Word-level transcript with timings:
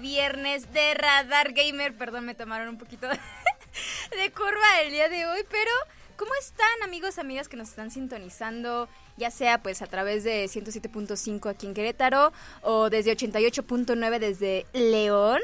Viernes 0.00 0.72
de 0.72 0.94
Radar 0.94 1.52
Gamer. 1.52 1.94
Perdón, 1.94 2.26
me 2.26 2.34
tomaron 2.34 2.68
un 2.68 2.78
poquito 2.78 3.08
de 4.10 4.30
curva 4.32 4.80
el 4.82 4.90
día 4.90 5.08
de 5.08 5.26
hoy, 5.26 5.44
pero 5.50 5.70
¿cómo 6.16 6.30
están 6.40 6.82
amigos, 6.82 7.18
amigas 7.18 7.48
que 7.48 7.56
nos 7.56 7.68
están 7.68 7.90
sintonizando? 7.90 8.88
Ya 9.16 9.30
sea 9.30 9.62
pues 9.62 9.82
a 9.82 9.86
través 9.86 10.24
de 10.24 10.44
107.5 10.46 11.50
aquí 11.50 11.66
en 11.66 11.74
Querétaro 11.74 12.32
o 12.62 12.90
desde 12.90 13.16
88.9 13.16 14.18
desde 14.18 14.66
León. 14.72 15.40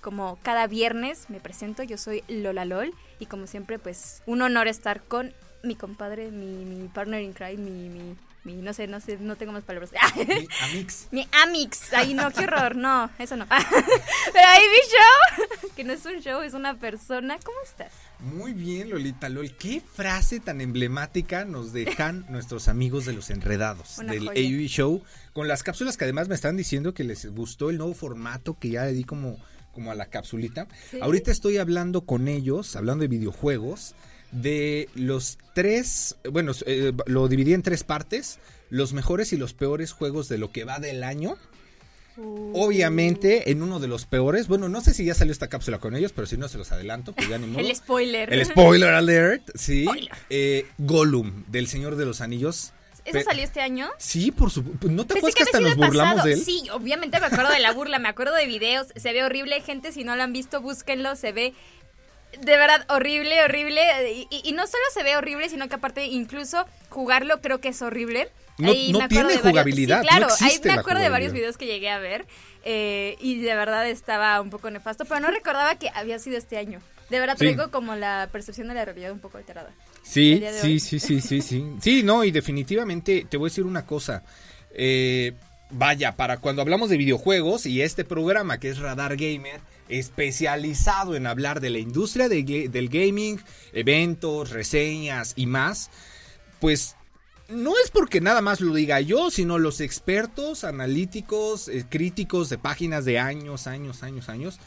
Como 0.00 0.38
cada 0.42 0.66
viernes 0.66 1.30
me 1.30 1.40
presento, 1.40 1.82
yo 1.82 1.96
soy 1.96 2.22
Lola 2.28 2.64
LOL 2.64 2.94
y 3.18 3.26
como 3.26 3.46
siempre 3.46 3.78
pues 3.78 4.22
un 4.26 4.42
honor 4.42 4.68
estar 4.68 5.02
con 5.02 5.34
mi 5.62 5.74
compadre, 5.74 6.30
mi, 6.30 6.64
mi 6.64 6.88
partner 6.88 7.22
in 7.22 7.32
crime, 7.32 7.56
mi, 7.56 7.88
mi, 7.88 8.16
mi, 8.46 8.54
no 8.62 8.72
sé, 8.72 8.86
no 8.86 9.00
sé, 9.00 9.18
no 9.18 9.34
tengo 9.34 9.52
más 9.52 9.64
palabras. 9.64 9.90
Mi 10.16 10.46
Amix. 10.62 11.08
Mi 11.10 11.28
Amix. 11.32 11.92
Ay, 11.92 12.14
no, 12.14 12.30
qué 12.30 12.44
horror. 12.44 12.76
No, 12.76 13.10
eso 13.18 13.36
no. 13.36 13.44
Pero 13.48 14.46
ahí 14.46 14.62
mi 14.68 15.48
show, 15.48 15.70
que 15.76 15.82
no 15.82 15.92
es 15.92 16.06
un 16.06 16.20
show, 16.20 16.40
es 16.42 16.54
una 16.54 16.78
persona. 16.78 17.38
¿Cómo 17.44 17.58
estás? 17.64 17.92
Muy 18.20 18.52
bien, 18.52 18.88
Lolita 18.90 19.28
LOL. 19.28 19.50
Qué 19.56 19.80
frase 19.80 20.38
tan 20.38 20.60
emblemática 20.60 21.44
nos 21.44 21.72
dejan 21.72 22.24
nuestros 22.28 22.68
amigos 22.68 23.04
de 23.04 23.14
los 23.14 23.30
enredados 23.30 23.98
Una 23.98 24.12
del. 24.12 24.28
AV 24.28 24.68
Show. 24.68 25.02
Con 25.32 25.48
las 25.48 25.64
cápsulas 25.64 25.96
que 25.96 26.04
además 26.04 26.28
me 26.28 26.36
están 26.36 26.56
diciendo 26.56 26.94
que 26.94 27.04
les 27.04 27.26
gustó 27.26 27.68
el 27.68 27.78
nuevo 27.78 27.94
formato 27.94 28.56
que 28.58 28.70
ya 28.70 28.84
le 28.84 28.92
di 28.92 29.02
como, 29.02 29.38
como 29.72 29.90
a 29.90 29.96
la 29.96 30.06
capsulita. 30.06 30.68
Sí. 30.90 31.00
Ahorita 31.02 31.32
estoy 31.32 31.58
hablando 31.58 32.02
con 32.02 32.28
ellos, 32.28 32.76
hablando 32.76 33.02
de 33.02 33.08
videojuegos, 33.08 33.96
de 34.42 34.88
los 34.94 35.38
tres, 35.54 36.16
bueno, 36.30 36.52
eh, 36.66 36.92
lo 37.06 37.28
dividí 37.28 37.54
en 37.54 37.62
tres 37.62 37.84
partes, 37.84 38.38
los 38.70 38.92
mejores 38.92 39.32
y 39.32 39.36
los 39.36 39.54
peores 39.54 39.92
juegos 39.92 40.28
de 40.28 40.38
lo 40.38 40.50
que 40.52 40.64
va 40.64 40.78
del 40.78 41.02
año. 41.04 41.36
Obviamente, 42.18 43.50
en 43.50 43.62
uno 43.62 43.78
de 43.78 43.88
los 43.88 44.06
peores, 44.06 44.48
bueno, 44.48 44.68
no 44.70 44.80
sé 44.80 44.94
si 44.94 45.04
ya 45.04 45.14
salió 45.14 45.32
esta 45.32 45.48
cápsula 45.48 45.78
con 45.78 45.94
ellos, 45.94 46.12
pero 46.12 46.26
si 46.26 46.36
no 46.38 46.48
se 46.48 46.56
los 46.56 46.72
adelanto, 46.72 47.12
pues 47.12 47.28
ya 47.28 47.36
ni 47.38 47.46
modo. 47.48 47.60
El 47.60 47.74
spoiler. 47.74 48.32
El 48.32 48.44
spoiler 48.46 48.90
alert, 48.94 49.50
sí. 49.54 49.84
Spoiler. 49.84 50.12
Eh, 50.30 50.66
Gollum, 50.78 51.44
del 51.48 51.66
Señor 51.66 51.96
de 51.96 52.06
los 52.06 52.20
Anillos. 52.22 52.72
¿Eso 53.04 53.20
salió 53.20 53.44
este 53.44 53.60
año? 53.60 53.88
Sí, 53.98 54.32
por 54.32 54.50
supuesto. 54.50 54.88
¿No 54.90 55.06
te 55.06 55.14
Pensé 55.14 55.28
acuerdas 55.28 55.34
que 55.36 55.42
hasta 55.44 55.60
nos 55.60 55.76
burlamos 55.76 56.14
pasado. 56.14 56.26
de 56.28 56.34
él? 56.34 56.40
Sí, 56.40 56.62
obviamente 56.72 57.20
me 57.20 57.26
acuerdo 57.26 57.52
de 57.52 57.60
la 57.60 57.72
burla, 57.72 58.00
me 58.00 58.08
acuerdo 58.08 58.34
de 58.34 58.46
videos. 58.46 58.88
Se 58.96 59.12
ve 59.12 59.22
horrible, 59.22 59.60
gente. 59.60 59.92
Si 59.92 60.02
no 60.02 60.16
lo 60.16 60.24
han 60.24 60.32
visto, 60.32 60.60
búsquenlo. 60.60 61.14
Se 61.14 61.30
ve 61.30 61.54
de 62.40 62.56
verdad 62.56 62.84
horrible, 62.88 63.42
horrible. 63.44 63.80
Y, 64.12 64.26
y- 64.30 64.40
y 64.48 64.52
no 64.52 64.66
solo 64.66 64.84
se 64.92 65.02
ve 65.02 65.16
horrible, 65.16 65.48
sino 65.48 65.68
que 65.68 65.74
aparte, 65.74 66.06
incluso 66.06 66.66
jugarlo 66.88 67.40
creo 67.40 67.60
que 67.60 67.68
es 67.68 67.82
horrible. 67.82 68.28
No- 68.58 68.70
Ahí 68.70 68.90
no 68.92 69.00
me 69.00 69.08
tiene 69.08 69.24
de 69.24 69.34
varios- 69.34 69.42
jugabilidad, 69.50 70.00
Sí, 70.00 70.06
no 70.06 70.10
claro, 70.16 70.34
ahí 70.40 70.60
me 70.64 70.72
acuerdo 70.72 71.02
de 71.02 71.08
varios 71.10 71.32
videos 71.32 71.56
que 71.58 71.66
llegué 71.66 71.90
a 71.90 71.98
ver. 71.98 72.26
eh, 72.68 73.16
y 73.20 73.38
de 73.38 73.54
verdad 73.54 73.86
estaba 73.88 74.40
un 74.40 74.50
poco 74.50 74.68
nefasto, 74.72 75.04
pero 75.04 75.20
no 75.20 75.30
recordaba 75.30 75.76
que 75.76 75.88
había 75.94 76.18
sido 76.18 76.36
este 76.36 76.58
año. 76.58 76.80
De 77.10 77.20
verdad 77.20 77.34
Sí. 77.34 77.44
traigo 77.44 77.70
como 77.70 77.94
la 77.94 78.28
percepción 78.32 78.66
de 78.66 78.74
la 78.74 78.84
realidad 78.84 79.12
un 79.12 79.20
poco 79.20 79.38
alterada. 79.38 79.70
Sí, 80.02 80.42
sí, 80.60 80.80
sí, 80.80 80.98
sí, 80.98 81.20
sí, 81.20 81.42
sí. 81.42 81.64
Sí, 81.80 82.02
no, 82.02 82.24
y 82.24 82.32
definitivamente 82.32 83.24
te 83.30 83.36
voy 83.36 83.46
a 83.46 83.50
decir 83.50 83.62
una 83.64 83.86
cosa. 83.86 84.24
Eh, 84.74 85.32
vaya, 85.70 86.16
para 86.16 86.38
cuando 86.38 86.60
hablamos 86.62 86.90
de 86.90 86.96
videojuegos 86.96 87.66
y 87.66 87.82
este 87.82 88.04
programa 88.04 88.58
que 88.58 88.70
es 88.70 88.78
Radar 88.78 89.16
Gamer, 89.16 89.60
especializado 89.88 91.14
en 91.16 91.26
hablar 91.26 91.60
de 91.60 91.70
la 91.70 91.78
industria 91.78 92.28
del 92.28 92.88
gaming, 92.88 93.40
eventos, 93.72 94.50
reseñas 94.50 95.32
y 95.36 95.46
más, 95.46 95.90
pues 96.60 96.96
no 97.48 97.72
es 97.82 97.90
porque 97.90 98.20
nada 98.20 98.40
más 98.40 98.60
lo 98.60 98.74
diga 98.74 99.00
yo, 99.00 99.30
sino 99.30 99.58
los 99.58 99.80
expertos, 99.80 100.64
analíticos, 100.64 101.68
eh, 101.68 101.84
críticos 101.88 102.48
de 102.48 102.58
páginas 102.58 103.04
de 103.04 103.18
años, 103.18 103.66
años, 103.66 104.02
años, 104.02 104.28
años. 104.28 104.58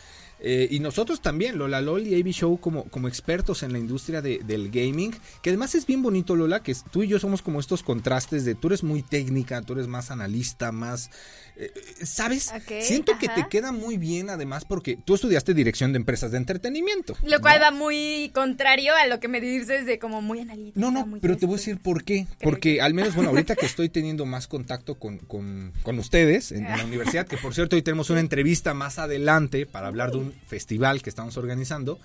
Eh, 0.41 0.67
y 0.72 0.79
nosotros 0.79 1.22
también, 1.22 1.57
Lola 1.57 1.81
LOL 1.81 2.07
y 2.07 2.19
AB 2.19 2.27
Show, 2.31 2.59
como, 2.59 2.85
como 2.85 3.07
expertos 3.07 3.63
en 3.63 3.73
la 3.73 3.79
industria 3.79 4.22
de- 4.22 4.39
del 4.39 4.69
gaming, 4.72 5.13
que 5.41 5.50
además 5.50 5.75
es 5.75 5.85
bien 5.85 6.01
bonito, 6.01 6.35
Lola, 6.35 6.61
que 6.63 6.75
tú 6.91 7.03
y 7.03 7.07
yo 7.07 7.19
somos 7.19 7.41
como 7.41 7.59
estos 7.59 7.83
contrastes 7.83 8.45
de 8.45 8.55
tú 8.55 8.67
eres 8.67 8.83
muy 8.83 9.01
técnica, 9.03 9.61
tú 9.61 9.73
eres 9.73 9.88
más 9.88 10.11
analista, 10.11 10.72
más... 10.72 11.09
eh, 11.57 11.72
eh, 11.75 12.05
¿Sabes? 12.05 12.51
Siento 12.81 13.17
que 13.19 13.27
te 13.27 13.47
queda 13.50 13.72
muy 13.73 13.97
bien, 13.97 14.29
además, 14.29 14.63
porque 14.66 14.97
tú 15.03 15.16
estudiaste 15.16 15.53
dirección 15.53 15.91
de 15.94 15.97
empresas 15.97 16.31
de 16.31 16.38
entretenimiento. 16.38 17.17
Lo 17.23 17.41
cual 17.41 17.59
¿no? 17.59 17.66
va 17.66 17.71
muy 17.71 18.31
contrario 18.33 18.94
a 18.95 19.07
lo 19.07 19.19
que 19.19 19.27
me 19.27 19.41
dices 19.41 19.85
de 19.85 20.00
como 20.00 20.21
muy 20.21 20.39
analítica. 20.39 20.79
No, 20.79 20.89
no, 20.91 21.06
muy 21.06 21.19
pero 21.19 21.35
te 21.38 21.45
voy 21.45 21.56
a 21.56 21.57
decir 21.57 21.79
por 21.79 22.03
qué. 22.06 22.27
Porque 22.41 22.81
al 22.81 22.94
menos, 22.94 23.13
bueno, 23.16 23.31
ahorita 23.31 23.56
que 23.57 23.66
estoy 23.66 23.89
teniendo 23.89 24.25
más 24.25 24.47
contacto 24.47 24.95
con, 24.95 25.17
con, 25.17 25.73
con 25.83 26.00
ustedes 26.00 26.51
en, 26.53 26.66
en 26.66 26.77
la 26.77 26.85
universidad, 26.85 27.27
que 27.27 27.38
por 27.38 27.53
cierto 27.53 27.75
hoy 27.75 27.81
tenemos 27.81 28.09
una 28.09 28.21
entrevista 28.21 28.73
más 28.73 28.97
adelante 29.00 29.66
para 29.66 29.88
hablar 29.88 30.11
de 30.11 30.17
un 30.17 30.28
festival 30.47 31.01
que 31.01 31.09
estamos 31.09 31.38
organizando. 31.38 32.00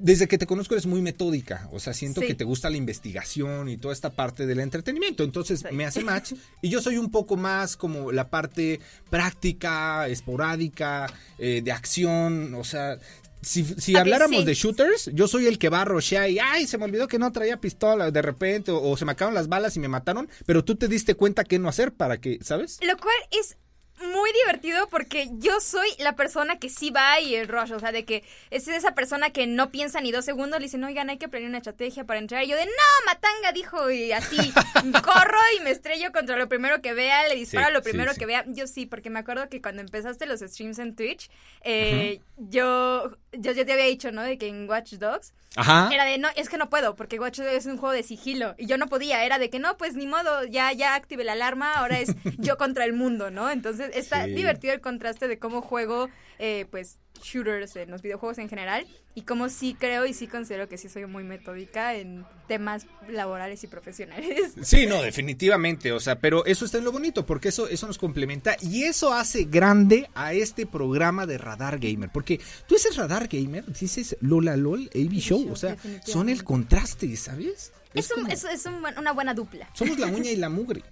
Desde 0.00 0.26
que 0.26 0.38
te 0.38 0.46
conozco 0.46 0.74
eres 0.74 0.86
muy 0.86 1.00
metódica, 1.00 1.68
o 1.72 1.78
sea, 1.78 1.94
siento 1.94 2.20
Sí. 2.20 2.26
que 2.26 2.34
te 2.34 2.42
gusta 2.44 2.68
la 2.68 2.76
investigación 2.76 3.68
y 3.68 3.76
toda 3.76 3.94
esta 3.94 4.10
parte 4.10 4.44
del 4.44 4.58
entretenimiento, 4.58 5.22
entonces 5.22 5.60
Sí. 5.60 5.74
me 5.74 5.84
hace 5.86 6.00
match 6.04 6.32
y 6.62 6.68
yo 6.68 6.82
soy 6.82 6.98
un 6.98 7.10
poco 7.12 7.36
más 7.36 7.76
como 7.76 8.10
la 8.10 8.28
parte 8.28 8.80
práctica, 9.08 10.08
esporádica, 10.08 11.06
eh, 11.38 11.62
de 11.64 11.70
acción, 11.72 12.54
o 12.56 12.64
sea, 12.64 12.98
si, 13.40 13.62
si 13.64 13.94
habláramos 13.96 14.40
sí. 14.40 14.44
de 14.46 14.54
shooters, 14.54 15.10
yo 15.14 15.28
soy 15.28 15.46
el 15.46 15.58
que 15.58 15.68
va 15.68 15.82
a 15.82 15.84
rushear 15.84 16.28
y, 16.28 16.38
ay, 16.40 16.66
se 16.66 16.76
me 16.76 16.84
olvidó 16.84 17.06
que 17.06 17.18
no 17.20 17.30
traía 17.30 17.60
pistola 17.60 18.10
de 18.10 18.20
repente, 18.22 18.72
o, 18.72 18.82
o 18.82 18.96
se 18.96 19.04
me 19.04 19.12
acabaron 19.12 19.34
las 19.34 19.48
balas 19.48 19.76
y 19.76 19.80
me 19.80 19.88
mataron, 19.88 20.28
pero 20.44 20.64
tú 20.64 20.74
te 20.74 20.88
diste 20.88 21.14
cuenta 21.14 21.44
qué 21.44 21.58
no 21.60 21.68
hacer 21.68 21.92
para 21.92 22.20
que, 22.20 22.40
¿sabes? 22.42 22.78
Lo 22.82 22.96
cual 22.96 23.14
es 23.30 23.56
muy 24.02 24.30
divertido 24.32 24.88
porque 24.88 25.28
yo 25.32 25.60
soy 25.60 25.88
la 25.98 26.16
persona 26.16 26.58
que 26.58 26.68
sí 26.68 26.90
va 26.90 27.20
y 27.20 27.34
el 27.34 27.48
rush, 27.48 27.72
o 27.72 27.80
sea, 27.80 27.92
de 27.92 28.04
que 28.04 28.24
es 28.50 28.66
esa 28.68 28.94
persona 28.94 29.30
que 29.30 29.46
no 29.46 29.70
piensa 29.70 30.00
ni 30.00 30.10
dos 30.12 30.24
segundos, 30.24 30.58
le 30.58 30.66
dicen, 30.66 30.82
oigan, 30.84 31.10
hay 31.10 31.18
que 31.18 31.28
planear 31.28 31.48
una 31.48 31.58
estrategia 31.58 32.04
para 32.04 32.18
entrar, 32.18 32.42
y 32.44 32.48
yo 32.48 32.56
de, 32.56 32.64
no, 32.66 32.70
Matanga, 33.06 33.52
dijo, 33.52 33.90
y 33.90 34.12
así, 34.12 34.36
corro 35.04 35.38
y 35.58 35.62
me 35.62 35.70
estrello 35.70 36.12
contra 36.12 36.36
lo 36.36 36.48
primero 36.48 36.82
que 36.82 36.92
vea, 36.92 37.28
le 37.28 37.36
disparo 37.36 37.68
Sí, 37.68 37.72
lo 37.72 37.82
primero 37.82 38.12
sí. 38.12 38.18
que 38.18 38.26
vea, 38.26 38.44
yo 38.48 38.66
sí, 38.66 38.86
porque 38.86 39.10
me 39.10 39.20
acuerdo 39.20 39.48
que 39.48 39.62
cuando 39.62 39.80
empezaste 39.82 40.26
los 40.26 40.40
streams 40.40 40.78
en 40.78 40.96
Twitch, 40.96 41.30
eh, 41.62 42.20
yo, 42.36 43.16
yo, 43.32 43.52
yo 43.52 43.64
te 43.64 43.72
había 43.72 43.86
dicho, 43.86 44.10
¿no? 44.12 44.22
De 44.22 44.38
que 44.38 44.48
en 44.48 44.68
Watch 44.68 44.94
Dogs, 44.94 45.32
Ajá. 45.56 45.88
era 45.92 46.04
de, 46.04 46.18
no, 46.18 46.28
es 46.36 46.48
que 46.48 46.58
no 46.58 46.68
puedo, 46.68 46.96
porque 46.96 47.18
Watch 47.20 47.38
Dogs 47.38 47.52
es 47.52 47.66
un 47.66 47.76
juego 47.78 47.92
de 47.94 48.02
sigilo. 48.02 48.54
Y 48.58 48.66
yo 48.66 48.76
no 48.76 48.88
podía, 48.88 49.24
era 49.24 49.38
de 49.38 49.50
que 49.50 49.58
no, 49.58 49.76
pues 49.76 49.94
ni 49.94 50.06
modo, 50.06 50.44
ya, 50.44 50.72
ya 50.72 50.94
activé 50.94 51.24
la 51.24 51.32
alarma, 51.32 51.74
ahora 51.74 52.00
es 52.00 52.10
yo 52.38 52.56
contra 52.58 52.84
el 52.84 52.92
mundo, 52.92 53.30
¿no? 53.30 53.50
Entonces 53.50 53.83
está 53.92 54.24
Sí. 54.24 54.32
divertido 54.32 54.72
el 54.74 54.80
contraste 54.80 55.28
de 55.28 55.38
cómo 55.38 55.60
juego, 55.62 56.08
eh, 56.38 56.66
pues, 56.70 56.98
shooters 57.22 57.76
en 57.76 57.90
los 57.90 58.02
videojuegos 58.02 58.38
en 58.38 58.48
general. 58.48 58.86
Y 59.16 59.22
cómo 59.22 59.48
sí 59.48 59.76
creo 59.78 60.04
y 60.06 60.12
sí 60.12 60.26
considero 60.26 60.68
que 60.68 60.76
sí 60.76 60.88
soy 60.88 61.06
muy 61.06 61.22
metódica 61.22 61.94
en 61.94 62.24
temas 62.48 62.86
laborales 63.08 63.62
y 63.62 63.68
profesionales. 63.68 64.54
Sí, 64.62 64.86
no, 64.86 65.00
definitivamente, 65.02 65.92
o 65.92 66.00
sea, 66.00 66.18
pero 66.18 66.44
eso 66.46 66.64
está 66.64 66.78
en 66.78 66.84
lo 66.84 66.90
bonito, 66.90 67.24
porque 67.24 67.48
eso, 67.50 67.68
eso 67.68 67.86
nos 67.86 67.96
complementa 67.98 68.56
y 68.60 68.82
eso 68.84 69.12
hace 69.14 69.44
grande 69.44 70.10
a 70.14 70.32
este 70.32 70.66
programa 70.66 71.26
de 71.26 71.38
Radar 71.38 71.78
Gamer, 71.78 72.10
porque 72.12 72.40
tú 72.66 72.74
dices 72.74 72.96
Radar 72.96 73.28
Gamer, 73.28 73.64
dices 73.66 74.16
Lola 74.20 74.56
LOL, 74.56 74.90
AB 74.92 75.12
Show, 75.20 75.48
o 75.52 75.56
sea, 75.56 75.76
son 76.04 76.28
el 76.28 76.42
contraste, 76.42 77.14
¿sabes? 77.16 77.72
Es, 77.94 78.10
un, 78.10 78.22
como- 78.22 78.32
es, 78.32 78.42
es 78.42 78.66
un 78.66 78.82
buen- 78.82 78.98
una 78.98 79.12
buena 79.12 79.32
dupla. 79.34 79.70
Somos 79.74 79.96
la 80.00 80.08
uña 80.08 80.32
y 80.32 80.36
la 80.36 80.48
mugre. 80.50 80.82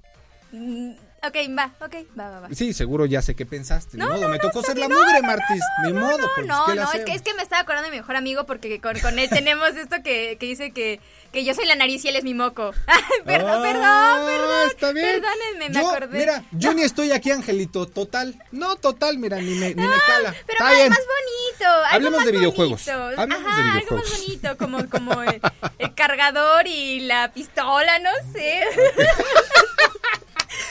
Ok, 1.25 1.37
va, 1.57 1.71
ok, 1.81 1.95
va, 2.19 2.31
va, 2.31 2.41
va. 2.41 2.49
Sí, 2.53 2.73
seguro 2.73 3.07
ya 3.07 3.23
sé 3.23 3.37
qué 3.37 3.47
pensaste. 3.47 3.97
Ni 3.97 4.03
No, 4.03 4.09
modo, 4.11 4.23
no, 4.23 4.29
me 4.29 4.39
no, 4.39 4.43
tocó 4.43 4.59
está 4.59 4.73
ser 4.73 4.79
la. 4.81 4.89
No, 4.89 4.97
mugre, 4.97 5.21
no, 5.21 5.27
Martis. 5.29 5.63
Ni 5.85 5.93
modo, 5.93 6.19
pues, 6.35 6.47
No, 6.49 6.65
¿qué 6.67 6.75
le 6.75 6.81
no, 6.83 6.93
es 6.93 7.05
que, 7.05 7.13
es 7.15 7.23
que 7.23 7.35
me 7.35 7.43
estaba 7.43 7.63
acordando 7.63 7.89
de 7.89 7.93
mi 7.93 8.01
mejor 8.01 8.17
amigo 8.17 8.45
porque 8.45 8.81
con, 8.81 8.99
con 8.99 9.17
él 9.21 9.29
tenemos 9.31 9.69
esto 9.77 9.97
que, 10.03 10.37
que 10.41 10.47
dice 10.47 10.73
que, 10.73 10.99
que 11.33 11.45
yo 11.45 11.55
soy 11.55 11.67
la 11.67 11.77
nariz 11.77 12.05
y 12.05 12.09
él 12.09 12.17
es 12.17 12.25
mi 12.25 12.35
moco. 12.35 12.73
perdón, 13.25 13.51
Ah, 13.55 13.63
perdón, 13.63 14.27
perdón. 14.27 14.69
Está 14.69 14.93
bien. 14.93 15.07
Perdónenme, 15.23 15.69
me 15.69 15.75
Yo, 15.81 15.91
acordé. 15.91 16.19
Mira, 16.19 16.45
yo 16.51 16.75
ni 16.75 16.83
estoy 16.83 17.13
aquí, 17.13 17.31
Angelito, 17.31 17.87
total. 17.87 18.43
No, 18.51 18.75
total, 18.75 19.19
mira, 19.19 19.37
ni 19.37 19.55
me, 19.55 19.75
ni 19.77 19.87
me 19.87 19.97
cala. 20.07 20.35
Pero 20.47 20.59
Está 20.59 20.65
más, 20.65 20.75
bien. 20.75 20.89
más 20.89 20.99
bonito. 20.99 21.65
algo 21.71 21.87
Hablemos 21.95 22.17
más 22.19 22.27
de 22.27 22.33
videojuegos. 22.33 22.85
bonito. 22.87 23.21
Hablemos 23.23 23.47
Ajá, 23.47 23.57
de 23.57 23.63
algo 23.63 23.79
videojuegos. 23.79 24.11
más 24.11 24.21
bonito, 24.21 24.57
como, 24.59 24.91
como 24.91 25.23
el, 25.23 25.41
el 25.79 25.95
cargador 25.95 26.67
y 26.67 26.99
la 27.01 27.33
pistola, 27.33 28.01
no 28.01 28.11
sé. 28.33 28.63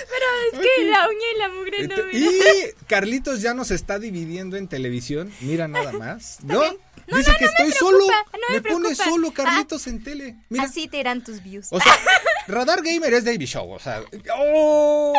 Pero 0.10 0.62
es 0.62 0.68
que 0.68 0.84
la 0.90 1.08
uña 1.08 1.26
y 1.36 1.38
la 1.40 1.50
mugre 1.50 1.88
no 1.88 2.06
me... 2.06 2.18
Y 2.18 2.40
Carlitos 2.88 3.42
ya 3.42 3.54
nos 3.54 3.72
está 3.72 4.00
dividiendo 4.00 4.58
en 4.58 4.68
televisión. 4.68 5.32
Mira 5.42 5.68
nada 5.68 5.92
más. 5.94 6.40
¿No? 6.44 6.62
No, 7.08 7.18
Dice 7.18 7.32
no, 7.32 7.38
que 7.38 7.46
no 7.46 7.52
me 7.60 7.70
estoy 7.70 7.72
preocupa, 7.72 7.80
solo. 7.80 8.06
me 8.50 8.62
pone 8.62 8.96
solo 8.96 9.34
Carlitos 9.34 9.88
en 9.88 10.04
tele. 10.04 10.36
Mira. 10.50 10.64
Así 10.64 10.88
te 10.88 10.98
irán 11.00 11.24
tus 11.24 11.42
views. 11.44 11.68
O 11.72 11.80
sea, 11.80 11.94
Radar 12.48 12.82
Gamer 12.84 13.14
es 13.14 13.26
David 13.26 13.48
Show. 13.48 13.72
O 13.72 13.80
sea. 13.80 14.02
¡Oh! 14.38 15.14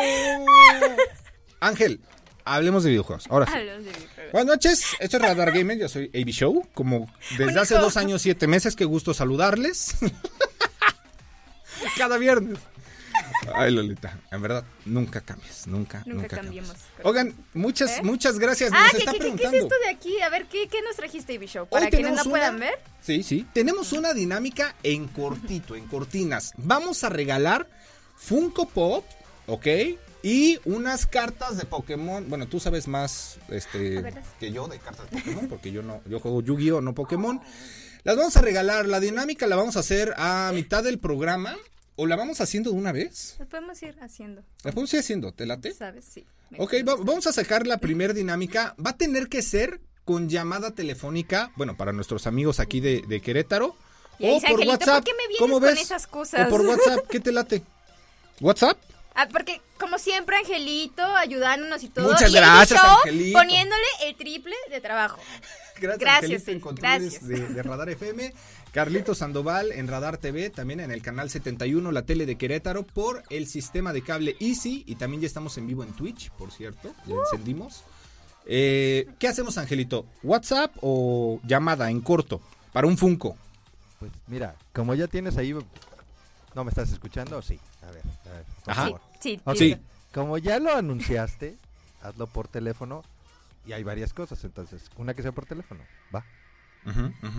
Ángel, 1.60 2.00
hablemos 2.44 2.84
de 2.84 2.90
videojuegos. 2.90 3.26
Ahora 3.28 3.46
sí. 3.46 3.52
Hablamos 3.54 3.84
de 3.84 3.90
videojuegos. 3.90 4.32
Buenas 4.32 4.54
noches, 4.54 4.84
esto 5.00 5.16
es 5.18 5.22
Radar 5.22 5.52
Gamer, 5.52 5.78
yo 5.78 5.88
soy 5.88 6.10
AB 6.14 6.28
Show, 6.30 6.66
como 6.72 7.12
desde 7.36 7.60
hace 7.60 7.74
dos 7.74 7.96
años, 7.98 8.22
siete 8.22 8.46
meses, 8.46 8.74
qué 8.74 8.86
gusto 8.86 9.12
saludarles. 9.12 9.94
Cada 11.98 12.16
viernes. 12.16 12.58
Ay, 13.54 13.72
Lolita, 13.72 14.18
en 14.30 14.40
verdad, 14.42 14.64
nunca 14.84 15.20
cambies, 15.20 15.66
nunca, 15.66 16.02
nunca, 16.06 16.22
Nunca 16.22 16.36
cambiemos. 16.36 16.70
cambies. 16.72 16.86
Oigan, 17.04 17.34
muchas, 17.54 17.98
¿Eh? 17.98 18.02
muchas 18.02 18.38
gracias, 18.38 18.70
Ah, 18.72 18.82
nos 18.84 18.90
¿qué, 18.92 18.98
está 18.98 19.12
qué, 19.12 19.18
qué 19.18 19.26
es 19.26 19.34
preguntando. 19.34 19.58
esto 19.58 19.74
de 19.84 19.90
aquí? 19.90 20.20
A 20.20 20.28
ver, 20.28 20.46
¿qué, 20.46 20.68
qué 20.68 20.80
nos 20.82 20.96
trajiste, 20.96 21.32
Ivy 21.34 21.46
Show? 21.46 21.62
Hoy 21.64 21.68
Para 21.70 21.90
quienes 21.90 22.14
no 22.16 22.24
puedan 22.24 22.58
ver. 22.60 22.74
Sí, 23.00 23.22
sí. 23.22 23.46
Tenemos 23.52 23.92
una 23.92 24.14
dinámica 24.14 24.74
en 24.82 25.08
cortito, 25.08 25.74
en 25.74 25.86
cortinas. 25.86 26.52
Vamos 26.56 27.02
a 27.04 27.08
regalar 27.08 27.68
Funko 28.16 28.68
Pop, 28.68 29.04
¿ok? 29.46 29.66
Y 30.22 30.60
unas 30.66 31.06
cartas 31.06 31.56
de 31.58 31.64
Pokémon. 31.64 32.28
Bueno, 32.28 32.46
tú 32.46 32.60
sabes 32.60 32.86
más 32.86 33.38
este, 33.48 34.04
que 34.38 34.52
yo 34.52 34.68
de 34.68 34.78
cartas 34.78 35.10
de 35.10 35.18
Pokémon, 35.18 35.48
porque 35.48 35.72
yo 35.72 35.82
no, 35.82 36.00
yo 36.06 36.20
juego 36.20 36.40
Yu-Gi-Oh, 36.42 36.80
no 36.80 36.94
Pokémon. 36.94 37.40
Las 38.04 38.16
vamos 38.16 38.36
a 38.36 38.40
regalar. 38.40 38.86
La 38.86 39.00
dinámica 39.00 39.48
la 39.48 39.56
vamos 39.56 39.76
a 39.76 39.80
hacer 39.80 40.14
a 40.16 40.52
mitad 40.54 40.84
del 40.84 41.00
programa. 41.00 41.56
¿O 41.96 42.06
la 42.06 42.16
vamos 42.16 42.40
haciendo 42.40 42.70
de 42.70 42.76
una 42.76 42.92
vez? 42.92 43.36
Lo 43.38 43.46
podemos 43.46 43.82
ir 43.82 43.96
haciendo, 44.00 44.42
La 44.64 44.72
podemos 44.72 44.92
ir 44.94 45.00
haciendo, 45.00 45.32
¿te 45.32 45.44
late? 45.46 45.72
¿sabes? 45.74 46.04
Sí. 46.04 46.26
Ok, 46.58 46.74
va- 46.88 46.96
vamos 46.96 47.26
a 47.26 47.32
sacar 47.32 47.66
la 47.66 47.78
primera 47.78 48.12
dinámica. 48.14 48.74
Va 48.84 48.90
a 48.90 48.96
tener 48.96 49.28
que 49.28 49.42
ser 49.42 49.80
con 50.04 50.28
llamada 50.28 50.70
telefónica, 50.72 51.52
bueno, 51.56 51.76
para 51.76 51.92
nuestros 51.92 52.26
amigos 52.26 52.60
aquí 52.60 52.80
de, 52.80 53.02
de 53.06 53.20
Querétaro. 53.20 53.76
Y 54.18 54.28
o 54.30 54.34
dice, 54.34 54.46
por 54.48 54.54
Angelito, 54.54 54.70
WhatsApp. 54.72 54.94
¿por 54.96 55.04
qué 55.04 55.12
me 55.12 55.28
vienes 55.28 55.38
¿Cómo 55.38 55.54
con 55.54 55.62
ves? 55.62 55.80
esas 55.80 56.06
cosas? 56.06 56.46
O 56.46 56.50
por 56.50 56.60
WhatsApp, 56.62 57.06
¿qué 57.08 57.20
te 57.20 57.32
late? 57.32 57.62
¿WhatsApp? 58.40 58.78
Ah, 59.14 59.28
porque 59.30 59.60
como 59.78 59.98
siempre, 59.98 60.36
Angelito, 60.36 61.02
ayudándonos 61.04 61.82
y 61.82 61.88
todo. 61.90 62.10
Muchas 62.10 62.30
y 62.30 62.34
gracias, 62.34 62.80
Show 62.80 62.96
Angelito. 63.04 63.38
Poniéndole 63.38 63.82
el 64.06 64.16
triple 64.16 64.54
de 64.70 64.80
trabajo. 64.80 65.20
Gracias, 65.80 65.98
Gracias, 66.00 66.40
Angelito, 66.48 66.68
en 66.70 66.74
gracias. 66.76 67.26
De, 67.28 67.46
de 67.48 67.62
Radar 67.62 67.90
FM. 67.90 68.32
Carlito 68.72 69.14
Sandoval 69.14 69.70
en 69.72 69.86
Radar 69.86 70.16
TV, 70.16 70.48
también 70.48 70.80
en 70.80 70.90
el 70.90 71.02
canal 71.02 71.28
71, 71.28 71.92
la 71.92 72.02
tele 72.06 72.24
de 72.24 72.36
Querétaro, 72.36 72.84
por 72.84 73.22
el 73.28 73.46
sistema 73.46 73.92
de 73.92 74.02
cable 74.02 74.34
Easy. 74.40 74.82
Y 74.86 74.94
también 74.94 75.20
ya 75.20 75.26
estamos 75.26 75.58
en 75.58 75.66
vivo 75.66 75.84
en 75.84 75.92
Twitch, 75.92 76.30
por 76.32 76.50
cierto. 76.50 76.94
Ya 77.06 77.14
encendimos. 77.16 77.84
Eh, 78.46 79.06
¿Qué 79.18 79.28
hacemos, 79.28 79.58
Angelito? 79.58 80.06
¿WhatsApp 80.22 80.74
o 80.80 81.38
llamada 81.44 81.90
en 81.90 82.00
corto? 82.00 82.40
Para 82.72 82.86
un 82.86 82.96
Funko. 82.96 83.36
Pues 84.00 84.10
mira, 84.26 84.56
como 84.72 84.94
ya 84.94 85.06
tienes 85.06 85.36
ahí... 85.36 85.54
¿No 86.54 86.64
me 86.64 86.70
estás 86.70 86.90
escuchando? 86.90 87.40
Sí. 87.42 87.60
A 87.82 87.90
ver, 87.90 88.02
a 88.26 88.34
ver, 88.36 88.44
por 88.64 88.72
Ajá. 88.72 88.82
favor. 88.84 89.00
Sí, 89.20 89.40
Sí. 89.54 89.76
Como 90.14 90.36
ya 90.38 90.58
lo 90.58 90.74
anunciaste, 90.74 91.56
hazlo 92.02 92.26
por 92.26 92.48
teléfono 92.48 93.02
y 93.66 93.72
hay 93.72 93.82
varias 93.82 94.12
cosas, 94.12 94.44
entonces, 94.44 94.90
una 94.96 95.14
que 95.14 95.22
sea 95.22 95.32
por 95.32 95.46
teléfono, 95.46 95.80
va. 96.14 96.24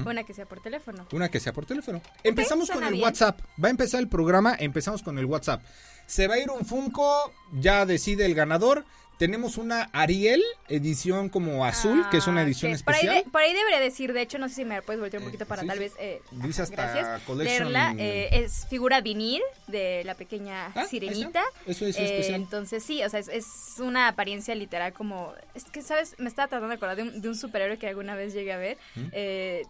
Una 0.05 0.23
que 0.23 0.33
sea 0.33 0.45
por 0.45 0.61
teléfono. 0.61 1.07
Una 1.11 1.29
que 1.29 1.39
sea 1.39 1.53
por 1.53 1.65
teléfono. 1.65 2.01
Empezamos 2.23 2.69
con 2.69 2.83
el 2.83 2.93
bien. 2.93 3.03
WhatsApp. 3.03 3.41
Va 3.61 3.67
a 3.67 3.71
empezar 3.71 3.99
el 3.99 4.07
programa, 4.07 4.55
empezamos 4.57 5.03
con 5.03 5.17
el 5.17 5.25
WhatsApp. 5.25 5.63
Se 6.05 6.27
va 6.27 6.35
a 6.35 6.39
ir 6.39 6.49
un 6.49 6.65
Funko, 6.65 7.33
ya 7.53 7.85
decide 7.85 8.25
el 8.25 8.35
ganador. 8.35 8.85
Tenemos 9.23 9.57
una 9.57 9.83
Ariel, 9.93 10.43
edición 10.67 11.29
como 11.29 11.63
azul, 11.63 12.03
que 12.11 12.17
es 12.17 12.27
una 12.27 12.41
Ah, 12.41 12.43
edición 12.43 12.73
ok. 12.73 12.83
Por 12.83 12.93
ahí, 12.93 12.99
especial. 12.99 13.23
de- 13.23 13.31
por 13.31 13.41
ahí 13.41 13.53
debería 13.53 13.79
decir, 13.79 14.11
de 14.11 14.21
hecho, 14.21 14.37
no 14.37 14.49
sé 14.49 14.55
si 14.55 14.65
me 14.65 14.81
puedes 14.81 14.99
voltear 14.99 15.21
un 15.21 15.29
Eh, 15.29 15.31
poquito 15.31 15.45
para 15.45 15.61
sí, 15.61 15.67
tal 15.69 15.79
vez. 15.79 15.93
eh, 15.97 16.21
Dice 16.31 16.61
hasta 16.63 16.75
gracias. 16.91 17.21
collection- 17.25 17.71
Leerla. 17.71 17.95
eh, 17.97 18.27
es 18.43 18.67
figura 18.69 18.99
vinil 18.99 19.41
de 19.67 20.03
la 20.03 20.15
pequeña 20.15 20.73
Ah, 20.75 20.83
sirenita. 20.83 21.41
Eso 21.65 21.85
es 21.85 21.95
Eh, 21.97 22.03
especial. 22.03 22.35
entonces 22.41 22.83
sí, 22.83 23.01
o 23.01 23.09
sea, 23.09 23.21
es, 23.21 23.29
es 23.29 23.45
una 23.79 24.09
apariencia 24.09 24.55
literal 24.55 24.91
como... 24.91 25.33
Es 25.55 25.63
que, 25.63 25.81
¿sabes? 25.81 26.15
Me 26.17 26.27
estaba 26.27 26.49
tratando 26.49 26.67
de 26.67 26.75
acordar 26.75 26.97
de 26.97 27.03
un, 27.03 27.21
de 27.21 27.29
un 27.29 27.35
superhéroe 27.37 27.77
que 27.77 27.87
alguna 27.87 28.15
vez 28.15 28.33
llegué 28.33 28.51
a 28.51 28.57
ver. 28.57 28.77
¿Mm? 28.95 29.05
eh, 29.13 29.61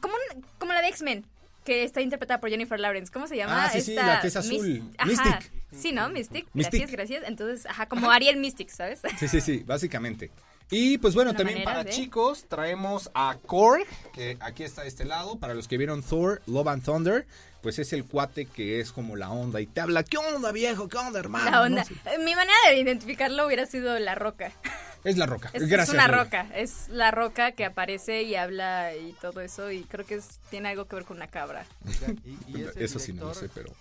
como, 0.00 0.14
un- 0.14 0.42
como 0.58 0.72
la 0.72 0.80
de 0.80 0.88
X-Men, 0.88 1.26
que 1.66 1.84
está 1.84 2.00
interpretada 2.00 2.40
por 2.40 2.48
Jennifer 2.48 2.80
Lawrence. 2.80 3.12
¿Cómo 3.12 3.26
se 3.26 3.36
llama? 3.36 3.66
Ah, 3.66 3.70
sí, 3.70 3.82
sí, 3.82 3.90
Esta 3.92 4.06
la 4.06 4.20
que 4.22 4.28
es 4.28 4.36
azul. 4.36 4.82
Mis- 5.04 5.18
Ajá. 5.18 5.40
Sí, 5.72 5.92
¿no? 5.92 6.08
Mystic. 6.08 6.46
Mystic. 6.54 6.80
Gracias, 6.80 6.90
gracias. 6.92 7.24
Entonces, 7.26 7.66
ajá, 7.66 7.86
como 7.86 8.10
Ariel 8.10 8.36
Mystic, 8.38 8.68
¿sabes? 8.70 9.00
Sí, 9.18 9.28
sí, 9.28 9.40
sí, 9.40 9.62
básicamente. 9.66 10.30
Y 10.70 10.96
pues 10.98 11.14
bueno, 11.14 11.30
Una 11.32 11.36
también 11.38 11.64
para 11.64 11.84
de- 11.84 11.90
chicos 11.90 12.46
traemos 12.48 13.10
a 13.14 13.36
Korg, 13.46 13.84
que 14.14 14.38
aquí 14.40 14.62
está 14.64 14.82
de 14.82 14.88
este 14.88 15.04
lado. 15.04 15.36
Para 15.36 15.52
los 15.54 15.68
que 15.68 15.76
vieron 15.76 16.02
Thor, 16.02 16.40
Love 16.46 16.68
and 16.68 16.82
Thunder, 16.84 17.26
pues 17.60 17.78
es 17.78 17.92
el 17.92 18.04
cuate 18.06 18.46
que 18.46 18.80
es 18.80 18.90
como 18.90 19.16
la 19.16 19.30
onda 19.30 19.60
y 19.60 19.66
te 19.66 19.82
habla, 19.82 20.02
¿qué 20.02 20.16
onda 20.16 20.50
viejo? 20.50 20.88
¿Qué 20.88 20.96
onda 20.96 21.18
hermano? 21.20 21.50
La 21.50 21.60
onda. 21.62 21.82
No 21.82 21.84
sé. 21.86 21.94
Eh, 22.06 22.18
Mi 22.24 22.34
manera 22.34 22.56
de 22.70 22.78
identificarlo 22.78 23.46
hubiera 23.46 23.66
sido 23.66 23.98
la 23.98 24.14
roca. 24.14 24.52
Es 25.04 25.16
la 25.18 25.26
roca. 25.26 25.50
Es, 25.52 25.64
es 25.64 25.68
Gracias. 25.68 25.94
una 25.94 26.06
Lola. 26.06 26.22
roca. 26.22 26.46
Es 26.54 26.88
la 26.88 27.10
roca 27.10 27.50
que 27.50 27.64
aparece 27.64 28.22
y 28.22 28.36
habla 28.36 28.94
y 28.94 29.12
todo 29.20 29.40
eso. 29.40 29.68
Y 29.72 29.82
creo 29.82 30.06
que 30.06 30.14
es- 30.14 30.38
tiene 30.48 30.68
algo 30.68 30.84
que 30.86 30.94
ver 30.94 31.04
con 31.04 31.16
una 31.16 31.26
cabra. 31.26 31.66
Oiga, 31.84 32.14
y- 32.24 32.38
y 32.58 32.62
ese 32.62 32.84
Eso 32.84 32.98
sí 33.00 33.12
no 33.12 33.24
lo 33.24 33.34
sé, 33.34 33.48
pero 33.52 33.74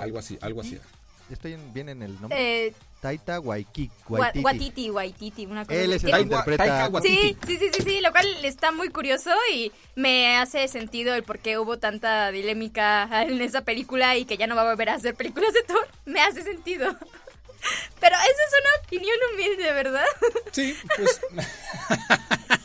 algo 0.00 0.18
así, 0.18 0.38
algo 0.40 0.60
así. 0.62 0.80
Estoy 1.30 1.52
en- 1.54 1.72
bien 1.72 1.88
en 1.88 2.02
el 2.02 2.20
nombre. 2.20 2.66
Eh, 2.66 2.74
Taita 3.00 3.40
Waikiki. 3.40 3.90
Gua- 4.06 4.30
Guatiti, 4.34 4.90
Waititi, 4.90 5.46
una 5.46 5.64
cosa 5.64 5.80
Él 5.80 5.92
es 5.94 6.04
el 6.04 6.10
Que- 6.12 6.20
interpreta. 6.20 6.64
Taika 6.64 6.88
Waititi. 6.88 7.16
Sí, 7.16 7.36
sí, 7.46 7.56
sí, 7.58 7.70
sí, 7.74 7.82
sí, 7.82 8.00
lo 8.00 8.10
cual 8.12 8.26
está 8.44 8.72
muy 8.72 8.90
curioso 8.90 9.30
y 9.54 9.72
me 9.94 10.36
hace 10.36 10.68
sentido 10.68 11.14
el 11.14 11.22
por 11.22 11.38
qué 11.38 11.58
hubo 11.58 11.78
tanta 11.78 12.30
dilémica 12.30 13.08
en 13.22 13.40
esa 13.40 13.62
película 13.62 14.16
y 14.16 14.24
que 14.26 14.36
ya 14.36 14.46
no 14.46 14.54
va 14.56 14.62
a 14.62 14.70
volver 14.70 14.90
a 14.90 14.94
hacer 14.94 15.14
películas 15.14 15.54
de 15.54 15.62
Thor. 15.62 15.88
Me 16.04 16.20
hace 16.20 16.42
sentido. 16.42 16.94
Pero 18.00 18.16
esa 18.16 18.24
es 18.26 18.60
una 18.60 18.86
opinión 18.86 19.16
humilde, 19.32 19.72
¿verdad? 19.72 20.04
Sí, 20.52 20.74
pues. 20.96 21.20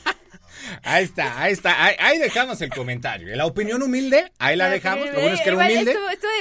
ahí 0.83 1.03
está, 1.03 1.41
ahí 1.41 1.53
está. 1.53 1.83
Ahí, 1.83 1.95
ahí 2.00 2.19
dejamos 2.19 2.62
el 2.62 2.69
comentario. 2.69 3.35
La 3.35 3.45
opinión 3.45 3.81
humilde, 3.83 4.31
ahí 4.40 4.56
la 4.56 4.69
dejamos. 4.69 5.07
Lo 5.07 5.19
bueno 5.19 5.35
es 5.35 5.42
que 5.42 5.49
era 5.49 5.57
humilde. 5.57 5.95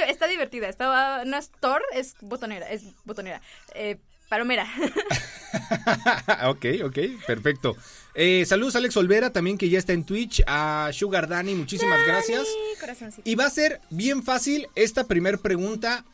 está 0.07 0.27
divertida. 0.27 0.69
Estaba, 0.69 1.25
no 1.25 1.37
es 1.37 1.51
Thor, 1.59 1.83
es 1.93 2.15
botonera. 2.21 2.69
Es 2.69 2.83
botonera. 3.03 3.41
Eh, 3.73 3.97
palomera. 4.29 4.67
ok, 6.47 6.65
ok, 6.83 6.99
perfecto. 7.25 7.75
Eh, 8.13 8.45
saludos 8.45 8.75
a 8.75 8.77
Alex 8.79 8.95
Olvera, 8.97 9.31
también 9.31 9.57
que 9.57 9.69
ya 9.69 9.79
está 9.79 9.93
en 9.93 10.05
Twitch. 10.05 10.43
A 10.47 10.89
Sugar 10.93 11.27
Danny, 11.27 11.55
muchísimas 11.55 11.99
gracias. 12.05 12.41
Ay, 12.41 12.79
corazoncito. 12.79 13.29
Y 13.29 13.35
va 13.35 13.45
a 13.45 13.49
ser 13.49 13.81
bien 13.89 14.23
fácil 14.23 14.67
esta 14.75 15.05
primer 15.05 15.39
pregunta. 15.39 16.05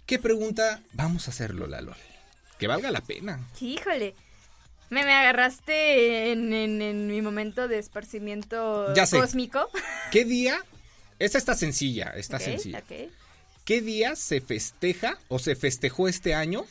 ¿Qué 0.06 0.20
pregunta 0.20 0.82
vamos 0.94 1.28
a 1.28 1.32
hacerlo, 1.32 1.68
Lalo? 1.68 1.94
Que 2.60 2.68
valga 2.68 2.92
la 2.92 3.02
pena. 3.02 3.40
Híjole. 3.62 4.16
Me, 4.90 5.04
me 5.06 5.14
agarraste 5.14 6.32
en, 6.32 6.54
en- 6.54 6.82
en 6.82 7.08
mi 7.08 7.22
momento 7.22 7.68
de 7.68 7.80
esparcimiento 7.80 8.94
Ya 8.94 9.06
sé. 9.08 9.18
cósmico. 9.18 9.68
¿Qué 10.12 10.24
día? 10.26 10.60
Esta 11.20 11.38
está 11.38 11.56
sencilla, 11.56 12.12
está 12.16 12.38
sencilla. 12.40 12.84
¿Qué 13.66 13.82
día 13.82 14.16
se 14.16 14.42
festeja 14.42 15.18
o 15.30 15.40
se 15.40 15.56
festejó 15.56 16.08
este 16.08 16.34
año 16.36 16.66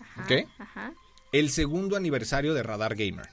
Ajá, 0.00 0.26
¿Qué? 0.26 0.46
Ajá. 0.58 0.92
el 1.32 1.50
segundo 1.50 1.96
aniversario 1.96 2.52
de 2.54 2.62
Radar 2.62 2.94
Gamer? 2.94 3.28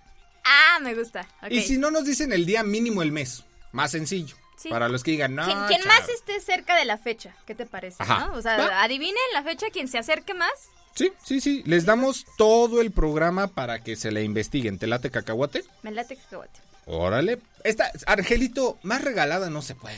Ah, 0.45 0.79
me 0.81 0.95
gusta. 0.95 1.27
Y 1.49 1.61
si 1.61 1.77
no 1.77 1.91
nos 1.91 2.05
dicen 2.05 2.31
el 2.31 2.45
día 2.45 2.63
mínimo 2.63 3.01
el 3.01 3.11
mes, 3.11 3.43
más 3.73 3.91
sencillo. 3.91 4.35
Sí. 4.57 4.69
Para 4.69 4.89
los 4.89 5.03
que 5.03 5.11
digan, 5.11 5.35
no. 5.35 5.45
quien, 5.45 5.57
quien 5.67 5.81
chavo". 5.81 5.93
más 5.93 6.09
esté 6.09 6.39
cerca 6.41 6.75
de 6.75 6.83
la 6.85 6.97
fecha, 6.97 7.33
¿qué 7.45 7.55
te 7.55 7.65
parece? 7.65 7.97
Ajá. 7.99 8.27
¿no? 8.27 8.33
O 8.33 8.41
sea, 8.41 8.57
Va. 8.57 8.83
adivinen 8.83 9.15
la 9.33 9.43
fecha, 9.43 9.67
quien 9.71 9.87
se 9.87 9.97
acerque 9.97 10.33
más. 10.33 10.51
Sí, 10.95 11.11
sí, 11.23 11.39
sí. 11.39 11.63
Les 11.65 11.85
damos 11.85 12.25
todo 12.37 12.81
el 12.81 12.91
programa 12.91 13.47
para 13.47 13.83
que 13.83 13.95
se 13.95 14.11
le 14.11 14.23
investiguen. 14.23 14.77
¿Te 14.77 14.87
late 14.87 15.11
cacahuate? 15.11 15.63
Me 15.83 15.91
late 15.91 16.17
cacahuate. 16.17 16.59
Órale. 16.87 17.39
Esta, 17.63 17.91
Argelito, 18.05 18.79
más 18.83 19.01
regalada 19.01 19.49
no 19.49 19.61
se 19.61 19.75
puede. 19.75 19.97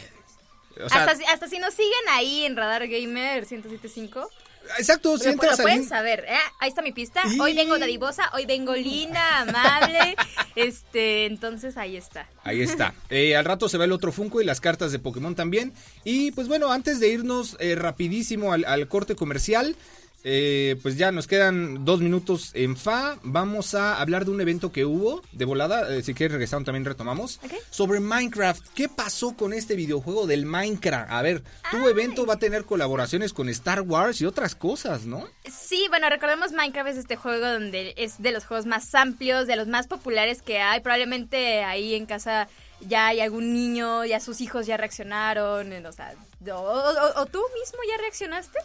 O 0.84 0.90
sea, 0.90 1.04
hasta, 1.04 1.16
si- 1.16 1.25
hasta 1.25 1.48
si 1.48 1.60
nos 1.60 1.74
siguen 1.74 1.92
ahí 2.12 2.46
en 2.46 2.56
Radar 2.56 2.88
Gamer 2.88 3.42
1075, 3.42 4.30
exacto, 4.78 5.18
si 5.18 5.30
entras 5.30 5.58
lo 5.58 5.63
pueden 5.63 5.82
ahí- 5.82 5.86
saber. 5.88 6.25
¿eh? 6.28 6.38
Ahí 6.60 6.70
está 6.70 6.82
mi 6.82 6.92
pista. 6.92 7.22
Y- 7.30 7.40
Hoy 7.40 7.54
vengo 7.54 7.78
dadivosa, 7.80 8.30
hoy 8.34 8.46
vengo 8.46 8.75
linda, 8.75 9.40
amable. 9.42 10.16
este, 10.56 11.25
entonces 11.25 11.78
ahí 11.78 11.98
está. 11.98 12.28
Ahí 12.44 12.62
está. 12.62 12.94
Eh, 13.10 13.36
al 13.36 13.46
rato 13.46 13.70
se 13.70 13.78
va 13.78 13.86
el 13.86 13.92
otro 13.92 14.12
Funko 14.12 14.42
y 14.42 14.46
las 14.46 14.62
cartas 14.62 14.92
de 14.92 15.00
Pokémon 15.00 15.36
también. 15.36 15.74
Y 16.04 16.32
pues 16.32 16.48
bueno, 16.48 16.72
antes 16.72 17.00
de 17.00 17.10
irnos 17.10 17.58
eh, 17.60 17.75
rapidísimo 17.75 18.54
al, 18.54 18.66
al 18.66 18.88
corte 18.88 19.16
comercial, 19.16 19.75
eh, 20.24 20.78
pues 20.82 20.98
ya 20.98 21.12
nos 21.12 21.28
quedan 21.28 21.84
dos 21.86 22.01
minutos 22.01 22.51
en 22.54 22.75
FA. 22.78 23.18
Vamos 23.24 23.74
a 23.75 24.00
hablar 24.00 24.25
de 24.25 24.32
un 24.32 24.42
evento 24.42 24.72
que 24.72 24.86
hubo 24.86 25.22
de 25.32 25.46
volada. 25.46 25.96
eh, 25.96 26.04
si 26.04 26.13
quieres 26.13 26.34
regresar 26.34 26.63
también 26.63 26.86
retomamos. 26.86 27.40
Ok. 27.44 27.54
Sobre 27.70 28.00
Minecraft. 28.00 28.66
¿Qué 28.75 28.88
pasó 28.90 29.36
con 29.36 29.54
este 29.54 29.75
videojuego 29.75 30.28
del 30.28 30.46
Minecraft? 30.46 31.12
A 31.12 31.22
ver, 31.22 31.44
tu 31.72 31.88
evento 31.88 32.25
va 32.25 32.36
a 32.36 32.40
tener 32.40 32.66
colaboraciones 32.66 33.34
con 33.34 33.50
Star 33.50 33.82
Wars 33.82 34.22
y 34.22 34.25
otras 34.25 34.56
cosas, 34.56 35.06
¿no? 35.06 35.28
Sí, 35.50 35.86
bueno, 35.90 36.10
recordemos 36.10 36.51
Minecraft 36.51 36.90
es 36.90 36.98
este 36.98 37.16
juego 37.16 37.48
donde 37.48 37.94
es 37.98 38.22
de 38.22 38.32
los 38.32 38.46
juegos 38.46 38.66
más 38.66 38.94
amplios, 38.96 39.48
de 39.48 39.56
los 39.56 39.68
más 39.68 39.88
populares 39.88 40.42
que 40.42 40.60
hay. 40.60 40.82
Probablemente 40.82 41.63
ahí 41.63 41.96
en 41.96 42.06
casa 42.06 42.48
ya 42.88 43.08
hay 43.08 43.22
algún 43.22 43.54
niño, 43.54 44.06
ya 44.06 44.20
sus 44.20 44.42
hijos 44.42 44.66
ya 44.66 44.78
reaccionaron, 44.78 45.86
o 45.86 45.92
sea, 45.92 46.14
o, 46.48 46.54
o- 46.54 47.22
o 47.22 47.26
tú 47.28 47.40
mismo 47.60 47.80
ya 47.90 47.98
reaccionaste. 48.00 48.60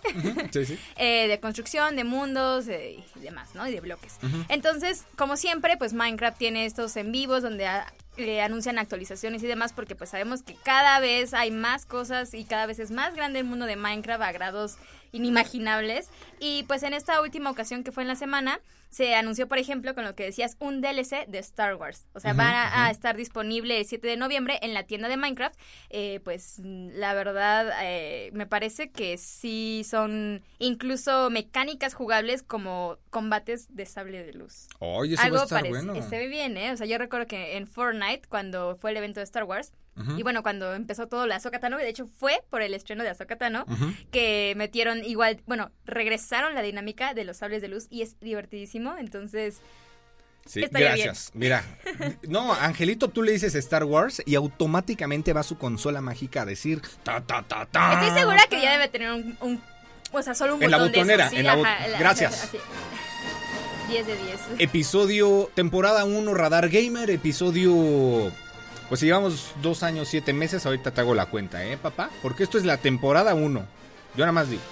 Sí, 0.52 0.64
sí. 0.66 0.78
eh, 0.96 1.28
de 1.28 1.38
construcción, 1.40 1.96
de 1.96 2.04
mundos 2.04 2.68
eh, 2.68 3.04
y 3.16 3.20
demás, 3.20 3.54
¿no? 3.54 3.66
Y 3.68 3.72
de 3.72 3.80
bloques. 3.80 4.14
Entonces, 4.48 5.04
como 5.16 5.36
siempre, 5.36 5.76
pues 5.76 5.92
Minecraft 5.92 6.38
tiene 6.38 6.64
estos 6.66 6.96
en 6.96 7.12
vivos 7.12 7.42
donde 7.42 7.66
ah, 7.66 7.92
eh, 8.16 8.40
anuncian 8.40 8.78
actualizaciones 8.78 9.42
y 9.42 9.46
demás 9.46 9.74
porque 9.74 9.94
pues 9.94 10.08
sabemos 10.10 10.42
que 10.42 10.54
cada 10.54 10.98
vez 11.00 11.34
hay 11.34 11.50
más 11.50 11.84
cosas 11.84 12.32
y 12.32 12.44
cada 12.44 12.64
vez 12.66 12.78
es 12.78 12.90
más 12.90 13.14
grande 13.14 13.40
el 13.40 13.44
mundo 13.44 13.66
de 13.66 13.76
Minecraft 13.76 14.22
a 14.22 14.32
grados 14.32 14.76
inimaginables. 15.12 16.08
Y 16.40 16.62
pues 16.64 16.82
en 16.82 16.94
esta 16.94 17.20
última 17.20 17.50
ocasión 17.50 17.84
que 17.84 17.92
fue 17.92 18.02
en 18.04 18.08
la 18.08 18.16
semana, 18.16 18.60
se 18.90 19.14
anunció, 19.14 19.48
por 19.48 19.58
ejemplo, 19.58 19.94
con 19.94 20.04
lo 20.04 20.14
que 20.14 20.24
decías, 20.24 20.56
un 20.60 20.80
DLC 20.80 21.26
de 21.26 21.38
Star 21.38 21.74
Wars. 21.76 22.08
O 22.14 22.20
sea, 22.20 22.32
va 22.32 22.62
a, 22.64 22.86
a 22.86 22.90
estar 22.90 23.16
disponible 23.16 23.78
el 23.78 23.84
7 23.86 24.06
de 24.06 24.16
noviembre 24.16 24.58
en 24.62 24.74
la 24.74 24.84
tienda 24.84 25.08
de 25.08 25.16
Minecraft. 25.16 25.58
Eh, 25.90 26.20
pues 26.24 26.60
la 26.62 27.14
verdad, 27.14 27.70
eh, 27.82 28.30
me 28.32 28.46
parece 28.46 28.90
que 28.90 29.16
sí 29.18 29.82
son 29.88 30.42
incluso 30.58 31.30
mecánicas 31.30 31.94
jugables 31.94 32.42
como 32.42 32.98
combates 33.10 33.74
de 33.74 33.86
sable 33.86 34.24
de 34.24 34.32
luz. 34.32 34.68
Oye, 34.78 35.14
eso 35.14 35.20
va 35.20 35.24
a 35.24 35.26
Algo 35.26 35.42
estar 35.42 35.60
parece. 35.62 35.84
bueno. 35.84 36.08
Se 36.08 36.18
ve 36.18 36.28
bien, 36.28 36.56
¿eh? 36.56 36.72
O 36.72 36.76
sea, 36.76 36.86
yo 36.86 36.98
recuerdo 36.98 37.26
que 37.26 37.56
en 37.56 37.66
Fortnite, 37.66 38.22
cuando 38.28 38.76
fue 38.76 38.90
el 38.92 38.96
evento 38.98 39.20
de 39.20 39.24
Star 39.24 39.44
Wars, 39.44 39.72
y 40.16 40.22
bueno, 40.22 40.42
cuando 40.42 40.74
empezó 40.74 41.06
todo 41.08 41.26
la 41.26 41.36
Ahsoka 41.36 41.58
Tano, 41.58 41.78
de 41.78 41.88
hecho 41.88 42.06
fue 42.06 42.42
por 42.50 42.60
el 42.62 42.74
estreno 42.74 43.02
de 43.02 43.10
Ahsoka 43.10 43.36
Tano, 43.36 43.64
que 44.10 44.52
metieron 44.56 45.02
igual, 45.04 45.40
bueno, 45.46 45.70
regresaron 45.86 46.54
la 46.54 46.62
dinámica 46.62 47.14
de 47.14 47.24
los 47.24 47.38
sables 47.38 47.62
de 47.62 47.68
luz 47.68 47.86
y 47.90 48.02
es 48.02 48.18
divertidísimo, 48.20 48.96
entonces... 48.98 49.60
Sí, 50.44 50.62
Estaría 50.62 50.88
gracias. 50.90 51.32
Mira, 51.34 51.64
no, 52.28 52.52
Angelito, 52.54 53.08
tú 53.08 53.22
le 53.24 53.32
dices 53.32 53.54
Star 53.56 53.82
Wars 53.82 54.22
y 54.26 54.36
automáticamente 54.36 55.32
va 55.32 55.42
su 55.42 55.58
consola 55.58 56.00
mágica 56.00 56.42
a 56.42 56.44
decir 56.44 56.82
ta 57.02 57.20
ta 57.20 57.42
ta 57.42 57.66
ta. 57.66 57.94
Estoy 58.04 58.20
segura 58.20 58.42
que 58.48 58.60
ya 58.62 58.70
debe 58.72 58.88
tener 58.88 59.10
un... 59.10 59.36
un- 59.40 59.60
o 60.12 60.22
sea, 60.22 60.36
solo 60.36 60.54
un 60.54 60.62
En 60.62 60.70
la 60.70 60.76
botón 60.76 60.92
de 60.92 60.98
botonera, 61.00 61.24
esos, 61.24 61.32
sí, 61.34 61.40
en 61.40 61.46
la 61.46 61.56
bot- 61.56 61.98
Gracias. 61.98 62.44
así. 62.44 62.58
10 63.88 64.06
de 64.06 64.16
10. 64.16 64.40
Episodio, 64.58 65.50
temporada 65.54 66.04
1, 66.04 66.32
Radar 66.34 66.68
Gamer, 66.68 67.10
episodio... 67.10 68.30
Pues 68.88 69.00
si 69.00 69.06
llevamos 69.06 69.52
dos 69.62 69.82
años, 69.82 70.08
siete 70.08 70.32
meses, 70.32 70.64
ahorita 70.64 70.92
te 70.92 71.00
hago 71.00 71.14
la 71.14 71.26
cuenta, 71.26 71.64
¿eh, 71.64 71.76
papá? 71.76 72.10
Porque 72.22 72.44
esto 72.44 72.56
es 72.56 72.64
la 72.64 72.76
temporada 72.76 73.34
1. 73.34 73.66
Yo 74.14 74.20
nada 74.20 74.32
más 74.32 74.48
digo. 74.48 74.62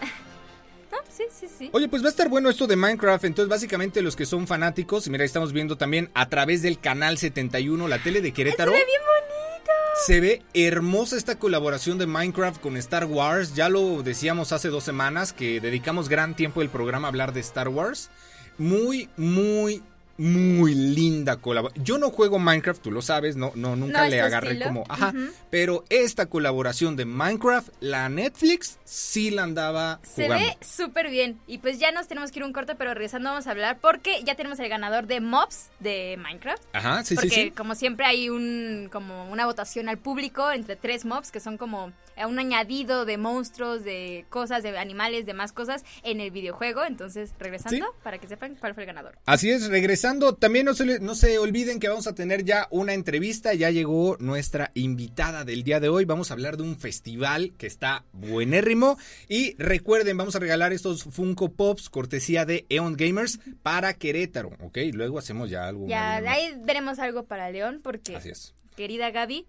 No, 0.90 0.98
sí, 1.08 1.24
sí, 1.30 1.46
sí. 1.58 1.70
Oye, 1.72 1.88
pues 1.88 2.02
va 2.02 2.06
a 2.06 2.10
estar 2.10 2.28
bueno 2.28 2.50
esto 2.50 2.66
de 2.66 2.76
Minecraft. 2.76 3.24
Entonces, 3.24 3.48
básicamente, 3.48 4.02
los 4.02 4.16
que 4.16 4.26
son 4.26 4.46
fanáticos, 4.46 5.06
y 5.06 5.10
mira, 5.10 5.22
ahí 5.22 5.26
estamos 5.26 5.52
viendo 5.52 5.76
también 5.76 6.10
a 6.14 6.28
través 6.28 6.62
del 6.62 6.78
canal 6.78 7.18
71, 7.18 7.88
la 7.88 8.00
tele 8.00 8.20
de 8.20 8.32
Querétaro. 8.32 8.72
Se 8.72 8.78
ve 8.78 8.84
bien 8.84 9.02
bonito. 9.02 9.72
Se 10.06 10.20
ve 10.20 10.42
hermosa 10.54 11.16
esta 11.16 11.38
colaboración 11.38 11.98
de 11.98 12.06
Minecraft 12.06 12.60
con 12.60 12.76
Star 12.76 13.06
Wars. 13.06 13.54
Ya 13.54 13.68
lo 13.68 14.02
decíamos 14.02 14.52
hace 14.52 14.68
dos 14.68 14.84
semanas 14.84 15.32
que 15.32 15.60
dedicamos 15.60 16.08
gran 16.08 16.34
tiempo 16.34 16.60
del 16.60 16.68
programa 16.68 17.08
a 17.08 17.10
hablar 17.10 17.32
de 17.32 17.40
Star 17.40 17.68
Wars. 17.68 18.10
Muy, 18.58 19.08
muy, 19.16 19.82
muy 20.16 20.74
linda 20.74 21.36
colaboración. 21.36 21.84
Yo 21.84 21.98
no 21.98 22.10
juego 22.10 22.38
Minecraft, 22.38 22.82
tú 22.82 22.90
lo 22.90 23.02
sabes, 23.02 23.36
no, 23.36 23.52
no 23.54 23.76
nunca 23.76 24.04
No 24.04 24.10
le 24.10 24.20
agarré 24.20 24.52
estilo. 24.52 24.66
como, 24.66 24.84
ajá. 24.88 25.12
Pero 25.50 25.84
esta 25.88 26.26
colaboración 26.26 26.96
de 26.96 27.04
Minecraft, 27.04 27.68
la 27.80 28.08
Netflix 28.08 28.78
sí 28.94 29.30
la 29.30 29.42
andaba 29.42 29.98
Se 30.04 30.24
jugando. 30.24 30.46
ve 30.46 30.56
súper 30.64 31.10
bien. 31.10 31.40
Y 31.48 31.58
pues 31.58 31.78
ya 31.80 31.90
nos 31.90 32.06
tenemos 32.06 32.30
que 32.30 32.38
ir 32.38 32.44
a 32.44 32.46
un 32.46 32.52
corte, 32.52 32.74
pero 32.76 32.94
regresando 32.94 33.30
vamos 33.30 33.46
a 33.46 33.50
hablar 33.50 33.78
porque 33.80 34.22
ya 34.24 34.36
tenemos 34.36 34.58
el 34.60 34.68
ganador 34.68 35.06
de 35.08 35.20
mobs 35.20 35.70
de 35.80 36.16
Minecraft. 36.22 36.62
Ajá, 36.72 37.02
sí, 37.04 37.16
porque 37.16 37.28
sí, 37.30 37.34
sí. 37.46 37.50
como 37.50 37.74
siempre 37.74 38.06
hay 38.06 38.28
un 38.30 38.88
como 38.92 39.30
una 39.30 39.46
votación 39.46 39.88
al 39.88 39.98
público 39.98 40.50
entre 40.52 40.76
tres 40.76 41.04
mobs 41.04 41.32
que 41.32 41.40
son 41.40 41.58
como 41.58 41.92
un 42.16 42.38
añadido 42.38 43.04
de 43.04 43.18
monstruos, 43.18 43.82
de 43.82 44.24
cosas, 44.28 44.62
de 44.62 44.78
animales, 44.78 45.26
de 45.26 45.34
más 45.34 45.52
cosas 45.52 45.84
en 46.04 46.20
el 46.20 46.30
videojuego. 46.30 46.84
Entonces, 46.84 47.32
regresando 47.40 47.86
Sí. 47.86 47.92
para 48.04 48.18
que 48.18 48.28
sepan 48.28 48.54
cuál 48.54 48.74
fue 48.74 48.84
el 48.84 48.86
ganador. 48.86 49.18
Así 49.26 49.50
es, 49.50 49.66
regresando, 49.68 50.34
también 50.36 50.66
no 50.66 50.74
se, 50.74 51.00
no 51.00 51.16
se 51.16 51.38
olviden 51.40 51.80
que 51.80 51.88
vamos 51.88 52.06
a 52.06 52.14
tener 52.14 52.44
ya 52.44 52.68
una 52.70 52.92
entrevista, 52.92 53.52
ya 53.54 53.70
llegó 53.70 54.16
nuestra 54.20 54.70
invitada 54.74 55.44
del 55.44 55.64
día 55.64 55.80
de 55.80 55.88
hoy, 55.88 56.04
vamos 56.04 56.30
a 56.30 56.34
hablar 56.34 56.56
de 56.56 56.62
un 56.62 56.78
festival 56.78 57.52
que 57.58 57.66
está 57.66 58.04
buenérrimo 58.12 58.83
y 59.28 59.54
recuerden, 59.58 60.16
vamos 60.16 60.36
a 60.36 60.38
regalar 60.38 60.72
estos 60.72 61.04
Funko 61.04 61.52
Pops 61.52 61.88
cortesía 61.90 62.44
de 62.44 62.66
Eon 62.68 62.96
Gamers 62.96 63.38
para 63.62 63.94
Querétaro, 63.94 64.50
¿ok? 64.60 64.78
Luego 64.92 65.18
hacemos 65.18 65.50
ya 65.50 65.66
algo. 65.68 65.86
Ya, 65.86 66.16
ahí 66.16 66.54
veremos 66.64 66.98
algo 66.98 67.24
para 67.24 67.50
León 67.50 67.80
porque, 67.82 68.16
Así 68.16 68.30
es. 68.30 68.54
querida 68.76 69.10
Gaby, 69.10 69.46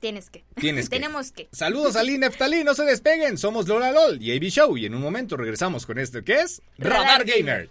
tienes 0.00 0.30
que. 0.30 0.44
Tienes 0.56 0.88
que. 0.90 0.96
Tenemos 0.96 1.32
que. 1.32 1.48
Saludos 1.52 1.96
a 1.96 2.02
Lin 2.02 2.20
Neftalí, 2.20 2.64
no 2.64 2.74
se 2.74 2.84
despeguen, 2.84 3.38
somos 3.38 3.66
Lola 3.68 3.90
LOL 3.92 4.20
y 4.22 4.36
AB 4.36 4.44
Show 4.50 4.76
y 4.76 4.86
en 4.86 4.94
un 4.94 5.02
momento 5.02 5.36
regresamos 5.36 5.86
con 5.86 5.98
esto 5.98 6.22
que 6.22 6.40
es 6.40 6.62
Radar, 6.78 7.02
Radar 7.02 7.24
Gamer. 7.24 7.44
Gamer. 7.44 7.70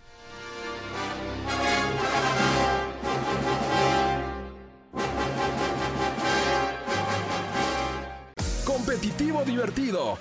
Competitivo 8.66 9.44
divertido. 9.46 10.18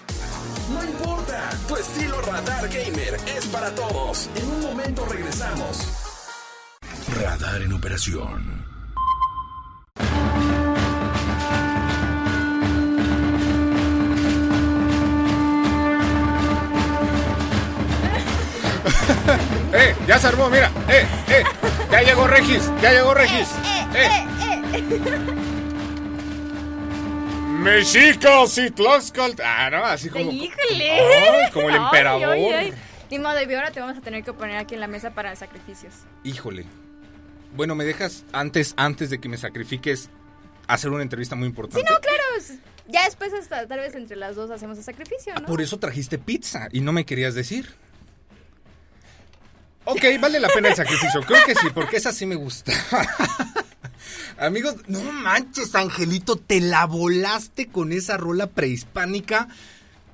No 0.72 0.82
importa, 0.84 1.50
tu 1.68 1.76
estilo 1.76 2.20
Radar 2.22 2.68
Gamer 2.68 3.18
es 3.36 3.46
para 3.46 3.74
todos. 3.74 4.28
En 4.34 4.48
un 4.48 4.60
momento 4.62 5.04
regresamos. 5.06 5.88
Radar 7.20 7.62
en 7.62 7.72
operación. 7.72 8.62
¡Eh! 19.72 19.94
¡Ya 20.06 20.18
se 20.18 20.26
armó, 20.26 20.50
mira! 20.50 20.70
¡Eh! 20.88 21.06
¡Eh! 21.28 21.44
¡Ya 21.90 22.02
llegó 22.02 22.26
Regis! 22.26 22.70
¡Ya 22.80 22.92
llegó 22.92 23.14
Regis! 23.14 23.48
¡Eh! 23.94 24.26
Mexicas 27.62 28.58
y 28.58 28.70
Tlaxcal. 28.70 29.34
Ah, 29.44 29.70
no, 29.70 29.84
así 29.84 30.08
como. 30.10 30.30
¡Híjole! 30.30 30.90
Ay, 30.90 31.50
como 31.52 31.68
el 31.70 31.76
emperador. 31.84 32.28
ay, 32.32 32.44
ay. 32.52 32.74
Ni 33.10 33.18
modo, 33.18 33.38
y 33.40 33.54
ahora 33.54 33.70
te 33.70 33.80
vamos 33.80 33.98
a 33.98 34.00
tener 34.00 34.24
que 34.24 34.32
poner 34.32 34.56
aquí 34.56 34.74
en 34.74 34.80
la 34.80 34.86
mesa 34.86 35.10
para 35.12 35.36
sacrificios. 35.36 35.94
Híjole. 36.24 36.64
Bueno, 37.54 37.74
¿me 37.74 37.84
dejas 37.84 38.24
antes, 38.32 38.72
antes 38.78 39.10
de 39.10 39.20
que 39.20 39.28
me 39.28 39.36
sacrifiques, 39.36 40.08
hacer 40.66 40.90
una 40.90 41.02
entrevista 41.02 41.36
muy 41.36 41.46
importante? 41.46 41.86
Sí, 41.86 41.92
no, 41.92 42.00
claro. 42.00 42.22
Ya 42.88 43.04
después, 43.04 43.32
hasta, 43.34 43.66
tal 43.66 43.78
vez 43.78 43.94
entre 43.94 44.16
las 44.16 44.34
dos 44.34 44.50
hacemos 44.50 44.78
el 44.78 44.84
sacrificio, 44.84 45.34
¿no? 45.34 45.46
Por 45.46 45.60
eso 45.60 45.78
trajiste 45.78 46.18
pizza 46.18 46.68
y 46.72 46.80
no 46.80 46.92
me 46.92 47.04
querías 47.04 47.34
decir. 47.34 47.74
Ok, 49.84 50.02
vale 50.20 50.40
la 50.40 50.48
pena 50.48 50.68
el 50.70 50.74
sacrificio. 50.74 51.20
Creo 51.22 51.44
que 51.44 51.54
sí, 51.54 51.68
porque 51.74 51.96
esa 51.98 52.12
sí 52.12 52.24
me 52.26 52.34
gusta. 52.34 52.72
Amigos, 54.42 54.74
no 54.88 55.00
manches, 55.02 55.74
Angelito, 55.76 56.34
te 56.36 56.60
la 56.60 56.86
volaste 56.86 57.68
con 57.68 57.92
esa 57.92 58.16
rola 58.16 58.48
prehispánica. 58.48 59.48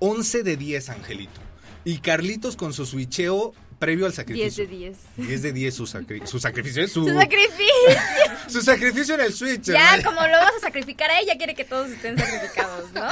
11 0.01 0.43
de 0.43 0.57
10, 0.57 0.91
Angelito. 0.91 1.41
Y 1.85 1.99
Carlitos 1.99 2.55
con 2.57 2.73
su 2.75 2.85
switcheo 2.85 3.55
previo 3.79 4.05
al 4.05 4.13
10 4.13 4.17
sacrificio. 4.17 4.65
de 4.67 4.77
10. 4.77 4.97
10 5.17 5.43
de 5.43 5.53
10 5.53 5.75
su, 5.75 5.85
sacri- 5.87 6.27
su 6.27 6.39
sacrificio. 6.39 6.87
Su, 6.89 7.05
Su 7.09 7.15
sacrificio. 7.15 7.65
su 8.49 8.61
sacrificio 8.63 9.15
en 9.15 9.21
el 9.23 9.33
Switch. 9.33 9.63
Ya, 9.63 10.03
como 10.05 10.21
lo 10.21 10.33
vas 10.39 10.53
a 10.59 10.61
sacrificar 10.61 11.11
a 11.11 11.21
ella, 11.21 11.37
quiere 11.39 11.55
que 11.55 11.65
todos 11.65 11.89
estén 11.89 12.19
sacrificados, 12.19 12.93
¿no? 12.93 13.09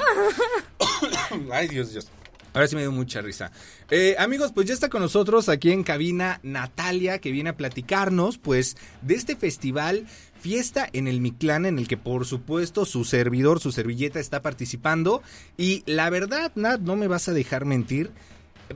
Ay, 1.53 1.69
Dios, 1.69 1.93
Dios. 1.93 2.09
Ahora 2.57 2.69
sí 2.69 2.75
me 2.75 2.81
dio 2.81 2.91
mucha 2.91 3.21
risa. 3.21 3.53
Eh, 3.91 4.17
amigos, 4.19 4.51
pues 4.51 4.67
ya 4.67 4.73
está 4.73 4.89
con 4.89 5.03
nosotros 5.03 5.51
aquí 5.51 5.73
en 5.73 5.83
cabina 5.83 6.41
Natalia, 6.43 7.19
que 7.19 7.31
viene 7.31 7.51
a 7.51 7.57
platicarnos, 7.59 8.39
pues, 8.39 8.79
de 9.03 9.15
este 9.15 9.37
festival 9.37 10.07
Fiesta 10.41 10.89
en 10.95 11.07
el 11.07 11.21
Mictlán, 11.21 11.67
en 11.67 11.79
el 11.79 11.87
que 11.87 11.99
por 11.99 12.25
supuesto 12.25 12.87
su 12.87 13.05
servidor, 13.05 13.61
su 13.61 13.73
servilleta 13.73 14.21
está 14.21 14.41
participando. 14.41 15.23
Y 15.59 15.83
la 15.85 16.09
verdad, 16.09 16.51
Nat, 16.55 16.81
no 16.81 16.97
me 16.97 17.09
vas 17.09 17.29
a 17.29 17.35
dejar 17.35 17.67
mentir, 17.67 18.11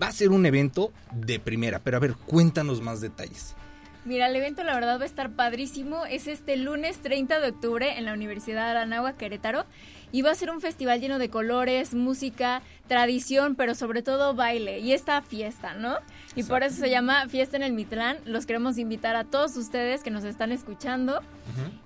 va 0.01 0.09
a 0.09 0.13
ser 0.13 0.29
un 0.29 0.45
evento 0.45 0.93
de 1.15 1.41
primera. 1.41 1.79
Pero 1.79 1.97
a 1.97 2.01
ver, 2.01 2.17
cuéntanos 2.27 2.83
más 2.83 3.01
detalles. 3.01 3.57
Mira, 4.05 4.29
el 4.29 4.37
evento 4.37 4.63
la 4.63 4.75
verdad 4.75 4.99
va 4.99 5.05
a 5.05 5.07
estar 5.07 5.31
padrísimo. 5.31 6.05
Es 6.05 6.27
este 6.27 6.57
lunes 6.57 7.01
30 7.01 7.41
de 7.41 7.49
octubre 7.49 7.99
en 7.99 8.07
la 8.07 8.13
Universidad 8.13 8.65
de 8.65 8.71
Aranagua, 8.71 9.17
Querétaro. 9.17 9.65
Y 10.13 10.23
va 10.23 10.33
a 10.33 10.35
ser 10.35 10.51
un 10.51 10.61
festival 10.61 11.01
lleno 11.01 11.19
de 11.19 11.31
colores, 11.31 11.95
música, 11.95 12.63
tradición, 12.89 13.55
pero 13.55 13.75
sobre 13.75 14.03
todo 14.03 14.35
baile 14.35 14.81
y 14.81 14.93
esta 14.93 15.23
fiesta, 15.23 15.75
¿no? 15.75 15.99
Y 16.37 16.45
por 16.45 16.63
eso 16.63 16.77
se 16.77 16.89
llama 16.91 17.29
Fiesta 17.29 17.57
en 17.57 17.65
el 17.65 17.73
Mitlán. 17.73 18.17
Los 18.25 18.47
queremos 18.47 18.79
invitar 18.79 19.17
a 19.17 19.25
todos 19.25 19.57
ustedes 19.57 20.03
que 20.05 20.11
nos 20.13 20.23
están 20.23 20.53
escuchando 20.53 21.21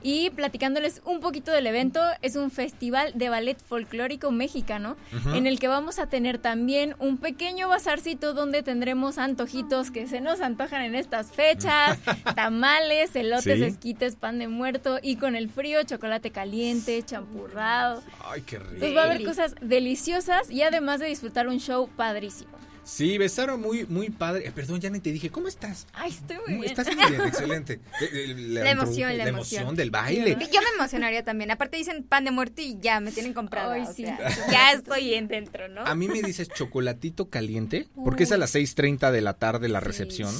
y 0.03 0.29
platicándoles 0.31 1.01
un 1.07 1.21
poquito 1.21 1.51
del 1.51 1.67
evento. 1.67 1.99
Es 2.21 2.37
un 2.37 2.51
festival 2.51 3.13
de 3.15 3.31
ballet 3.31 3.57
folclórico 3.59 4.31
mexicano 4.31 4.97
en 5.35 5.47
el 5.47 5.59
que 5.59 5.67
vamos 5.69 5.99
a 5.99 6.09
tener 6.09 6.37
también 6.37 6.95
un 6.99 7.17
pequeño 7.17 7.71
bazarcito 7.71 8.35
donde 8.35 8.63
tendremos 8.63 9.17
antojitos 9.17 9.91
que 9.91 10.07
se 10.07 10.21
nos 10.21 10.43
antojan 10.43 10.83
en 10.83 10.95
estas 10.95 11.33
fechas, 11.33 11.99
tamales, 12.35 13.17
elotes, 13.17 13.59
Sí. 13.61 13.65
esquites, 13.65 14.15
pan 14.17 14.39
de 14.39 14.49
muerto 14.49 14.99
y 15.03 15.17
con 15.17 15.37
el 15.37 15.49
frío 15.49 15.83
chocolate 15.85 16.31
caliente, 16.31 17.03
champurrado. 17.03 18.03
Ay, 18.23 18.43
qué 18.43 18.59
rico. 18.59 18.73
Entonces 18.75 18.97
va 18.97 19.01
a 19.01 19.05
haber 19.07 19.25
cosas 19.25 19.55
deliciosas 19.63 20.51
y 20.51 20.61
además 20.61 21.01
de 21.01 21.07
disfrutar 21.07 21.49
un 21.49 21.61
show 21.61 21.89
padrísimo. 21.97 22.53
Sí, 22.85 23.17
besaron 23.19 23.61
muy, 23.61 23.87
muy 23.87 24.11
padre. 24.11 24.47
Eh, 24.47 24.53
perdón, 24.55 24.81
ya 24.81 24.91
ni 24.91 25.01
te 25.01 25.11
dije, 25.11 25.31
¿cómo 25.31 25.49
estás? 25.49 25.87
Ay, 25.95 26.11
estoy 26.11 26.37
muy 26.47 26.61
bien. 26.61 26.65
Estás 26.65 26.87
muy 26.95 26.97
bien, 27.11 27.21
excelente. 27.27 27.81
Eh, 28.01 28.09
eh, 28.13 28.35
La 28.37 28.71
emoción, 28.71 29.17
la 29.17 29.27
emoción 29.29 29.63
emoción. 29.63 29.75
del 29.77 29.91
baile. 29.91 30.37
Yo 30.53 30.61
me 30.61 30.69
emocionaría 30.79 31.25
también. 31.25 31.51
Aparte 31.51 31.77
dicen 31.77 32.03
pan 32.05 32.25
de 32.25 32.31
muerto 32.31 32.61
y 32.63 32.79
ya 32.81 33.01
me 33.01 33.11
tienen 33.11 33.33
comprado. 33.33 33.73
Ay, 33.73 33.83
o 33.83 33.93
sí. 33.93 34.05
sea, 34.05 34.19
ya 34.51 34.73
estoy 34.73 35.15
en 35.15 35.29
dentro, 35.29 35.69
¿no? 35.69 35.83
A 35.83 35.95
mí 35.95 36.09
me 36.09 36.23
dices 36.23 36.49
chocolatito 36.51 37.31
caliente, 37.31 37.89
porque 38.05 38.25
es 38.25 38.33
a 38.33 38.37
las 38.37 38.55
6.30 38.55 39.11
de 39.11 39.21
la 39.23 39.35
tarde 39.35 39.69
la 39.69 39.81
Sí. 39.81 39.87
recepción. 39.87 40.35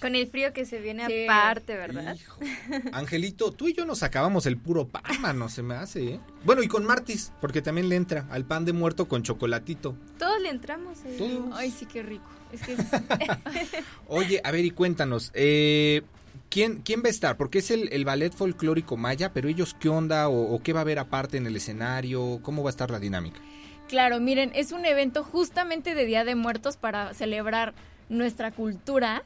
Con 0.00 0.14
el 0.14 0.28
frío 0.28 0.52
que 0.52 0.64
se 0.64 0.80
viene 0.80 1.06
Sí. 1.06 1.24
aparte, 1.24 1.76
¿verdad? 1.76 2.14
Hijo. 2.14 2.38
Angelito, 2.92 3.52
tú 3.52 3.68
y 3.68 3.74
yo 3.74 3.84
nos 3.84 4.02
acabamos 4.02 4.46
el 4.46 4.56
puro 4.56 4.88
pan, 4.88 5.38
no 5.38 5.48
se 5.48 5.62
me 5.62 5.74
hace, 5.74 6.14
¿eh? 6.14 6.20
Bueno, 6.44 6.62
y 6.62 6.68
con 6.68 6.84
Martis, 6.84 7.32
porque 7.40 7.60
también 7.62 7.88
le 7.88 7.96
entra 7.96 8.26
al 8.30 8.44
pan 8.44 8.64
de 8.64 8.72
muerto 8.72 9.08
con 9.08 9.22
chocolatito. 9.22 9.94
Todos 10.18 10.40
le 10.40 10.48
entramos. 10.48 10.98
eh. 11.04 11.16
Todos. 11.18 11.50
Ay, 11.54 11.70
sí, 11.70 11.86
qué 11.86 12.02
rico. 12.02 12.24
Es 12.52 12.62
que 12.62 12.72
es- 12.72 12.80
Oye, 14.08 14.40
a 14.44 14.50
ver, 14.50 14.64
y 14.64 14.70
cuéntanos, 14.70 15.30
eh, 15.34 16.02
¿quién, 16.48 16.80
¿quién 16.82 17.02
va 17.02 17.06
a 17.08 17.10
estar? 17.10 17.36
Porque 17.36 17.58
es 17.58 17.70
el, 17.70 17.88
el 17.92 18.04
ballet 18.04 18.32
folclórico 18.34 18.96
maya, 18.96 19.32
pero 19.32 19.48
ellos, 19.48 19.74
¿qué 19.78 19.88
onda? 19.88 20.28
O, 20.28 20.54
o 20.54 20.62
qué 20.62 20.72
va 20.72 20.80
a 20.80 20.82
haber 20.82 20.98
aparte 20.98 21.36
en 21.36 21.46
el 21.46 21.56
escenario? 21.56 22.40
¿Cómo 22.42 22.62
va 22.62 22.70
a 22.70 22.72
estar 22.72 22.90
la 22.90 22.98
dinámica? 22.98 23.40
Claro, 23.88 24.20
miren, 24.20 24.52
es 24.54 24.72
un 24.72 24.84
evento 24.86 25.24
justamente 25.24 25.94
de 25.94 26.04
Día 26.06 26.24
de 26.24 26.34
Muertos 26.36 26.76
para 26.76 27.12
celebrar 27.14 27.74
nuestra 28.08 28.50
cultura 28.50 29.22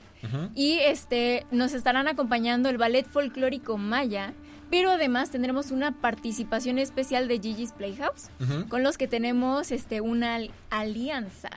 Y 0.55 0.79
este 0.79 1.47
nos 1.51 1.73
estarán 1.75 2.09
acompañando 2.09 2.69
el 2.69 2.79
ballet 2.79 3.07
folclórico 3.07 3.77
maya, 3.79 4.33
pero 4.71 4.91
además 4.91 5.31
tendremos 5.31 5.71
una 5.71 5.93
participación 5.93 6.79
especial 6.79 7.29
de 7.29 7.39
Gigi's 7.39 7.73
Playhouse 7.73 8.29
con 8.69 8.83
los 8.83 8.97
que 8.99 9.07
tenemos 9.07 9.71
este 9.71 10.01
una 10.01 10.37
al- 10.37 10.51
alianza. 10.71 11.51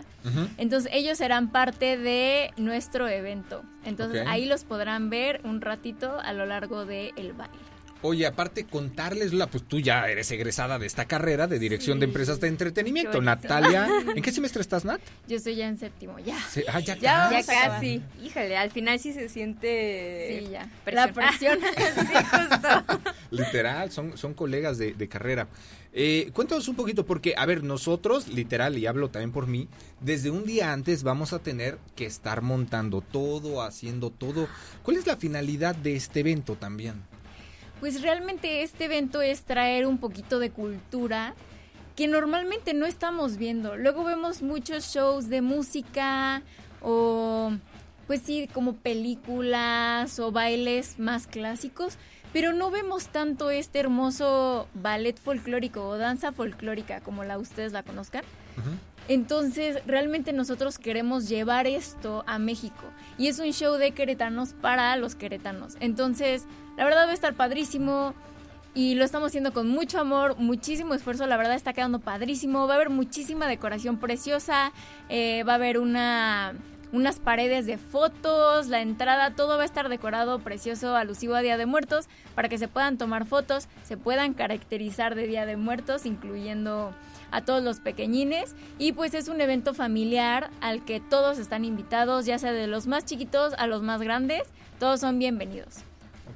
Entonces 0.57 0.91
ellos 0.93 1.17
serán 1.17 1.49
parte 1.51 1.97
de 1.97 2.51
nuestro 2.57 3.07
evento. 3.07 3.63
Entonces 3.85 4.23
ahí 4.27 4.45
los 4.45 4.65
podrán 4.65 5.09
ver 5.09 5.41
un 5.45 5.61
ratito 5.61 6.19
a 6.19 6.33
lo 6.33 6.45
largo 6.45 6.85
del 6.85 7.33
baile. 7.33 7.57
Oye, 8.01 8.27
aparte 8.27 8.65
contarles, 8.65 9.33
la, 9.33 9.47
pues 9.47 9.63
tú 9.63 9.79
ya 9.79 10.07
eres 10.07 10.29
egresada 10.31 10.77
de 10.77 10.85
esta 10.85 11.05
carrera 11.05 11.47
de 11.47 11.57
Dirección 11.59 11.99
de. 11.99 12.05
Empresas 12.05 12.39
de 12.39 12.47
Entretenimiento. 12.47 13.21
Natalia, 13.21 13.87
¿en 14.15 14.21
qué 14.21 14.31
semestre 14.31 14.61
estás, 14.61 14.85
Nat? 14.85 15.01
Yo 15.27 15.37
estoy 15.37 15.55
ya 15.55 15.67
en 15.67 15.77
séptimo, 15.77 16.19
ya. 16.19 16.39
Se- 16.41 16.65
ah, 16.67 16.79
ya, 16.79 16.95
Ya 16.97 17.29
Ya 17.31 17.43
casi. 17.45 18.01
Híjole, 18.23 18.55
al 18.55 18.71
final 18.71 18.99
sí 18.99 19.13
se 19.13 19.29
siente. 19.29 20.43
Sí, 20.45 20.51
ya. 20.51 20.69
presión. 20.83 21.05
La 21.07 21.13
presión. 21.13 21.59
sí, 21.95 22.13
justo. 22.31 23.11
Literal, 23.31 23.91
son, 23.91 24.17
son 24.17 24.33
colegas 24.33 24.77
de, 24.77 24.93
de 24.93 25.07
carrera. 25.07 25.47
Eh, 25.93 26.29
cuéntanos 26.33 26.67
un 26.67 26.75
poquito, 26.75 27.05
porque, 27.07 27.33
a 27.35 27.45
ver, 27.47 27.63
nosotros, 27.63 28.27
literal, 28.27 28.77
y 28.77 28.85
hablo 28.85 29.09
también 29.09 29.31
por 29.31 29.47
mí, 29.47 29.67
desde 29.99 30.29
un 30.29 30.45
día 30.45 30.71
antes 30.71 31.01
vamos 31.01 31.33
a 31.33 31.39
tener 31.39 31.79
que 31.95 32.05
estar 32.05 32.43
montando 32.43 33.01
todo, 33.01 33.63
haciendo 33.63 34.11
todo. 34.11 34.47
¿Cuál 34.83 34.97
es 34.97 35.07
la 35.07 35.17
finalidad 35.17 35.75
de 35.75 35.95
este 35.95 36.19
evento 36.19 36.55
también? 36.55 37.01
Pues 37.79 38.01
realmente 38.01 38.63
este 38.63 38.85
evento 38.85 39.21
es 39.21 39.43
traer 39.43 39.85
un 39.85 39.99
poquito 39.99 40.39
de 40.39 40.49
cultura 40.49 41.35
que 41.95 42.07
normalmente 42.07 42.73
no 42.73 42.85
estamos 42.85 43.37
viendo. 43.37 43.75
Luego 43.75 44.03
vemos 44.03 44.41
muchos 44.41 44.85
shows 44.85 45.29
de 45.29 45.41
música 45.41 46.41
o 46.81 47.51
pues 48.07 48.21
sí, 48.21 48.49
como 48.53 48.73
películas 48.73 50.17
o 50.19 50.31
bailes 50.31 50.97
más 50.97 51.27
clásicos, 51.27 51.97
pero 52.31 52.53
no 52.53 52.71
vemos 52.71 53.07
tanto 53.07 53.51
este 53.51 53.79
hermoso 53.79 54.67
ballet 54.73 55.19
folclórico 55.19 55.85
o 55.85 55.97
danza 55.97 56.31
folclórica 56.31 57.01
como 57.01 57.25
la 57.25 57.37
ustedes 57.37 57.73
la 57.73 57.83
conozcan. 57.83 58.23
Entonces, 59.07 59.81
realmente 59.85 60.33
nosotros 60.33 60.77
queremos 60.77 61.29
llevar 61.29 61.65
esto 61.65 62.23
a 62.27 62.39
México. 62.39 62.83
Y 63.17 63.27
es 63.27 63.39
un 63.39 63.51
show 63.53 63.75
de 63.75 63.91
queretanos 63.91 64.53
para 64.53 64.95
los 64.97 65.15
queretanos. 65.15 65.77
Entonces, 65.79 66.45
la 66.77 66.83
verdad 66.83 67.05
va 67.07 67.11
a 67.11 67.13
estar 67.13 67.33
padrísimo. 67.33 68.13
Y 68.73 68.93
lo 68.95 69.05
estamos 69.05 69.27
haciendo 69.27 69.53
con 69.53 69.67
mucho 69.69 69.99
amor, 69.99 70.37
muchísimo 70.37 70.93
esfuerzo. 70.93 71.25
La 71.25 71.37
verdad 71.37 71.55
está 71.55 71.73
quedando 71.73 71.99
padrísimo. 71.99 72.67
Va 72.67 72.73
a 72.73 72.75
haber 72.75 72.89
muchísima 72.89 73.47
decoración 73.47 73.97
preciosa. 73.97 74.71
eh, 75.09 75.43
va 75.47 75.53
a 75.53 75.55
haber 75.55 75.79
una, 75.79 76.53
unas 76.91 77.19
paredes 77.19 77.65
de 77.65 77.77
fotos. 77.77 78.67
La 78.67 78.81
entrada, 78.81 79.35
todo 79.35 79.55
va 79.55 79.63
a 79.63 79.65
estar 79.65 79.89
decorado, 79.89 80.39
precioso, 80.39 80.95
alusivo 80.95 81.33
a 81.33 81.41
Día 81.41 81.57
de 81.57 81.65
Muertos. 81.65 82.07
Para 82.35 82.49
que 82.49 82.57
se 82.57 82.67
puedan 82.67 82.97
tomar 82.97 83.25
fotos, 83.25 83.67
se 83.83 83.97
puedan 83.97 84.33
caracterizar 84.33 85.15
de 85.15 85.27
Día 85.27 85.45
de 85.45 85.57
Muertos, 85.57 86.05
incluyendo 86.05 86.93
a 87.31 87.41
todos 87.41 87.63
los 87.63 87.79
pequeñines 87.79 88.55
y 88.77 88.91
pues 88.93 89.13
es 89.13 89.27
un 89.27 89.41
evento 89.41 89.73
familiar 89.73 90.49
al 90.61 90.85
que 90.85 90.99
todos 90.99 91.39
están 91.39 91.65
invitados, 91.65 92.25
ya 92.25 92.39
sea 92.39 92.53
de 92.53 92.67
los 92.67 92.87
más 92.87 93.05
chiquitos 93.05 93.53
a 93.57 93.67
los 93.67 93.81
más 93.81 94.01
grandes, 94.01 94.43
todos 94.79 94.99
son 94.99 95.19
bienvenidos. 95.19 95.86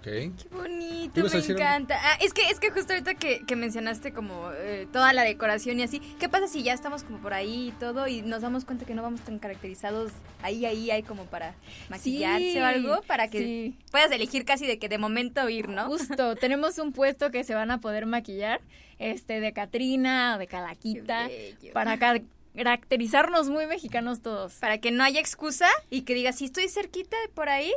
Ok. 0.01 0.07
Qué 0.07 0.33
bonito, 0.51 1.19
¿Ibas 1.19 1.35
a 1.35 1.37
me 1.37 1.45
encanta. 1.45 1.95
Ah, 2.01 2.17
es 2.21 2.33
que 2.33 2.41
es 2.49 2.59
que 2.59 2.71
justo 2.71 2.91
ahorita 2.93 3.13
que, 3.13 3.45
que 3.45 3.55
mencionaste 3.55 4.13
como 4.13 4.49
eh, 4.53 4.87
toda 4.91 5.13
la 5.13 5.21
decoración 5.21 5.79
y 5.79 5.83
así, 5.83 5.99
¿qué 6.19 6.27
pasa 6.27 6.47
si 6.47 6.63
ya 6.63 6.73
estamos 6.73 7.03
como 7.03 7.19
por 7.19 7.35
ahí 7.35 7.67
y 7.67 7.71
todo 7.73 8.07
y 8.07 8.23
nos 8.23 8.41
damos 8.41 8.65
cuenta 8.65 8.85
que 8.85 8.95
no 8.95 9.03
vamos 9.03 9.21
tan 9.21 9.37
caracterizados? 9.37 10.11
Ahí, 10.41 10.65
ahí 10.65 10.89
hay 10.89 11.03
como 11.03 11.25
para 11.25 11.53
maquillarse 11.89 12.53
Sí, 12.53 12.57
o 12.59 12.65
algo 12.65 13.01
para 13.03 13.27
que 13.27 13.37
sí. 13.37 13.77
puedas 13.91 14.11
elegir 14.11 14.43
casi 14.43 14.65
de 14.65 14.79
que 14.79 14.89
de 14.89 14.97
momento 14.97 15.47
ir, 15.49 15.69
¿no? 15.69 15.85
Justo, 15.85 16.35
tenemos 16.39 16.79
un 16.79 16.93
puesto 16.93 17.29
que 17.29 17.43
se 17.43 17.53
van 17.53 17.69
a 17.69 17.79
poder 17.79 18.07
maquillar, 18.07 18.59
este 18.97 19.39
de 19.39 19.53
Catrina 19.53 20.33
o 20.35 20.39
de 20.39 20.47
Calaquita, 20.47 21.29
para 21.73 21.99
car- 21.99 22.23
caracterizarnos 22.55 23.49
muy 23.49 23.67
mexicanos 23.67 24.21
todos. 24.21 24.53
Para 24.55 24.79
que 24.79 24.89
no 24.89 25.03
haya 25.03 25.19
excusa 25.19 25.67
y 25.91 26.01
que 26.01 26.15
digas, 26.15 26.37
si 26.37 26.45
estoy 26.45 26.67
cerquita 26.69 27.15
de 27.21 27.29
por 27.29 27.49
ahí, 27.49 27.71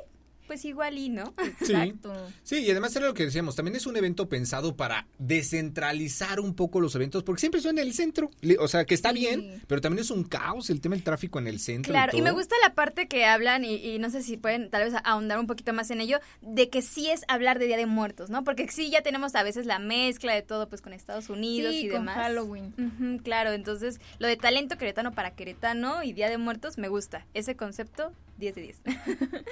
pues 0.46 0.64
igual 0.64 0.98
y 0.98 1.08
no. 1.08 1.34
Sí. 1.62 1.72
Exacto. 1.72 2.14
Sí, 2.42 2.58
y 2.58 2.70
además 2.70 2.94
era 2.96 3.06
lo 3.06 3.14
que 3.14 3.24
decíamos, 3.24 3.56
también 3.56 3.76
es 3.76 3.86
un 3.86 3.96
evento 3.96 4.28
pensado 4.28 4.76
para 4.76 5.06
descentralizar 5.18 6.40
un 6.40 6.54
poco 6.54 6.80
los 6.80 6.94
eventos, 6.94 7.22
porque 7.22 7.40
siempre 7.40 7.60
son 7.60 7.78
en 7.78 7.86
el 7.86 7.94
centro, 7.94 8.30
o 8.58 8.68
sea, 8.68 8.84
que 8.84 8.94
está 8.94 9.10
Sí. 9.12 9.18
bien, 9.20 9.62
pero 9.66 9.80
también 9.80 10.02
es 10.02 10.10
un 10.10 10.24
caos 10.24 10.70
el 10.70 10.80
tema 10.80 10.94
del 10.96 11.04
tráfico 11.04 11.38
en 11.38 11.46
el 11.46 11.60
centro. 11.60 11.92
Claro, 11.92 12.16
y, 12.16 12.22
me 12.22 12.30
gusta 12.32 12.54
la 12.62 12.74
parte 12.74 13.08
que 13.08 13.24
hablan, 13.24 13.64
y, 13.64 13.74
y 13.76 13.98
no 13.98 14.10
sé 14.10 14.22
si 14.22 14.36
pueden 14.36 14.70
tal 14.70 14.84
vez 14.84 14.94
ahondar 15.04 15.38
un 15.38 15.46
poquito 15.46 15.72
más 15.72 15.90
en 15.90 16.00
ello, 16.00 16.18
de 16.42 16.68
que 16.70 16.82
sí 16.82 17.10
es 17.10 17.22
hablar 17.28 17.58
de 17.58 17.66
Día 17.66 17.76
de 17.76 17.86
Muertos, 17.86 18.30
¿no? 18.30 18.44
Porque 18.44 18.68
sí 18.68 18.90
ya 18.90 19.02
tenemos 19.02 19.34
a 19.34 19.42
veces 19.42 19.66
la 19.66 19.78
mezcla 19.78 20.34
de 20.34 20.42
todo, 20.42 20.68
pues 20.68 20.80
con 20.82 20.92
Estados 20.92 21.28
Unidos 21.30 21.72
Sí, 21.72 21.86
y 21.86 21.88
con 21.88 22.00
demás. 22.00 22.16
Halloween. 22.16 23.20
Claro, 23.22 23.52
entonces 23.52 24.00
lo 24.18 24.26
de 24.26 24.36
talento 24.36 24.76
queretano 24.76 25.12
para 25.12 25.32
queretano 25.34 26.02
y 26.02 26.12
Día 26.12 26.28
de 26.28 26.38
Muertos 26.38 26.78
me 26.78 26.88
gusta. 26.88 27.26
Ese 27.34 27.56
concepto, 27.56 28.12
10 28.38 28.54
de 28.54 28.62
10. 28.62 28.76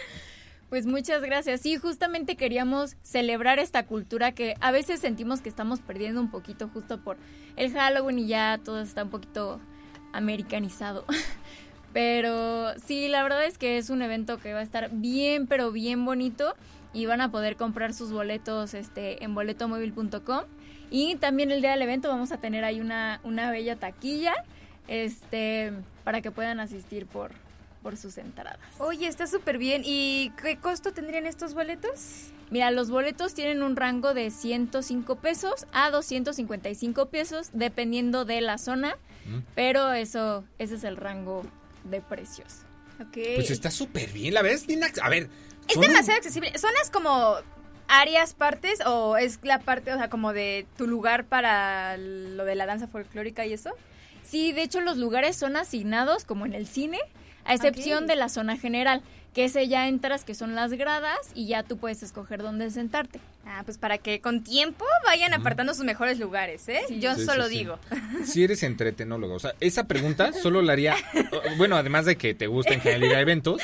Pues 0.72 0.86
muchas 0.86 1.20
gracias. 1.20 1.60
Sí, 1.60 1.76
justamente 1.76 2.34
queríamos 2.34 2.96
celebrar 3.02 3.58
esta 3.58 3.84
cultura 3.84 4.32
que 4.32 4.54
a 4.58 4.70
veces 4.70 5.00
sentimos 5.00 5.42
que 5.42 5.50
estamos 5.50 5.80
perdiendo 5.80 6.18
un 6.18 6.30
poquito 6.30 6.70
justo 6.72 6.98
por 6.98 7.18
el 7.56 7.70
Halloween 7.74 8.20
y 8.20 8.26
ya 8.26 8.58
todo 8.64 8.80
está 8.80 9.02
un 9.02 9.10
poquito 9.10 9.60
americanizado. 10.14 11.04
Pero 11.92 12.72
sí, 12.86 13.08
la 13.08 13.22
verdad 13.22 13.44
es 13.44 13.58
que 13.58 13.76
es 13.76 13.90
un 13.90 14.00
evento 14.00 14.38
que 14.38 14.54
va 14.54 14.60
a 14.60 14.62
estar 14.62 14.88
bien, 14.90 15.46
pero 15.46 15.72
bien 15.72 16.06
bonito 16.06 16.54
y 16.94 17.04
van 17.04 17.20
a 17.20 17.30
poder 17.30 17.56
comprar 17.56 17.92
sus 17.92 18.10
boletos 18.10 18.72
este, 18.72 19.22
en 19.22 19.34
boletomóvil.com. 19.34 20.44
Y 20.90 21.16
también 21.16 21.50
el 21.50 21.60
día 21.60 21.72
del 21.72 21.82
evento 21.82 22.08
vamos 22.08 22.32
a 22.32 22.38
tener 22.38 22.64
ahí 22.64 22.80
una, 22.80 23.20
una 23.24 23.50
bella 23.50 23.76
taquilla 23.76 24.32
este, 24.88 25.74
para 26.02 26.22
que 26.22 26.30
puedan 26.30 26.60
asistir 26.60 27.04
por, 27.04 27.32
por 27.82 27.96
sus 27.96 28.18
entradas. 28.18 28.58
Oye, 28.78 29.06
está 29.08 29.26
súper 29.26 29.58
bien. 29.58 29.82
¿Y 29.84 30.30
qué 30.40 30.56
costo 30.58 30.92
tendrían 30.92 31.26
estos 31.26 31.54
boletos? 31.54 32.28
Mira, 32.50 32.70
los 32.70 32.90
boletos 32.90 33.34
tienen 33.34 33.62
un 33.62 33.76
rango 33.76 34.14
de 34.14 34.30
105 34.30 35.16
pesos 35.16 35.66
a 35.72 35.90
255 35.90 37.06
pesos, 37.06 37.50
dependiendo 37.52 38.24
de 38.24 38.40
la 38.40 38.58
zona, 38.58 38.96
Mm. 39.24 39.38
pero 39.54 39.92
eso, 39.92 40.44
ese 40.58 40.74
es 40.74 40.84
el 40.84 40.96
rango 40.96 41.44
de 41.84 42.00
precios. 42.00 42.58
Ok. 43.00 43.18
Pues 43.36 43.50
está 43.50 43.70
súper 43.70 44.10
bien, 44.12 44.34
la 44.34 44.42
ves. 44.42 44.66
A 45.02 45.08
ver. 45.08 45.28
Es 45.68 45.74
son- 45.74 45.82
demasiado 45.82 46.18
accesible. 46.18 46.52
¿Zonas 46.58 46.90
como 46.90 47.36
áreas, 47.88 48.34
partes 48.34 48.80
o 48.86 49.16
es 49.16 49.38
la 49.42 49.58
parte, 49.60 49.92
o 49.92 49.96
sea, 49.96 50.08
como 50.10 50.32
de 50.32 50.66
tu 50.76 50.86
lugar 50.86 51.24
para 51.24 51.96
lo 51.96 52.44
de 52.44 52.54
la 52.54 52.66
danza 52.66 52.86
folclórica 52.88 53.46
y 53.46 53.52
eso? 53.54 53.70
Sí, 54.24 54.52
de 54.52 54.62
hecho 54.62 54.80
los 54.80 54.96
lugares 54.98 55.36
son 55.36 55.56
asignados 55.56 56.24
como 56.24 56.46
en 56.46 56.52
el 56.54 56.66
cine, 56.66 56.98
a 57.44 57.54
excepción 57.54 58.06
de 58.06 58.16
la 58.16 58.28
zona 58.28 58.56
general, 58.56 59.02
que 59.34 59.44
ese 59.46 59.66
ya 59.66 59.88
entras 59.88 60.24
que 60.24 60.34
son 60.34 60.54
las 60.54 60.72
gradas 60.72 61.16
y 61.34 61.46
ya 61.46 61.62
tú 61.62 61.78
puedes 61.78 62.02
escoger 62.02 62.42
dónde 62.42 62.70
sentarte. 62.70 63.18
Ah, 63.46 63.62
pues 63.64 63.78
para 63.78 63.96
que 63.98 64.20
con 64.20 64.44
tiempo 64.44 64.84
vayan 65.06 65.32
apartando 65.32 65.72
sus 65.74 65.84
mejores 65.84 66.18
lugares, 66.18 66.68
¿eh? 66.68 66.80
Sí. 66.88 67.00
Yo 67.00 67.14
Sí, 67.14 67.24
solo 67.24 67.48
sí, 67.48 67.58
digo. 67.58 67.78
Si 68.24 68.44
eres 68.44 68.62
entretenólogo, 68.62 69.34
o 69.34 69.38
sea, 69.38 69.54
esa 69.60 69.84
pregunta 69.88 70.32
solo 70.34 70.60
la 70.62 70.74
haría, 70.74 70.96
bueno, 71.56 71.76
además 71.76 72.04
de 72.04 72.16
que 72.16 72.34
te 72.34 72.46
gusta 72.46 72.74
en 72.74 72.80
general 72.80 73.04
ir 73.04 73.14
a 73.16 73.20
eventos, 73.20 73.62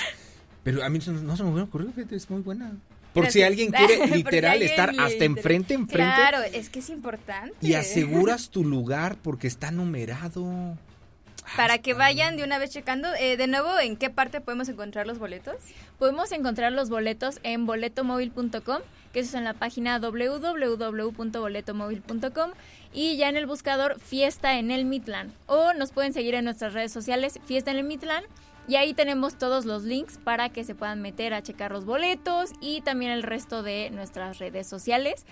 pero 0.64 0.82
a 0.82 0.88
mí 0.88 0.98
no, 1.06 1.12
no 1.12 1.36
se 1.36 1.42
me 1.42 1.50
hubiera 1.50 1.64
ocurrido, 1.64 1.92
es 2.10 2.30
muy 2.30 2.40
buena. 2.40 2.72
Por 3.12 3.30
si 3.30 3.42
alguien 3.42 3.70
quiere 3.72 4.06
literal 4.06 4.52
alguien 4.52 4.70
estar 4.70 4.90
hasta 4.98 5.24
enfrente, 5.24 5.74
enfrente, 5.74 6.12
Claro, 6.14 6.42
es 6.42 6.70
que 6.70 6.78
es 6.78 6.88
importante. 6.90 7.54
y 7.60 7.74
aseguras 7.74 8.48
tu 8.50 8.64
lugar 8.64 9.16
porque 9.22 9.46
está 9.46 9.70
numerado. 9.70 10.78
Para 11.56 11.78
que 11.78 11.94
vayan 11.94 12.36
de 12.36 12.44
una 12.44 12.58
vez 12.58 12.70
checando, 12.70 13.08
eh, 13.14 13.36
de 13.36 13.46
nuevo, 13.46 13.78
¿en 13.78 13.96
qué 13.96 14.10
parte 14.10 14.40
podemos 14.40 14.68
encontrar 14.68 15.06
los 15.06 15.18
boletos? 15.18 15.56
Podemos 15.98 16.32
encontrar 16.32 16.72
los 16.72 16.90
boletos 16.90 17.40
en 17.42 17.66
boletomóvil.com, 17.66 18.82
que 19.12 19.20
eso 19.20 19.28
es 19.28 19.34
en 19.34 19.44
la 19.44 19.54
página 19.54 19.98
www.boletomóvil.com 19.98 22.50
y 22.92 23.16
ya 23.16 23.28
en 23.28 23.36
el 23.36 23.46
buscador 23.46 24.00
Fiesta 24.00 24.58
en 24.58 24.70
el 24.70 24.84
Midland. 24.84 25.32
O 25.46 25.72
nos 25.72 25.92
pueden 25.92 26.12
seguir 26.12 26.34
en 26.34 26.44
nuestras 26.44 26.74
redes 26.74 26.92
sociales 26.92 27.40
Fiesta 27.46 27.70
en 27.70 27.78
el 27.78 27.84
Midland 27.84 28.26
y 28.68 28.76
ahí 28.76 28.92
tenemos 28.92 29.38
todos 29.38 29.64
los 29.64 29.84
links 29.84 30.18
para 30.18 30.50
que 30.50 30.62
se 30.62 30.74
puedan 30.74 31.00
meter 31.00 31.32
a 31.32 31.42
checar 31.42 31.72
los 31.72 31.86
boletos 31.86 32.50
y 32.60 32.82
también 32.82 33.12
el 33.12 33.22
resto 33.22 33.62
de 33.62 33.88
nuestras 33.90 34.38
redes 34.38 34.66
sociales. 34.66 35.24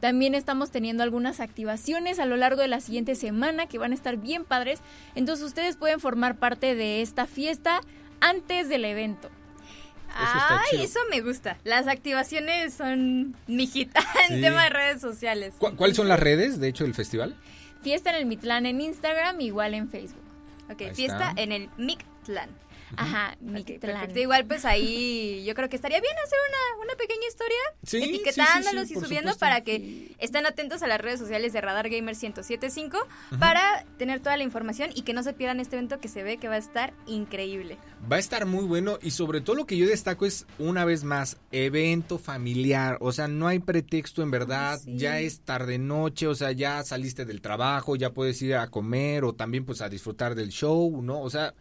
También 0.00 0.34
estamos 0.34 0.70
teniendo 0.70 1.02
algunas 1.02 1.40
activaciones 1.40 2.18
a 2.18 2.26
lo 2.26 2.36
largo 2.36 2.60
de 2.60 2.68
la 2.68 2.80
siguiente 2.80 3.14
semana 3.14 3.66
que 3.66 3.78
van 3.78 3.92
a 3.92 3.94
estar 3.94 4.16
bien 4.16 4.44
padres. 4.44 4.80
Entonces 5.14 5.44
ustedes 5.44 5.76
pueden 5.76 6.00
formar 6.00 6.36
parte 6.36 6.74
de 6.74 7.00
esta 7.02 7.26
fiesta 7.26 7.80
antes 8.20 8.68
del 8.68 8.84
evento. 8.84 9.28
está 10.08 10.60
Ay, 10.72 10.82
eso 10.84 10.98
me 11.10 11.20
gusta. 11.20 11.58
Las 11.64 11.86
activaciones 11.88 12.74
son 12.74 13.34
mi 13.46 13.66
hit 13.66 13.90
en 14.28 14.36
Sí. 14.36 14.40
tema 14.42 14.64
de 14.64 14.70
redes 14.70 15.00
sociales. 15.00 15.54
¿Cu- 15.58 15.74
¿Cuáles 15.76 15.96
son 15.96 16.08
las 16.08 16.20
redes, 16.20 16.60
de 16.60 16.68
hecho, 16.68 16.84
del 16.84 16.94
festival? 16.94 17.34
Fiesta 17.82 18.10
en 18.10 18.16
el 18.16 18.26
Mitlán 18.26 18.66
en 18.66 18.80
Instagram, 18.80 19.40
igual 19.40 19.74
en 19.74 19.88
Facebook. 19.88 20.22
Ok, 20.70 20.80
Ahí 20.82 20.94
fiesta 20.94 21.28
está. 21.30 21.42
en 21.42 21.52
el 21.52 21.70
Mictlán. 21.76 22.50
Ajá, 22.96 23.36
perfecto. 23.80 24.20
Igual 24.20 24.46
pues 24.46 24.64
ahí 24.64 25.44
yo 25.44 25.54
creo 25.54 25.68
que 25.68 25.76
estaría 25.76 26.00
bien 26.00 26.14
hacer 26.24 26.38
una, 26.48 26.84
una 26.84 26.94
pequeña 26.96 27.26
historia 27.28 27.56
Sí, 27.82 28.00
sí, 28.00 28.02
sí, 28.02 28.14
etiquetándolos 28.14 28.88
sí, 28.88 28.94
y 28.94 29.00
subiendo 29.00 29.32
supuesto. 29.32 29.40
para 29.40 29.60
que 29.62 30.14
estén 30.18 30.46
atentos 30.46 30.82
a 30.82 30.86
las 30.86 31.00
redes 31.00 31.18
sociales 31.18 31.52
de 31.52 31.60
Radar 31.60 31.88
Gamer 31.88 32.14
1075 32.14 32.98
para 33.38 33.84
tener 33.98 34.20
toda 34.20 34.36
la 34.36 34.42
información 34.42 34.90
y 34.94 35.02
que 35.02 35.12
no 35.12 35.22
se 35.22 35.32
pierdan 35.32 35.60
este 35.60 35.76
evento 35.76 36.00
que 36.00 36.08
se 36.08 36.22
ve 36.22 36.36
que 36.36 36.48
va 36.48 36.54
a 36.54 36.58
estar 36.58 36.92
increíble. 37.06 37.78
Va 38.10 38.16
a 38.16 38.18
estar 38.18 38.46
muy 38.46 38.64
bueno 38.64 38.98
y 39.02 39.10
sobre 39.10 39.40
todo 39.40 39.56
lo 39.56 39.66
que 39.66 39.76
yo 39.76 39.86
destaco 39.86 40.26
es 40.26 40.46
una 40.58 40.84
vez 40.84 41.04
más 41.04 41.38
evento 41.52 42.18
familiar, 42.18 42.98
o 43.00 43.12
sea, 43.12 43.28
no 43.28 43.48
hay 43.48 43.58
pretexto 43.58 44.22
en 44.22 44.30
verdad, 44.30 44.78
sí. 44.78 44.96
ya 44.96 45.18
es 45.20 45.40
tarde 45.40 45.78
noche, 45.78 46.26
o 46.26 46.34
sea, 46.34 46.52
ya 46.52 46.82
saliste 46.84 47.24
del 47.24 47.40
trabajo, 47.40 47.96
ya 47.96 48.10
puedes 48.10 48.40
ir 48.42 48.54
a 48.54 48.68
comer 48.68 49.24
o 49.24 49.34
también 49.34 49.64
pues 49.64 49.80
a 49.80 49.88
disfrutar 49.88 50.34
del 50.34 50.50
show, 50.50 51.02
¿no? 51.02 51.20
O 51.20 51.30
sea, 51.30 51.54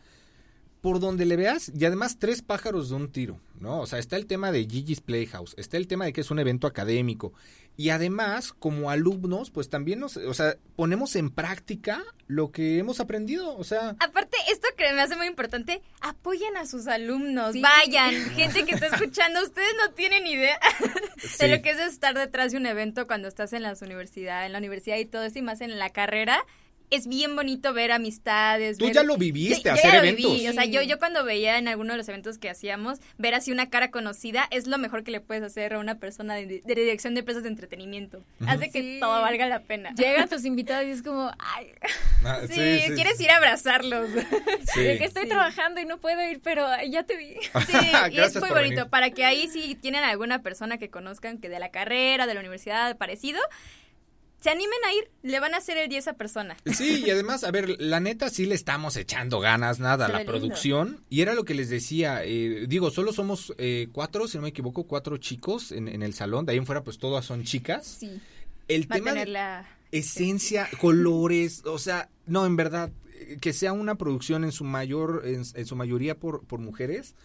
por 0.85 0.99
donde 0.99 1.25
le 1.25 1.35
veas 1.35 1.71
y 1.75 1.83
además 1.85 2.17
tres 2.19 2.43
pájaros 2.43 2.89
de 2.89 2.95
un 2.95 3.11
tiro, 3.11 3.39
¿no? 3.59 3.79
O 3.79 3.87
sea, 3.87 3.97
está 3.97 4.17
el 4.17 4.27
tema 4.27 4.51
de 4.51 4.67
Gigi's 4.69 5.01
Playhouse, 5.01 5.55
está 5.57 5.77
el 5.77 5.87
tema 5.87 6.05
de 6.05 6.13
que 6.13 6.21
es 6.21 6.29
un 6.29 6.37
evento 6.37 6.67
académico 6.67 7.33
y 7.75 7.89
además 7.89 8.53
como 8.53 8.91
alumnos 8.91 9.49
pues 9.49 9.67
también 9.71 9.99
nos, 9.99 10.15
o 10.15 10.33
sea, 10.35 10.57
ponemos 10.75 11.15
en 11.15 11.31
práctica 11.31 12.03
lo 12.27 12.51
que 12.51 12.77
hemos 12.77 12.99
aprendido, 12.99 13.57
o 13.57 13.63
sea, 13.63 13.95
Aparte, 13.99 14.37
esto 14.51 14.67
que 14.77 14.93
me 14.93 15.01
hace 15.01 15.15
muy 15.15 15.25
importante, 15.25 15.81
apoyen 16.01 16.55
a 16.55 16.67
sus 16.67 16.85
alumnos, 16.85 17.53
Sí. 17.53 17.61
vayan, 17.63 18.13
gente 18.35 18.63
que 18.65 18.75
está 18.75 18.85
escuchando, 18.85 19.41
ustedes 19.41 19.73
no 19.83 19.91
tienen 19.95 20.27
idea 20.27 20.59
Sí. 21.17 21.37
de 21.39 21.47
lo 21.47 21.63
que 21.63 21.71
es 21.71 21.79
estar 21.79 22.13
detrás 22.15 22.51
de 22.51 22.59
un 22.59 22.67
evento 22.67 23.07
cuando 23.07 23.27
estás 23.27 23.53
en 23.53 23.63
las 23.63 23.81
universidades, 23.81 24.45
en 24.45 24.51
la 24.51 24.59
universidad 24.59 24.97
y 24.97 25.05
todo 25.05 25.23
esto 25.23 25.39
y 25.39 25.41
más 25.41 25.61
en 25.61 25.79
la 25.79 25.89
carrera. 25.89 26.45
Es 26.91 27.07
bien 27.07 27.35
bonito 27.35 27.73
ver 27.73 27.91
amistades. 27.91 28.77
Tú 28.77 28.85
ver- 28.85 28.93
ya 28.93 29.03
lo 29.03 29.17
viviste, 29.17 29.69
yo 29.69 29.73
hacer 29.73 29.91
ya 29.91 29.97
lo 29.97 30.03
eventos. 30.07 30.31
viví, 30.33 30.47
O 30.47 30.53
sea, 30.53 30.65
yo, 30.65 30.81
yo 30.83 30.99
cuando 30.99 31.23
veía 31.23 31.57
en 31.57 31.67
alguno 31.67 31.93
de 31.93 31.97
los 31.97 32.07
eventos 32.09 32.37
que 32.37 32.49
hacíamos, 32.49 32.99
ver 33.17 33.33
así 33.33 33.51
una 33.51 33.69
cara 33.69 33.89
conocida 33.91 34.47
es 34.51 34.67
lo 34.67 34.77
mejor 34.77 35.03
que 35.03 35.11
le 35.11 35.19
puedes 35.19 35.43
hacer 35.43 35.73
a 35.73 35.79
una 35.79 35.99
persona 35.99 36.35
de, 36.35 36.45
de 36.63 36.75
dirección 36.75 37.13
de 37.15 37.19
empresas 37.21 37.43
de 37.43 37.49
entretenimiento. 37.49 38.23
Hace 38.47 38.69
que 38.69 38.97
todo 38.99 39.21
valga 39.21 39.47
la 39.47 39.61
pena. 39.61 39.93
Llegan 39.95 40.29
tus 40.29 40.45
invitados 40.45 40.85
y 40.87 40.91
es 40.91 41.01
como, 41.01 41.31
ay, 41.39 41.71
Ah, 42.23 42.41
Sí, 42.47 42.53
quieres 42.95 43.19
ir 43.19 43.29
a 43.31 43.37
abrazarlos. 43.37 44.09
De 44.75 44.97
que 44.97 45.05
estoy 45.05 45.23
Sí. 45.23 45.29
trabajando 45.29 45.79
y 45.81 45.85
no 45.85 45.97
puedo 45.99 46.21
ir, 46.29 46.39
pero 46.43 46.67
ya 46.89 47.03
te 47.03 47.17
vi. 47.17 47.33
Sí, 47.65 47.73
y 48.11 48.19
es 48.19 48.35
muy 48.35 48.49
bonito. 48.49 48.75
venir. 48.75 48.85
Para 48.89 49.09
que 49.11 49.25
ahí 49.25 49.47
sí 49.47 49.75
tienen 49.79 50.03
alguna 50.03 50.41
persona 50.41 50.77
que 50.77 50.89
conozcan 50.89 51.37
que 51.39 51.49
de 51.49 51.59
la 51.59 51.69
carrera, 51.69 52.25
de 52.27 52.33
la 52.33 52.39
universidad, 52.39 52.97
parecido, 52.97 53.39
se 54.45 54.51
animen 54.51 54.79
a 54.88 54.93
ir. 54.93 55.10
Le 55.23 55.39
van 55.39 55.55
a 55.55 55.58
hacer 55.58 55.75
el 55.77 55.89
día 55.89 55.97
a 55.97 56.01
esa 56.01 56.13
persona. 56.13 56.55
Sí, 56.71 57.03
y 57.05 57.10
además, 57.10 57.43
a 57.43 57.49
ver, 57.51 57.75
la 57.81 57.99
neta 57.99 58.29
sí 58.29 58.45
le 58.45 58.53
estamos 58.53 58.95
echando 58.95 59.39
ganas, 59.39 59.79
nada, 59.79 60.05
a 60.05 60.10
la 60.10 60.17
lindo. 60.19 60.31
producción. 60.31 61.03
Y 61.10 61.21
era 61.21 61.34
lo 61.34 61.45
que 61.45 61.55
les 61.55 61.69
decía, 61.69 62.23
eh, 62.23 62.65
digo, 62.67 62.91
solo 62.91 63.12
somos 63.12 63.53
eh, 63.58 63.88
cuatro, 63.91 64.27
si 64.27 64.38
no 64.38 64.43
me 64.43 64.49
equivoco, 64.49 64.84
cuatro 64.84 65.17
chicos 65.17 65.71
en, 65.71 65.88
en 65.88 66.03
el 66.03 66.13
salón. 66.13 66.45
De 66.45 66.51
ahí 66.51 66.60
en 66.60 66.65
fuera, 66.67 66.84
pues 66.84 66.99
todas 66.99 67.25
son 67.25 67.43
chicas. 67.43 67.97
Sí. 67.99 68.21
El 68.67 68.84
Va 68.84 68.95
a 68.95 68.97
tema 68.99 69.12
tener 69.12 69.27
de 69.27 69.34
la... 69.34 69.67
esencia, 69.91 70.69
colores, 70.79 71.63
o 71.65 71.79
sea, 71.79 72.10
no, 72.27 72.45
en 72.45 72.55
verdad, 72.55 72.91
eh, 73.15 73.38
que 73.41 73.51
sea 73.51 73.73
una 73.73 73.95
producción 73.95 74.43
en 74.43 74.51
su 74.51 74.63
mayor, 74.63 75.23
en, 75.25 75.43
en 75.53 75.65
su 75.65 75.75
mayoría 75.75 76.19
por, 76.19 76.45
por 76.45 76.60
mujeres. 76.60 77.15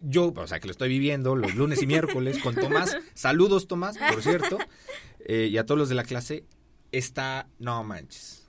Yo, 0.00 0.32
o 0.36 0.46
sea, 0.46 0.60
que 0.60 0.66
lo 0.66 0.72
estoy 0.72 0.88
viviendo 0.90 1.34
los 1.34 1.54
lunes 1.54 1.80
y 1.82 1.86
miércoles 1.86 2.38
con 2.42 2.54
Tomás. 2.54 2.96
Saludos, 3.14 3.66
Tomás, 3.66 3.96
por 3.96 4.22
cierto. 4.22 4.58
eh, 5.20 5.48
y 5.50 5.56
a 5.56 5.64
todos 5.64 5.78
los 5.78 5.88
de 5.88 5.94
la 5.94 6.04
clase. 6.04 6.44
Está, 6.98 7.48
no 7.58 7.82
manches, 7.82 8.46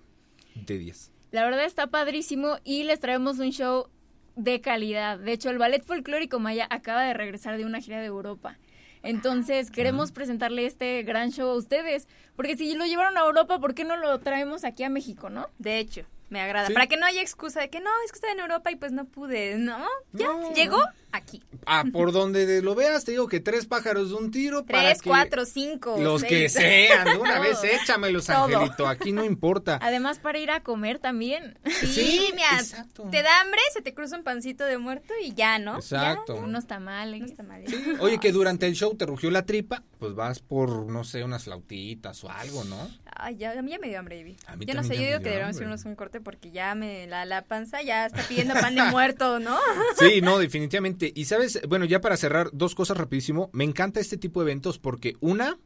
de 0.54 0.78
10. 0.78 1.12
La 1.32 1.44
verdad 1.44 1.66
está 1.66 1.88
padrísimo 1.88 2.58
y 2.64 2.84
les 2.84 3.00
traemos 3.00 3.40
un 3.40 3.52
show 3.52 3.90
de 4.36 4.62
calidad. 4.62 5.18
De 5.18 5.32
hecho, 5.32 5.50
el 5.50 5.58
Ballet 5.58 5.84
Folclórico 5.84 6.40
Maya 6.40 6.68
acaba 6.70 7.04
de 7.04 7.14
regresar 7.16 7.58
de 7.58 7.66
una 7.66 7.82
gira 7.82 8.00
de 8.00 8.06
Europa. 8.06 8.58
Entonces, 9.02 9.72
queremos 9.72 10.12
presentarle 10.12 10.66
este 10.66 11.02
gran 11.04 11.32
show 11.32 11.50
a 11.50 11.56
ustedes. 11.56 12.08
Porque 12.36 12.56
si 12.56 12.74
lo 12.76 12.86
llevaron 12.86 13.18
a 13.18 13.22
Europa, 13.22 13.60
¿por 13.60 13.74
qué 13.76 13.84
no 13.84 13.98
lo 13.98 14.20
traemos 14.20 14.64
aquí 14.64 14.84
a 14.84 14.90
México, 14.90 15.30
no? 15.30 15.48
De 15.60 15.80
hecho, 15.80 16.06
me 16.30 16.42
agrada. 16.42 16.68
Sí. 16.68 16.74
Para 16.74 16.88
que 16.88 16.98
no 16.98 17.06
haya 17.06 17.22
excusa 17.22 17.62
de 17.62 17.70
que 17.70 17.80
no, 17.80 17.90
es 18.06 18.12
que 18.12 18.18
estaba 18.18 18.34
en 18.34 18.40
Europa 18.40 18.72
y 18.72 18.76
pues 18.76 18.92
no 18.92 19.06
pude. 19.06 19.58
No, 19.58 19.78
ya, 20.14 20.28
No. 20.28 20.54
llegó 20.54 20.80
aquí. 21.16 21.42
Ah, 21.66 21.84
por 21.92 22.12
donde 22.12 22.62
lo 22.62 22.76
veas, 22.76 23.06
te 23.06 23.12
digo 23.12 23.28
que 23.28 23.40
tres 23.40 23.66
pájaros 23.66 24.10
de 24.10 24.16
un 24.16 24.32
tiro 24.32 24.66
para 24.66 24.90
Tres, 24.90 25.02
que 25.02 25.10
cuatro, 25.10 25.46
cinco, 25.46 25.96
los 26.00 26.24
que 26.24 26.50
sean, 26.50 27.06
de 27.06 27.18
una 27.18 27.40
vez 27.42 27.64
échamelos, 27.64 28.26
Todo. 28.26 28.44
Angelito, 28.46 28.88
aquí 28.88 29.12
no 29.12 29.24
importa. 29.24 29.80
Además, 29.82 30.20
para 30.20 30.38
ir 30.40 30.52
a 30.52 30.62
comer 30.62 31.00
también. 31.00 31.58
Sí, 31.66 31.88
Sí, 31.88 32.30
mira, 32.36 32.60
exacto. 32.60 33.08
te 33.12 33.22
da 33.24 33.42
hambre, 33.42 33.60
se 33.74 33.82
te 33.82 33.94
cruza 33.94 34.18
un 34.18 34.24
pancito 34.24 34.64
de 34.66 34.78
muerto 34.78 35.14
y 35.24 35.34
ya, 35.34 35.60
¿no? 35.60 35.76
Exacto. 35.78 36.36
Unos 36.36 36.68
tamales. 36.68 37.22
No 37.22 37.26
está 37.26 37.44
mal. 37.44 37.64
Oye, 38.00 38.20
que 38.20 38.32
durante 38.32 38.68
el 38.68 38.76
show 38.76 38.96
te 38.96 39.06
rugió 39.06 39.32
la 39.32 39.46
tripa, 39.46 39.84
pues 40.00 40.14
vas 40.14 40.40
por, 40.40 40.86
no 40.88 41.04
sé, 41.04 41.24
unas 41.24 41.46
flautitas 41.46 42.24
o 42.24 42.30
algo, 42.30 42.64
¿no? 42.66 42.90
Ay, 43.18 43.38
ya, 43.38 43.58
a 43.58 43.62
mí 43.62 43.72
ya 43.72 43.80
me 43.80 43.88
dio 43.88 44.00
hambre, 44.00 44.20
Ivy. 44.20 44.36
A 44.48 44.56
mí 44.56 44.66
Yo 44.66 44.74
no 44.74 44.84
sé, 44.84 44.90
ya 44.90 44.96
yo 44.96 45.00
digo 45.00 45.10
dio 45.12 45.20
que 45.20 45.30
deberíamos 45.30 45.60
irnos 45.62 45.86
un 45.86 45.96
corte 45.96 46.20
porque 46.20 46.52
ya 46.52 46.76
me, 46.76 47.08
la, 47.08 47.26
la 47.26 47.44
panza 47.44 47.82
ya 47.82 48.06
está 48.06 48.22
pidiendo 48.24 48.54
pan 48.56 48.76
de 48.76 48.84
muerto, 48.92 49.40
¿no? 49.40 49.58
Sí, 49.98 50.22
no, 50.22 50.38
definitivamente. 50.38 51.05
Y 51.16 51.26
sabes, 51.26 51.60
bueno, 51.68 51.86
ya 51.86 52.02
para 52.02 52.18
cerrar, 52.18 52.50
dos 52.54 52.74
cosas 52.76 52.98
rapidísimo. 52.98 53.50
Me 53.54 53.64
encanta 53.64 54.00
este 54.00 54.18
tipo 54.18 54.42
de 54.44 54.52
eventos 54.52 54.80
porque 54.80 55.16
una, 55.20 55.60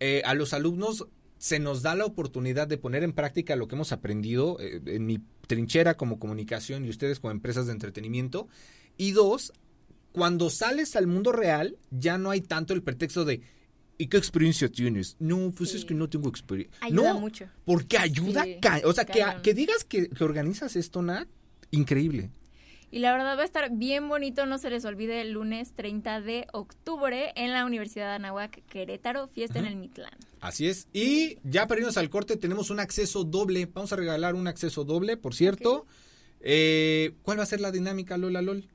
eh, 0.00 0.22
a 0.24 0.34
los 0.34 0.52
alumnos 0.52 1.06
se 1.38 1.58
nos 1.58 1.82
da 1.82 1.94
la 1.94 2.04
oportunidad 2.04 2.68
de 2.68 2.78
poner 2.78 3.02
en 3.02 3.12
práctica 3.12 3.56
lo 3.56 3.66
que 3.68 3.74
hemos 3.74 3.92
aprendido 3.92 4.58
eh, 4.60 4.80
en 4.86 5.06
mi 5.06 5.20
trinchera 5.46 5.96
como 5.96 6.18
comunicación 6.18 6.84
y 6.84 6.88
ustedes 6.88 7.18
como 7.20 7.32
empresas 7.32 7.66
de 7.66 7.72
entretenimiento. 7.72 8.48
Y 8.96 9.10
dos, 9.12 9.52
cuando 10.12 10.50
sales 10.50 10.94
al 10.96 11.06
mundo 11.06 11.32
real, 11.32 11.76
ya 11.90 12.16
no 12.18 12.30
hay 12.30 12.40
tanto 12.42 12.74
el 12.74 12.82
pretexto 12.82 13.24
de 13.24 13.40
¿y 13.98 14.06
qué 14.06 14.16
experiencia 14.18 14.68
tienes? 14.68 15.16
No, 15.18 15.52
pues 15.56 15.70
Sí. 15.70 15.78
es 15.78 15.84
que 15.84 15.94
no 15.94 16.08
tengo 16.08 16.28
experiencia. 16.28 16.76
Ayuda 16.80 17.12
no, 17.14 17.20
mucho. 17.20 17.46
porque 17.64 17.98
ayuda. 17.98 18.44
Sí, 18.44 18.58
o 18.84 18.92
sea, 18.92 19.04
que 19.04 19.54
digas 19.54 19.84
que, 19.84 20.08
que 20.08 20.24
organizas 20.24 20.76
esto, 20.76 21.02
Nat, 21.02 21.28
increíble. 21.70 22.30
Y 22.92 22.98
la 22.98 23.10
verdad 23.12 23.38
va 23.38 23.42
a 23.42 23.44
estar 23.46 23.70
bien 23.72 24.06
bonito, 24.08 24.44
no 24.44 24.58
se 24.58 24.68
les 24.68 24.84
olvide, 24.84 25.22
el 25.22 25.32
lunes 25.32 25.72
30 25.74 26.20
de 26.20 26.46
octubre 26.52 27.32
en 27.36 27.50
la 27.52 27.64
Universidad 27.64 28.08
de 28.10 28.14
Anahuac, 28.16 28.62
Querétaro, 28.66 29.28
fiesta 29.28 29.58
en 29.58 29.64
el 29.64 29.76
Mitlán. 29.76 30.12
Así 30.42 30.68
es. 30.68 30.88
Y 30.92 31.38
ya 31.42 31.66
para 31.66 31.80
irnos 31.80 31.96
al 31.96 32.10
corte 32.10 32.36
tenemos 32.36 32.68
un 32.68 32.80
acceso 32.80 33.24
doble. 33.24 33.64
Vamos 33.72 33.94
a 33.94 33.96
regalar 33.96 34.34
un 34.34 34.46
acceso 34.46 34.84
doble, 34.84 35.16
por 35.16 35.34
cierto. 35.34 35.86
Eh, 36.40 37.14
¿Cuál 37.22 37.38
va 37.38 37.44
a 37.44 37.46
ser 37.46 37.60
la 37.62 37.70
dinámica, 37.70 38.18
Lola 38.18 38.42
LOL? 38.42 38.68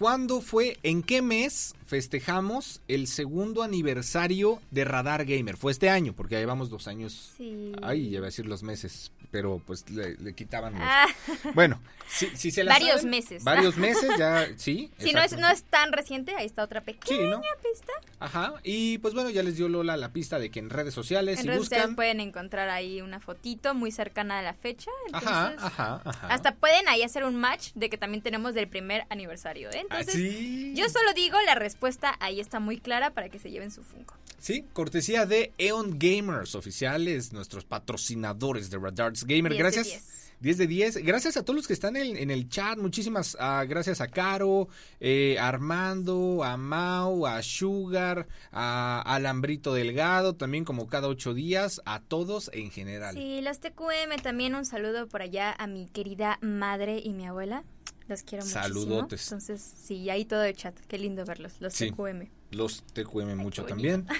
¿Cuándo 0.00 0.40
fue, 0.40 0.78
en 0.82 1.02
qué 1.02 1.20
mes 1.20 1.74
festejamos 1.84 2.80
el 2.88 3.06
segundo 3.06 3.62
aniversario 3.62 4.58
de 4.70 4.86
Radar 4.86 5.26
Gamer? 5.26 5.58
Fue 5.58 5.72
este 5.72 5.90
año, 5.90 6.14
porque 6.16 6.36
ya 6.36 6.38
llevamos 6.38 6.70
dos 6.70 6.88
años 6.88 7.34
Sí. 7.36 7.72
Ay, 7.82 8.08
ya 8.08 8.16
iba 8.16 8.24
a 8.24 8.30
decir 8.30 8.46
los 8.46 8.62
meses, 8.62 9.12
pero 9.30 9.60
pues 9.66 9.88
le, 9.90 10.16
le 10.16 10.34
quitaban 10.34 10.72
los... 10.74 10.82
Ah, 10.84 11.06
Bueno, 11.54 11.80
si, 12.08 12.26
si 12.36 12.50
se 12.50 12.64
la 12.64 12.72
Varios 12.72 12.96
saben, 13.02 13.10
meses. 13.10 13.44
Varios 13.44 13.76
meses, 13.78 14.10
ya, 14.18 14.48
sí. 14.56 14.90
si 14.98 15.12
no 15.12 15.22
es, 15.22 15.36
no 15.38 15.48
es 15.48 15.62
tan 15.64 15.92
reciente, 15.92 16.34
ahí 16.36 16.46
está 16.46 16.62
otra 16.64 16.80
Sí, 16.80 16.86
pequeña 16.86 17.30
¿no? 17.30 17.40
pista. 17.62 17.92
Ajá, 18.18 18.54
y 18.64 18.98
pues 18.98 19.14
bueno, 19.14 19.30
ya 19.30 19.42
les 19.42 19.56
dio 19.56 19.68
Lola 19.68 19.96
la 19.96 20.12
pista 20.12 20.38
de 20.38 20.50
que 20.50 20.58
en 20.58 20.70
redes 20.70 20.92
sociales, 20.94 21.38
En 21.38 21.42
si 21.42 21.48
redes 21.48 21.62
sociales 21.62 21.86
buscan... 21.86 21.96
pueden 21.96 22.20
encontrar 22.20 22.68
ahí 22.68 23.00
una 23.00 23.20
fotito 23.20 23.74
muy 23.74 23.90
cercana 23.92 24.40
a 24.40 24.42
la 24.42 24.54
fecha. 24.54 24.90
Ajá, 25.12 25.50
entonces- 25.52 25.64
ajá, 25.66 26.02
ajá. 26.04 26.26
Hasta 26.28 26.54
pueden 26.56 26.88
ahí 26.88 27.02
hacer 27.02 27.24
un 27.24 27.36
match 27.36 27.70
de 27.74 27.88
que 27.90 27.96
también 27.98 28.22
tenemos 28.22 28.54
del 28.54 28.68
primer 28.68 29.04
aniversario. 29.10 29.70
¿eh? 29.70 29.86
Ah, 29.90 30.00
Entonces, 30.00 30.14
sí. 30.14 30.74
yo 30.76 30.88
solo 30.88 31.12
digo, 31.14 31.38
la 31.46 31.54
respuesta 31.54 32.16
ahí 32.20 32.40
está 32.40 32.60
muy 32.60 32.78
clara 32.80 33.10
para 33.10 33.28
que 33.28 33.38
se 33.38 33.50
lleven 33.50 33.70
su 33.70 33.82
Funko. 33.84 34.14
Sí, 34.40 34.64
cortesía 34.72 35.26
de 35.26 35.52
Eon 35.58 35.98
Gamers, 35.98 36.54
oficiales, 36.54 37.32
nuestros 37.32 37.64
patrocinadores 37.64 38.70
de 38.70 38.78
Radarts 38.78 39.24
Gamer. 39.24 39.52
10 39.52 39.58
de 39.58 39.58
gracias. 39.58 39.86
10. 39.86 40.20
10 40.40 40.56
de 40.56 40.66
10. 40.66 40.96
Gracias 41.04 41.36
a 41.36 41.44
todos 41.44 41.54
los 41.56 41.66
que 41.66 41.74
están 41.74 41.96
en, 41.96 42.16
en 42.16 42.30
el 42.30 42.48
chat. 42.48 42.78
Muchísimas 42.78 43.36
ah, 43.38 43.64
gracias 43.68 44.00
a 44.00 44.08
Caro, 44.08 44.68
eh, 44.98 45.36
a 45.38 45.48
Armando, 45.48 46.42
a 46.42 46.56
Mau, 46.56 47.26
a 47.26 47.42
Sugar, 47.42 48.26
a 48.50 49.02
Alambrito 49.02 49.74
Delgado, 49.74 50.34
también 50.34 50.64
como 50.64 50.86
cada 50.88 51.08
ocho 51.08 51.34
días, 51.34 51.82
a 51.84 52.00
todos 52.00 52.50
en 52.54 52.70
general. 52.70 53.14
Sí, 53.16 53.42
los 53.42 53.60
TQM 53.60 54.22
también 54.22 54.54
un 54.54 54.64
saludo 54.64 55.06
por 55.08 55.20
allá 55.20 55.54
a 55.58 55.66
mi 55.66 55.86
querida 55.86 56.38
madre 56.40 57.02
y 57.04 57.12
mi 57.12 57.26
abuela. 57.26 57.62
Los 58.08 58.22
quiero 58.22 58.42
muchísimo. 58.42 58.62
Saludotes. 58.64 59.24
Entonces, 59.26 59.60
sí, 59.60 60.08
ahí 60.08 60.24
todo 60.24 60.42
el 60.42 60.56
chat. 60.56 60.74
Qué 60.88 60.98
lindo 60.98 61.26
verlos, 61.26 61.60
los 61.60 61.74
Sí. 61.74 61.90
TQM. 61.92 62.39
Los 62.50 62.82
TQM 62.92 63.36
mucho 63.36 63.64
también. 63.64 64.06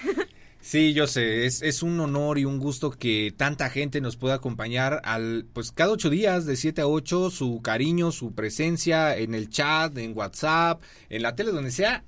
Sí, 0.62 0.92
yo 0.92 1.06
sé, 1.06 1.46
es, 1.46 1.62
es 1.62 1.82
un 1.82 1.98
honor 2.00 2.38
y 2.38 2.44
un 2.44 2.58
gusto 2.58 2.90
que 2.90 3.32
tanta 3.34 3.70
gente 3.70 4.02
nos 4.02 4.16
pueda 4.16 4.34
acompañar 4.34 5.00
al, 5.04 5.46
pues 5.54 5.72
cada 5.72 5.90
ocho 5.90 6.10
días, 6.10 6.44
de 6.44 6.54
7 6.56 6.82
a 6.82 6.86
8, 6.86 7.30
su 7.30 7.62
cariño, 7.62 8.12
su 8.12 8.34
presencia 8.34 9.16
en 9.16 9.34
el 9.34 9.48
chat, 9.48 9.96
en 9.96 10.16
WhatsApp, 10.16 10.82
en 11.08 11.22
la 11.22 11.34
tele, 11.34 11.52
donde 11.52 11.70
sea. 11.70 12.04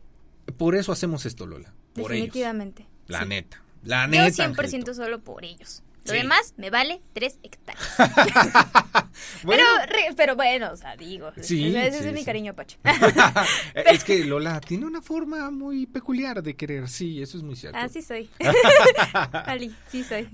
Por 0.59 0.77
eso 0.77 0.93
hacemos 0.93 1.25
esto, 1.25 1.47
Lola. 1.47 1.73
Por 1.95 2.13
ellos. 2.13 2.27
Definitivamente. 2.27 2.87
La 3.07 3.23
sí. 3.23 3.29
neta. 3.29 3.63
La 3.85 4.05
Yo 4.05 4.11
neta. 4.11 4.51
100% 4.51 4.59
Angelito. 4.59 4.95
solo 4.95 5.21
por 5.21 5.45
ellos. 5.45 5.83
Lo 6.05 6.13
Sí. 6.13 6.19
demás 6.19 6.55
me 6.57 6.71
vale 6.71 7.01
tres 7.13 7.39
hectáreas. 7.43 7.87
Bueno, 9.45 9.63
Pero, 9.79 9.93
re- 9.93 10.15
pero 10.17 10.37
bueno, 10.37 10.73
o 10.73 10.77
sea, 10.77 10.97
digo. 10.97 11.31
Sí, 11.41 11.75
ese 11.77 12.03
sí, 12.03 12.09
es 12.09 12.15
mi 12.15 12.25
cariño, 12.25 12.55
Pacho. 12.55 12.79
es 13.75 14.05
que 14.05 14.25
Lola 14.25 14.61
tiene 14.61 14.87
una 14.87 15.03
forma 15.03 15.51
muy 15.51 15.87
peculiar 15.87 16.43
de 16.43 16.55
querer. 16.57 16.89
Sí, 16.89 17.21
eso 17.23 17.37
es 17.39 17.43
muy 17.45 17.55
cierto. 17.57 17.79
Así 17.79 18.03
soy. 18.03 18.31
Ali, 19.45 19.75
sí 19.91 20.03
soy. 20.05 20.29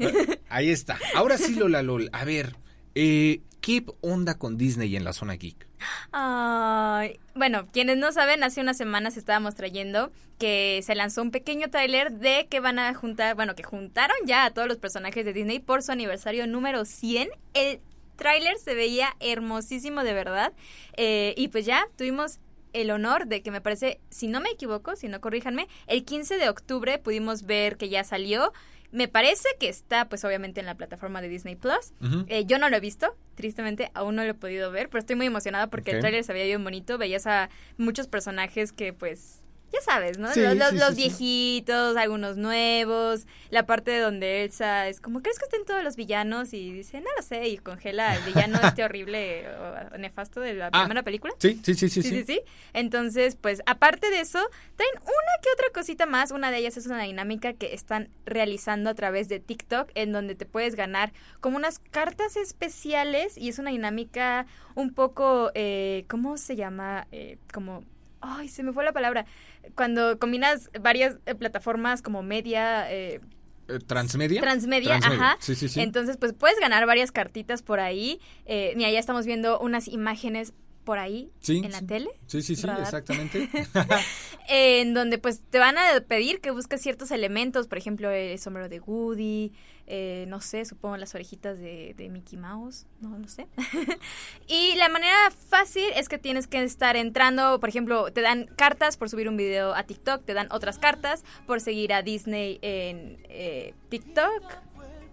Ahí 0.48 0.70
está. 0.70 0.98
Ahora 1.14 1.37
sí, 1.38 1.54
Lola 1.54 1.83
Lol. 1.83 2.09
A 2.12 2.24
ver, 2.24 2.57
eh, 2.94 3.42
¿qué 3.60 3.84
onda 4.00 4.38
con 4.38 4.56
Disney 4.56 4.96
en 4.96 5.04
la 5.04 5.12
zona 5.12 5.34
geek? 5.34 5.66
Ay, 6.12 7.20
bueno, 7.34 7.68
quienes 7.72 7.96
no 7.96 8.12
saben, 8.12 8.42
hace 8.42 8.60
unas 8.60 8.76
semanas 8.76 9.16
estábamos 9.16 9.54
trayendo 9.54 10.10
que 10.38 10.80
se 10.84 10.94
lanzó 10.94 11.22
un 11.22 11.30
pequeño 11.30 11.68
tráiler 11.70 12.12
de 12.12 12.46
que 12.48 12.60
van 12.60 12.78
a 12.78 12.94
juntar, 12.94 13.34
bueno, 13.34 13.54
que 13.54 13.62
juntaron 13.62 14.16
ya 14.24 14.44
a 14.44 14.50
todos 14.50 14.68
los 14.68 14.78
personajes 14.78 15.24
de 15.24 15.32
Disney 15.32 15.58
por 15.58 15.82
su 15.82 15.92
aniversario 15.92 16.46
número 16.46 16.84
100. 16.84 17.28
El 17.54 17.80
tráiler 18.16 18.58
se 18.58 18.74
veía 18.74 19.16
hermosísimo 19.20 20.04
de 20.04 20.12
verdad. 20.12 20.52
Eh, 20.96 21.34
y 21.36 21.48
pues 21.48 21.66
ya 21.66 21.86
tuvimos 21.96 22.40
el 22.72 22.90
honor 22.90 23.26
de 23.26 23.42
que 23.42 23.50
me 23.50 23.60
parece, 23.60 24.00
si 24.10 24.28
no 24.28 24.40
me 24.40 24.50
equivoco, 24.50 24.96
si 24.96 25.08
no 25.08 25.20
corríjanme, 25.20 25.68
el 25.86 26.04
15 26.04 26.36
de 26.36 26.48
octubre 26.48 26.98
pudimos 26.98 27.44
ver 27.44 27.76
que 27.76 27.88
ya 27.88 28.04
salió. 28.04 28.52
Me 28.90 29.07
parece 29.07 29.48
que 29.61 29.68
está, 29.68 30.09
pues 30.09 30.24
obviamente 30.24 30.61
en 30.61 30.66
la 30.66 30.74
plataforma 30.74 31.20
de 31.20 31.29
Disney 31.29 31.57
Plus. 31.57 31.92
Eh, 32.29 32.44
yo 32.46 32.59
no 32.59 32.70
lo 32.70 32.77
he 32.77 32.81
visto, 32.81 33.16
tristemente 33.35 33.90
aún 33.94 34.16
no 34.16 34.24
lo 34.24 34.31
he 34.31 34.35
podido 34.35 34.70
ver, 34.70 34.88
pero 34.88 35.01
estoy 35.01 35.16
muy 35.16 35.27
emocionada 35.27 35.66
porque 35.68 35.90
el 35.90 36.01
tráiler 36.01 36.24
se 36.24 36.33
veía 36.33 36.46
bien 36.46 36.64
bonito, 36.64 36.96
veías 36.96 37.27
a 37.27 37.51
muchos 37.77 38.09
personajes 38.09 38.72
que 38.72 38.92
pues 38.92 39.44
ya 39.72 39.81
sabes, 39.83 40.18
¿no? 40.18 40.33
Sí, 40.33 40.40
los 40.40 40.57
los- 40.57 40.70
sí, 40.70 40.76
los 40.78 40.88
sí, 40.90 40.94
viejitos, 40.96 41.96
algunos 41.96 42.37
nuevos, 42.37 43.26
la 43.50 43.66
parte 43.66 43.90
de 43.90 44.00
donde 44.00 44.44
Elsa 44.44 44.88
es 44.88 45.00
como, 45.00 45.20
¿crees 45.22 45.38
que 45.38 45.44
estén 45.44 45.64
todos 45.64 45.85
los 45.85 45.96
villanos? 45.96 46.52
Y 46.54 46.72
dice, 46.72 47.00
no 47.00 47.09
lo 47.16 47.22
sé, 47.22 47.48
y 47.48 47.59
congela 47.59 48.12
al 48.12 48.22
villano 48.22 48.59
este 48.62 48.83
horrible 48.85 49.46
o 49.92 49.98
nefasto 49.98 50.40
de 50.40 50.54
la 50.54 50.66
Ah. 50.72 50.81
primera 50.83 51.02
película. 51.02 51.35
Sí, 51.38 51.61
sí, 51.62 51.74
sí, 51.74 51.88
sí. 51.88 52.02
Sí, 52.02 52.09
sí, 52.11 52.24
sí. 52.26 52.40
Entonces, 52.72 53.37
pues, 53.37 53.62
aparte 53.66 54.11
de 54.11 54.20
eso, 54.20 54.38
traen 54.76 54.92
una 55.02 55.42
que 55.42 55.50
otra 55.52 55.66
cosita 55.74 56.07
más. 56.07 56.31
Una 56.31 56.50
de 56.50 56.59
ellas 56.59 56.76
es 56.76 56.87
una 56.87 57.02
dinámica 57.02 57.52
que 57.52 57.74
están 57.74 58.09
realizando 58.26 58.90
a 58.90 58.94
través 58.94 59.28
de 59.28 59.40
TikTok, 59.40 59.90
en 59.94 60.12
donde 60.12 60.35
te 60.35 60.46
puedes 60.46 60.74
ganar 60.74 61.12
como 61.40 61.57
unas 61.57 61.78
cartas 61.78 62.37
especiales 62.37 63.37
y 63.38 63.48
es 63.48 63.59
una 63.59 63.70
dinámica 63.70 64.46
un 64.74 64.92
poco, 64.94 65.50
eh, 65.54 66.04
¿cómo 66.09 66.37
se 66.37 66.57
llama? 66.57 67.07
Eh, 67.12 67.38
como, 67.52 67.85
ay, 68.20 68.48
se 68.48 68.62
me 68.62 68.72
fue 68.72 68.85
la 68.85 68.92
palabra. 68.92 69.26
Cuando 69.74 70.18
combinas 70.18 70.70
varias 70.80 71.16
eh, 71.26 71.34
plataformas 71.34 72.02
como 72.02 72.22
media... 72.22 72.90
eh, 72.92 73.20
Eh, 73.68 73.78
¿Transmedia? 73.86 74.40
Transmedia, 74.40 74.96
ajá. 74.96 75.36
Sí, 75.40 75.54
sí, 75.54 75.68
sí. 75.68 75.80
Entonces, 75.80 76.16
pues 76.16 76.32
puedes 76.32 76.58
ganar 76.58 76.86
varias 76.86 77.12
cartitas 77.12 77.62
por 77.62 77.80
ahí. 77.80 78.18
Eh, 78.46 78.72
mira, 78.76 78.90
ya 78.90 78.98
estamos 78.98 79.26
viendo 79.26 79.58
unas 79.60 79.88
imágenes 79.88 80.52
por 80.84 80.98
ahí 80.98 81.30
Sí, 81.40 81.58
en 81.62 81.70
la 81.70 81.82
tele. 81.82 82.08
Sí, 82.26 82.40
sí, 82.40 82.56
sí, 82.56 82.66
Radar. 82.66 82.82
exactamente. 82.84 83.46
en 84.48 84.94
donde 84.94 85.18
pues 85.18 85.42
te 85.50 85.58
van 85.58 85.76
a 85.76 86.00
pedir 86.06 86.40
que 86.40 86.50
busques 86.50 86.80
ciertos 86.80 87.11
elementos, 87.11 87.68
por 87.68 87.78
ejemplo, 87.78 88.11
el 88.11 88.38
sombrero 88.38 88.68
de 88.68 88.80
Woody, 88.80 89.52
eh, 89.87 90.24
no 90.28 90.40
sé, 90.40 90.64
supongo 90.64 90.96
las 90.96 91.14
orejitas 91.14 91.58
de, 91.58 91.94
de 91.96 92.08
Mickey 92.08 92.38
Mouse, 92.38 92.87
no 93.00 93.18
lo 93.18 93.28
sé. 93.28 93.46
y 94.46 94.74
la 94.76 94.88
manera 94.88 95.30
fácil 95.48 95.84
es 95.94 96.08
que 96.08 96.18
tienes 96.18 96.46
que 96.46 96.62
estar 96.62 96.96
entrando, 96.96 97.61
por 97.61 97.68
ejemplo, 97.68 98.11
te 98.11 98.22
dan 98.22 98.46
cartas 98.56 98.96
por 98.96 99.11
subir 99.11 99.28
un 99.28 99.37
video 99.37 99.74
a 99.74 99.82
TikTok, 99.82 100.24
te 100.24 100.32
dan 100.32 100.48
otras 100.50 100.78
cartas 100.78 101.24
por 101.46 101.61
seguir 101.61 101.92
a 101.92 102.02
Disney 102.02 102.58
en 102.62 103.18
eh, 103.28 103.74
TikTok 103.90 104.42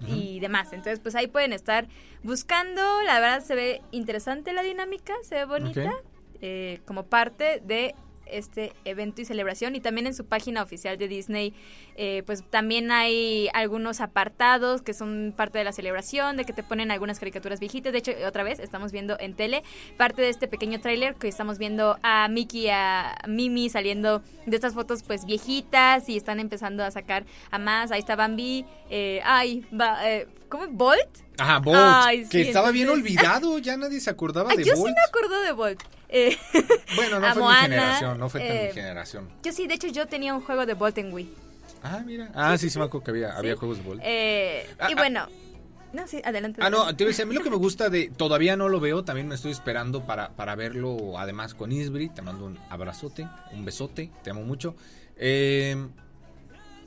y 0.07 0.39
demás. 0.39 0.71
Entonces, 0.71 0.99
pues 0.99 1.15
ahí 1.15 1.27
pueden 1.27 1.51
estar 1.51 1.87
buscando. 2.23 2.81
La 3.03 3.19
verdad 3.19 3.43
se 3.43 3.55
ve 3.55 3.81
interesante 3.91 4.53
la 4.53 4.63
dinámica, 4.63 5.13
se 5.23 5.35
ve 5.35 5.45
bonita 5.45 5.91
eh, 6.41 6.81
como 6.85 7.05
parte 7.05 7.61
de 7.65 7.95
este 8.25 8.73
evento 8.85 9.21
y 9.21 9.25
celebración 9.25 9.75
y 9.75 9.79
también 9.79 10.07
en 10.07 10.13
su 10.13 10.25
página 10.25 10.63
oficial 10.63 10.97
de 10.97 11.07
Disney 11.07 11.53
eh, 11.95 12.23
pues 12.25 12.43
también 12.49 12.91
hay 12.91 13.49
algunos 13.53 14.01
apartados 14.01 14.81
que 14.81 14.93
son 14.93 15.33
parte 15.35 15.57
de 15.57 15.63
la 15.63 15.71
celebración 15.71 16.37
de 16.37 16.45
que 16.45 16.53
te 16.53 16.63
ponen 16.63 16.91
algunas 16.91 17.19
caricaturas 17.19 17.59
viejitas 17.59 17.93
de 17.93 17.99
hecho 17.99 18.11
otra 18.27 18.43
vez 18.43 18.59
estamos 18.59 18.91
viendo 18.91 19.17
en 19.19 19.35
tele 19.35 19.63
parte 19.97 20.21
de 20.21 20.29
este 20.29 20.47
pequeño 20.47 20.79
tráiler 20.81 21.15
que 21.15 21.27
estamos 21.27 21.57
viendo 21.57 21.97
a 22.03 22.27
Mickey 22.27 22.65
y 22.65 22.69
a 22.69 23.15
Mimi 23.27 23.69
saliendo 23.69 24.23
de 24.45 24.55
estas 24.55 24.73
fotos 24.73 25.03
pues 25.03 25.25
viejitas 25.25 26.09
y 26.09 26.17
están 26.17 26.39
empezando 26.39 26.83
a 26.83 26.91
sacar 26.91 27.25
a 27.51 27.59
más 27.59 27.91
ahí 27.91 27.99
está 27.99 28.15
Bambi 28.15 28.65
eh, 28.89 29.21
ay 29.23 29.65
va, 29.79 30.09
eh, 30.09 30.27
¿cómo? 30.49 30.67
¿Bolt? 30.67 31.25
Ajá, 31.37 31.59
Bolt, 31.59 31.77
Ay, 31.77 32.23
sí, 32.23 32.29
que 32.31 32.41
estaba 32.43 32.71
bien 32.71 32.87
olvidado, 32.87 33.57
ya 33.59 33.75
nadie 33.75 33.99
se 33.99 34.09
acordaba 34.09 34.55
de 34.55 34.63
yo 34.63 34.73
sí 34.73 34.79
Bolt. 34.81 34.95
me 34.95 35.01
acuerdo 35.01 35.41
de 35.41 35.51
Bolt 35.51 35.83
Eh, 36.17 36.37
Bueno, 36.95 37.19
no 37.19 37.33
fue 37.33 37.41
Moana, 37.41 37.61
mi 37.67 37.73
generación, 37.75 38.19
no 38.19 38.29
fue 38.29 38.39
tan 38.39 38.55
eh, 38.57 38.65
mi 38.69 38.73
generación. 38.73 39.29
yo 39.43 39.51
sí, 39.51 39.67
de 39.67 39.73
hecho 39.73 39.87
yo 39.87 40.07
tenía 40.07 40.33
un 40.33 40.39
juego 40.41 40.65
de 40.65 40.73
Bolt 40.73 40.97
en 40.97 41.13
Wii 41.13 41.29
Ah, 41.83 42.01
mira. 42.05 42.29
Ah, 42.33 42.57
sí, 42.57 42.69
sí 42.69 42.79
me 42.79 42.85
acuerdo 42.85 43.03
que 43.03 43.11
había, 43.11 43.37
había 43.37 43.53
Sí. 43.53 43.59
juegos 43.59 43.77
de 43.79 43.83
Bolt. 43.83 44.01
Eh, 44.03 44.65
Ah, 44.79 44.87
y 44.89 44.93
ah. 44.93 44.95
bueno, 44.95 45.27
no, 45.93 46.07
sí, 46.07 46.21
adelante. 46.23 46.61
Ah, 46.63 46.69
no, 46.69 46.95
te 46.95 47.03
iba 47.03 47.09
a 47.09 47.11
decir, 47.11 47.23
a 47.23 47.25
mí 47.27 47.35
lo 47.35 47.43
que 47.43 47.49
me 47.49 47.57
gusta 47.67 47.89
de. 47.89 48.09
Todavía 48.09 48.55
no 48.57 48.69
lo 48.69 48.79
veo, 48.79 49.03
también 49.03 49.27
me 49.27 49.35
estoy 49.35 49.51
esperando 49.51 50.05
para, 50.05 50.29
para 50.29 50.55
verlo. 50.55 51.19
Además, 51.19 51.53
con 51.53 51.71
Isbri, 51.71 52.09
te 52.09 52.21
mando 52.21 52.45
un 52.45 52.57
abrazote, 52.69 53.27
un 53.51 53.65
besote, 53.65 54.09
te 54.23 54.29
amo 54.31 54.41
mucho. 54.43 54.75
Eh, 55.17 55.75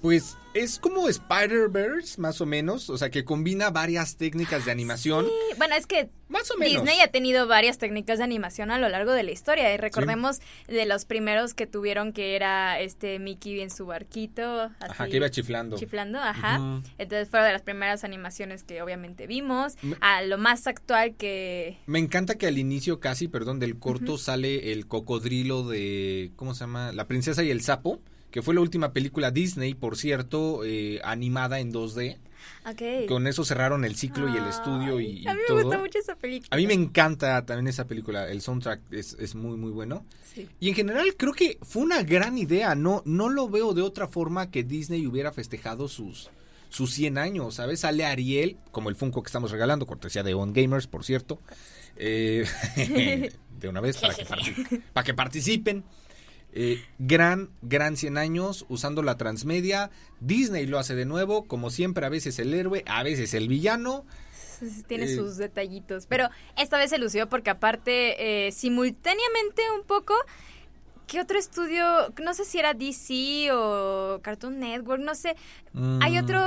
pues 0.00 0.36
es 0.54 0.78
como 0.78 1.08
Spider-Verse, 1.08 2.20
más 2.20 2.40
o 2.40 2.46
menos. 2.46 2.90
O 2.90 2.98
sea, 2.98 3.10
que 3.10 3.24
combina 3.24 3.70
varias 3.70 4.16
técnicas 4.16 4.64
de 4.64 4.70
animación. 4.72 5.26
Sí, 5.26 5.56
bueno, 5.58 5.74
es 5.76 5.86
que 5.86 6.10
Más 6.28 6.50
o 6.50 6.56
menos. 6.58 6.82
Disney 6.82 7.00
ha 7.00 7.08
tenido 7.08 7.46
varias 7.46 7.78
técnicas 7.78 8.18
de 8.18 8.24
animación 8.24 8.70
a 8.70 8.78
lo 8.78 8.88
largo 8.88 9.12
de 9.12 9.22
la 9.22 9.30
historia. 9.30 9.72
Y 9.72 9.76
recordemos 9.76 10.40
de 10.66 10.84
los 10.86 11.04
primeros 11.04 11.54
que 11.54 11.66
tuvieron 11.66 12.12
que 12.12 12.34
era 12.36 12.80
este 12.80 13.18
Mickey 13.18 13.60
en 13.60 13.70
su 13.70 13.86
barquito. 13.86 14.42
Así, 14.80 14.90
Ajá, 14.92 15.06
que 15.06 15.16
iba 15.16 15.30
chiflando. 15.30 15.76
Chiflando, 15.78 16.18
ajá. 16.18 16.58
Ujú. 16.58 16.82
Entonces 16.98 17.28
fueron 17.28 17.46
de 17.48 17.52
las 17.52 17.62
primeras 17.62 18.02
animaciones 18.04 18.62
que 18.64 18.82
obviamente 18.82 19.26
vimos. 19.26 19.74
Me- 19.82 19.96
A 20.00 20.22
lo 20.22 20.38
más 20.38 20.66
actual 20.66 21.14
que... 21.16 21.78
Me 21.86 21.98
encanta 21.98 22.34
que 22.36 22.46
al 22.46 22.58
inicio 22.58 22.98
casi, 23.00 23.28
perdón, 23.28 23.58
del 23.60 23.78
corto 23.78 24.18
sale 24.18 24.72
el 24.72 24.86
cocodrilo 24.86 25.66
de, 25.68 26.32
¿cómo 26.36 26.54
se 26.54 26.60
llama? 26.60 26.92
La 26.92 27.06
princesa 27.06 27.42
y 27.44 27.50
el 27.50 27.60
sapo, 27.62 28.00
que 28.30 28.42
fue 28.42 28.54
la 28.54 28.60
última 28.60 28.92
película 28.92 29.30
Disney, 29.30 29.74
por 29.74 29.96
cierto, 29.96 30.64
eh, 30.64 31.00
animada 31.04 31.60
en 31.60 31.72
2D. 31.72 32.18
Ok. 32.66 33.08
Con 33.08 33.26
eso 33.26 33.44
cerraron 33.44 33.84
el 33.84 33.96
ciclo 33.96 34.28
y 34.32 34.36
el 34.36 34.44
estudio 34.46 35.00
y, 35.00 35.20
y 35.20 35.26
a 35.28 35.32
mí 35.34 35.40
me 35.40 35.46
todo. 35.46 35.62
gusta 35.62 35.78
mucho 35.78 35.98
esa 35.98 36.14
película. 36.16 36.48
A 36.50 36.56
mí 36.56 36.66
me 36.66 36.74
encanta 36.74 37.44
también 37.46 37.66
esa 37.68 37.86
película, 37.86 38.28
el 38.30 38.40
soundtrack 38.42 38.80
es, 38.92 39.16
es 39.18 39.34
muy 39.34 39.56
muy 39.56 39.70
bueno. 39.70 40.04
Sí. 40.34 40.48
Y 40.60 40.68
en 40.68 40.74
general 40.74 41.14
creo 41.16 41.32
que 41.32 41.58
fue 41.62 41.82
una 41.82 42.02
gran 42.02 42.36
idea, 42.38 42.74
no, 42.74 43.02
no 43.06 43.28
lo 43.28 43.48
veo 43.48 43.74
de 43.74 43.82
otra 43.82 44.06
forma 44.08 44.50
que 44.50 44.62
Disney 44.64 45.06
hubiera 45.06 45.32
festejado 45.32 45.88
sus, 45.88 46.30
sus 46.68 46.92
100 46.92 47.18
años, 47.18 47.54
¿sabes? 47.54 47.80
Sale 47.80 48.04
Ariel, 48.04 48.56
como 48.70 48.88
el 48.90 48.96
Funko 48.96 49.22
que 49.22 49.28
estamos 49.28 49.50
regalando, 49.50 49.86
cortesía 49.86 50.22
de 50.22 50.34
On 50.34 50.52
Gamers, 50.52 50.86
por 50.86 51.04
cierto. 51.04 51.40
Eh, 51.96 52.44
de 53.58 53.68
una 53.68 53.80
vez 53.80 53.96
para 54.00 54.14
que, 54.14 54.24
parti- 54.26 54.82
para 54.92 55.04
que 55.04 55.14
participen. 55.14 55.84
Eh, 56.52 56.82
gran, 56.98 57.50
gran 57.62 57.96
100 57.96 58.16
años 58.18 58.64
usando 58.68 59.02
la 59.02 59.16
transmedia. 59.16 59.90
Disney 60.20 60.66
lo 60.66 60.78
hace 60.78 60.94
de 60.94 61.04
nuevo, 61.04 61.44
como 61.46 61.70
siempre, 61.70 62.04
a 62.06 62.08
veces 62.08 62.38
el 62.38 62.54
héroe, 62.54 62.82
a 62.86 63.02
veces 63.02 63.34
el 63.34 63.48
villano. 63.48 64.04
Tiene 64.88 65.04
Eh, 65.04 65.14
sus 65.14 65.36
detallitos. 65.36 66.06
Pero 66.06 66.28
esta 66.56 66.78
vez 66.78 66.90
se 66.90 66.98
lució 66.98 67.28
porque 67.28 67.50
aparte, 67.50 68.46
eh, 68.48 68.52
simultáneamente 68.52 69.62
un 69.78 69.86
poco, 69.86 70.14
¿qué 71.06 71.20
otro 71.20 71.38
estudio? 71.38 71.84
No 72.22 72.34
sé 72.34 72.44
si 72.44 72.58
era 72.58 72.74
DC 72.74 73.50
o 73.52 74.20
Cartoon 74.22 74.58
Network, 74.58 75.00
no 75.02 75.14
sé. 75.14 75.36
Hay 76.00 76.14
Mm. 76.14 76.24
otro 76.24 76.40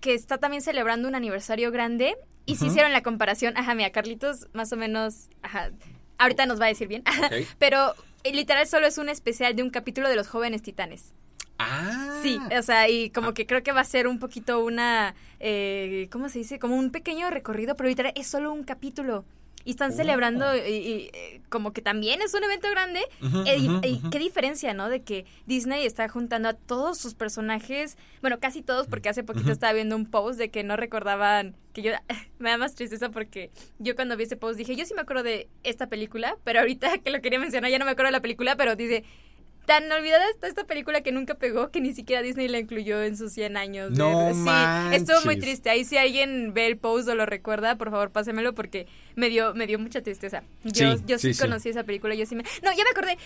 que 0.00 0.14
está 0.14 0.38
también 0.38 0.62
celebrando 0.62 1.08
un 1.08 1.16
aniversario 1.16 1.72
grande 1.72 2.16
y 2.46 2.54
se 2.56 2.64
Ujú. 2.64 2.72
hicieron 2.72 2.92
la 2.92 3.02
comparación. 3.02 3.56
Ajá, 3.56 3.74
mira, 3.74 3.90
Carlitos 3.90 4.46
más 4.52 4.72
o 4.72 4.76
menos, 4.76 5.28
ajá, 5.42 5.70
ahorita 6.18 6.46
nos 6.46 6.60
va 6.60 6.66
a 6.66 6.68
decir 6.68 6.86
bien. 6.86 7.02
Ok. 7.08 7.08
Pero 7.58 7.94
literal 8.24 8.66
solo 8.66 8.86
es 8.86 8.98
un 8.98 9.08
especial 9.08 9.54
de 9.56 9.62
un 9.62 9.70
capítulo 9.70 10.08
de 10.08 10.16
los 10.16 10.28
jóvenes 10.28 10.62
titanes. 10.62 11.12
Ah. 11.58 12.20
Sí, 12.22 12.38
o 12.56 12.62
sea, 12.62 12.88
y 12.88 13.10
como 13.10 13.34
que 13.34 13.46
creo 13.46 13.62
que 13.62 13.72
va 13.72 13.80
a 13.80 13.84
ser 13.84 14.06
un 14.06 14.18
poquito 14.18 14.64
una, 14.64 15.14
eh, 15.40 16.08
¿cómo 16.10 16.28
se 16.28 16.38
dice? 16.38 16.58
Como 16.58 16.76
un 16.76 16.90
pequeño 16.90 17.30
recorrido, 17.30 17.76
pero 17.76 17.88
literal 17.88 18.12
es 18.14 18.26
solo 18.26 18.52
un 18.52 18.62
capítulo. 18.62 19.24
Y 19.68 19.72
están 19.72 19.92
Oh. 19.92 19.96
celebrando 19.96 20.56
y, 20.56 20.60
y, 20.60 21.10
eh, 21.12 21.42
como 21.50 21.74
que 21.74 21.82
también 21.82 22.22
es 22.22 22.32
un 22.32 22.42
evento 22.42 22.70
grande. 22.70 23.00
Eh, 23.44 23.58
y 23.86 24.00
qué 24.08 24.18
diferencia, 24.18 24.72
¿no? 24.72 24.88
De 24.88 25.02
que 25.02 25.26
Disney 25.44 25.84
está 25.84 26.08
juntando 26.08 26.48
a 26.48 26.54
todos 26.54 26.96
sus 26.96 27.12
personajes, 27.12 27.98
bueno, 28.22 28.40
casi 28.40 28.62
todos, 28.62 28.86
porque 28.86 29.10
hace 29.10 29.22
poquito 29.24 29.52
estaba 29.52 29.74
viendo 29.74 29.94
un 29.94 30.06
post 30.06 30.38
de 30.38 30.50
que 30.50 30.64
no 30.64 30.76
recordaban, 30.76 31.54
que 31.74 31.82
yo, 31.82 31.92
me 32.38 32.48
da 32.48 32.56
más 32.56 32.74
tristeza 32.76 33.10
porque 33.10 33.50
yo 33.78 33.94
cuando 33.94 34.16
vi 34.16 34.24
ese 34.24 34.36
post 34.38 34.56
dije, 34.56 34.74
yo 34.74 34.86
sí 34.86 34.94
me 34.94 35.02
acuerdo 35.02 35.22
de 35.22 35.48
esta 35.64 35.86
película, 35.88 36.38
pero 36.44 36.60
ahorita 36.60 36.96
que 37.04 37.10
lo 37.10 37.20
quería 37.20 37.38
mencionar 37.38 37.70
ya 37.70 37.78
no 37.78 37.84
me 37.84 37.90
acuerdo 37.90 38.08
de 38.08 38.12
la 38.12 38.22
película, 38.22 38.56
pero 38.56 38.74
dice, 38.74 39.04
tan 39.68 39.92
olvidada 39.92 40.24
está 40.30 40.48
esta 40.48 40.64
película 40.64 41.02
que 41.02 41.12
nunca 41.12 41.34
pegó 41.36 41.70
que 41.70 41.80
ni 41.80 41.94
siquiera 41.94 42.22
Disney 42.22 42.48
la 42.48 42.58
incluyó 42.58 43.00
en 43.04 43.16
sus 43.16 43.32
100 43.34 43.56
años. 43.56 43.92
de- 43.92 43.98
No 43.98 44.30
sí, 44.34 44.96
estuvo 44.96 45.16
muy 45.18 45.26
manches. 45.36 45.42
triste. 45.44 45.70
Ahí 45.70 45.84
si 45.84 45.96
alguien 45.96 46.52
ve 46.54 46.66
el 46.66 46.76
post 46.78 47.08
o 47.08 47.14
lo 47.14 47.24
recuerda, 47.26 47.76
por 47.76 47.90
favor, 47.92 48.10
pásemelo 48.10 48.54
porque 48.54 48.88
me 49.14 49.28
dio 49.28 49.54
me 49.54 49.68
dio 49.68 49.78
mucha 49.78 50.02
tristeza. 50.02 50.42
Yo 50.64 50.96
Sí, 50.96 51.04
yo 51.06 51.18
sí, 51.18 51.28
sí, 51.28 51.34
sí. 51.34 51.40
conocí 51.40 51.68
esa 51.68 51.84
película, 51.84 52.16
yo 52.16 52.26
sí 52.26 52.34
me 52.34 52.42
No, 52.64 52.72
ya 52.72 52.82
me 52.82 52.90
acordé. 52.90 53.16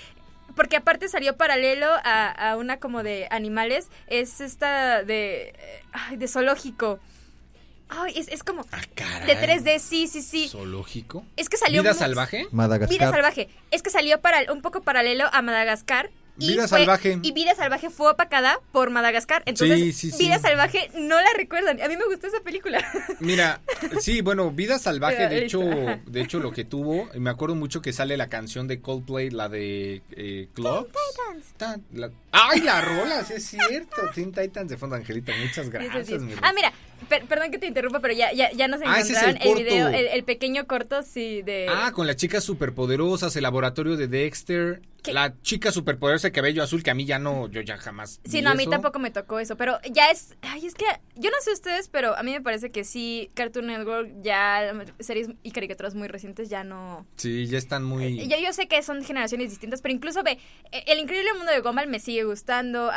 Porque 0.54 0.76
aparte 0.76 1.08
salió 1.08 1.36
paralelo 1.38 1.86
a, 2.04 2.28
a 2.50 2.56
una 2.58 2.78
como 2.78 3.02
de 3.02 3.26
animales, 3.30 3.88
es 4.08 4.42
esta 4.42 5.02
de 5.02 5.54
ay, 5.92 6.18
de 6.18 6.28
zoológico. 6.28 6.98
Ay, 7.88 8.14
es, 8.16 8.28
es 8.28 8.42
como 8.42 8.64
Ah, 8.72 8.80
caray. 8.94 9.26
de 9.26 9.36
3D, 9.36 9.78
sí, 9.78 10.06
sí, 10.06 10.22
sí. 10.22 10.48
¿Zoológico? 10.48 11.24
Es 11.36 11.48
que 11.48 11.56
salió 11.58 11.82
¿Vida 11.82 11.92
muy- 11.92 11.98
salvaje? 11.98 12.46
Madagascar. 12.50 12.98
Vida 12.98 13.10
salvaje. 13.10 13.48
Es 13.70 13.82
que 13.82 13.90
salió 13.90 14.20
para, 14.20 14.50
un 14.52 14.62
poco 14.62 14.80
paralelo 14.82 15.24
a 15.32 15.42
Madagascar. 15.42 16.10
Vida 16.48 16.68
fue- 16.68 16.78
salvaje. 16.78 17.18
Y 17.22 17.32
Vida 17.32 17.54
salvaje 17.54 17.90
fue 17.90 18.10
opacada 18.10 18.58
por 18.72 18.90
Madagascar. 18.90 19.42
Entonces, 19.46 19.78
Sí, 19.78 19.92
sí, 19.92 20.10
sí. 20.10 20.24
Vida 20.24 20.38
salvaje 20.38 20.90
no 20.94 21.16
la 21.16 21.32
recuerdan. 21.36 21.80
A 21.80 21.88
mí 21.88 21.96
me 21.96 22.04
gustó 22.06 22.26
esa 22.26 22.40
película. 22.40 22.84
Mira, 23.20 23.60
sí, 24.00 24.20
bueno, 24.20 24.50
Vida 24.50 24.78
Salvaje, 24.78 25.16
Pero 25.16 25.28
de 25.34 25.40
listo, 25.42 25.62
hecho, 25.62 26.00
de 26.06 26.20
hecho 26.20 26.38
lo 26.40 26.52
que 26.52 26.64
tuvo, 26.64 27.08
me 27.14 27.30
acuerdo 27.30 27.54
mucho 27.54 27.82
que 27.82 27.92
sale 27.92 28.16
la 28.16 28.28
canción 28.28 28.68
de 28.68 28.80
Coldplay, 28.80 29.30
la 29.30 29.48
de 29.48 30.02
eh, 30.12 30.48
Clocks. 30.54 30.92
Ta- 31.56 31.78
la- 31.92 32.10
¡Ay, 32.32 32.60
la 32.60 32.80
rola! 32.80 33.24
Sí 33.24 33.34
es 33.34 33.44
cierto. 33.46 33.96
Teen 34.14 34.32
Titans 34.32 34.68
de 34.70 34.76
fondo, 34.76 34.96
Angelita. 34.96 35.32
Muchas 35.40 35.70
gracias. 35.70 36.20
Ah, 36.42 36.52
mira, 36.54 36.72
per- 37.08 37.24
perdón 37.26 37.50
que 37.50 37.58
te 37.58 37.66
interrumpa, 37.66 38.00
pero 38.00 38.14
ya, 38.14 38.32
ya, 38.32 38.50
ya 38.52 38.68
nos 38.68 38.80
Ah, 38.84 39.00
el 39.00 39.06
encontraron 39.06 39.38
el, 39.42 39.54
video, 39.64 39.88
el, 39.88 40.06
el 40.08 40.24
pequeño 40.24 40.66
corto, 40.66 41.02
sí, 41.02 41.42
de... 41.42 41.66
Ah, 41.68 41.92
con 41.92 42.06
las 42.06 42.16
chicas 42.16 42.42
superpoderosas, 42.44 43.34
el 43.36 43.42
laboratorio 43.42 43.96
de 43.96 44.08
Dexter, 44.08 44.80
¿Qué? 45.02 45.12
la 45.12 45.34
chica 45.42 45.72
superpoderosa 45.72 46.28
de 46.28 46.32
cabello 46.32 46.62
azul 46.62 46.82
que 46.82 46.90
a 46.90 46.94
mí 46.94 47.04
ya 47.04 47.18
no, 47.18 47.48
yo 47.48 47.60
ya 47.60 47.76
jamás. 47.76 48.20
Sí, 48.24 48.40
no, 48.42 48.50
a 48.50 48.54
mí 48.54 48.62
eso. 48.62 48.70
tampoco 48.70 48.98
me 48.98 49.10
tocó 49.10 49.38
eso, 49.40 49.56
pero 49.56 49.78
ya 49.90 50.10
es, 50.10 50.36
ay, 50.42 50.66
es 50.66 50.74
que 50.74 50.84
yo 51.16 51.30
no 51.30 51.36
sé 51.42 51.52
ustedes, 51.52 51.88
pero 51.88 52.16
a 52.16 52.22
mí 52.22 52.32
me 52.32 52.40
parece 52.40 52.70
que 52.70 52.84
sí, 52.84 53.30
Cartoon 53.34 53.66
Network 53.66 54.10
ya, 54.22 54.72
series 55.00 55.28
y 55.42 55.50
caricaturas 55.50 55.94
muy 55.94 56.08
recientes 56.08 56.48
ya 56.48 56.64
no... 56.64 57.06
Sí, 57.16 57.46
ya 57.46 57.58
están 57.58 57.84
muy. 57.84 58.20
Eh, 58.20 58.28
Yo, 58.28 58.36
yo 58.38 58.52
sé 58.52 58.68
que 58.68 58.82
son 58.82 59.02
generaciones 59.04 59.50
distintas, 59.50 59.82
pero 59.82 59.94
incluso 59.94 60.22
ve, 60.22 60.38
eh, 60.70 60.84
El 60.86 60.98
Increíble 60.98 61.32
Mundo 61.34 61.52
de 61.52 61.60
Gumball 61.60 61.88
me 61.88 61.98
sigue 62.00 62.24
gustando. 62.24 62.90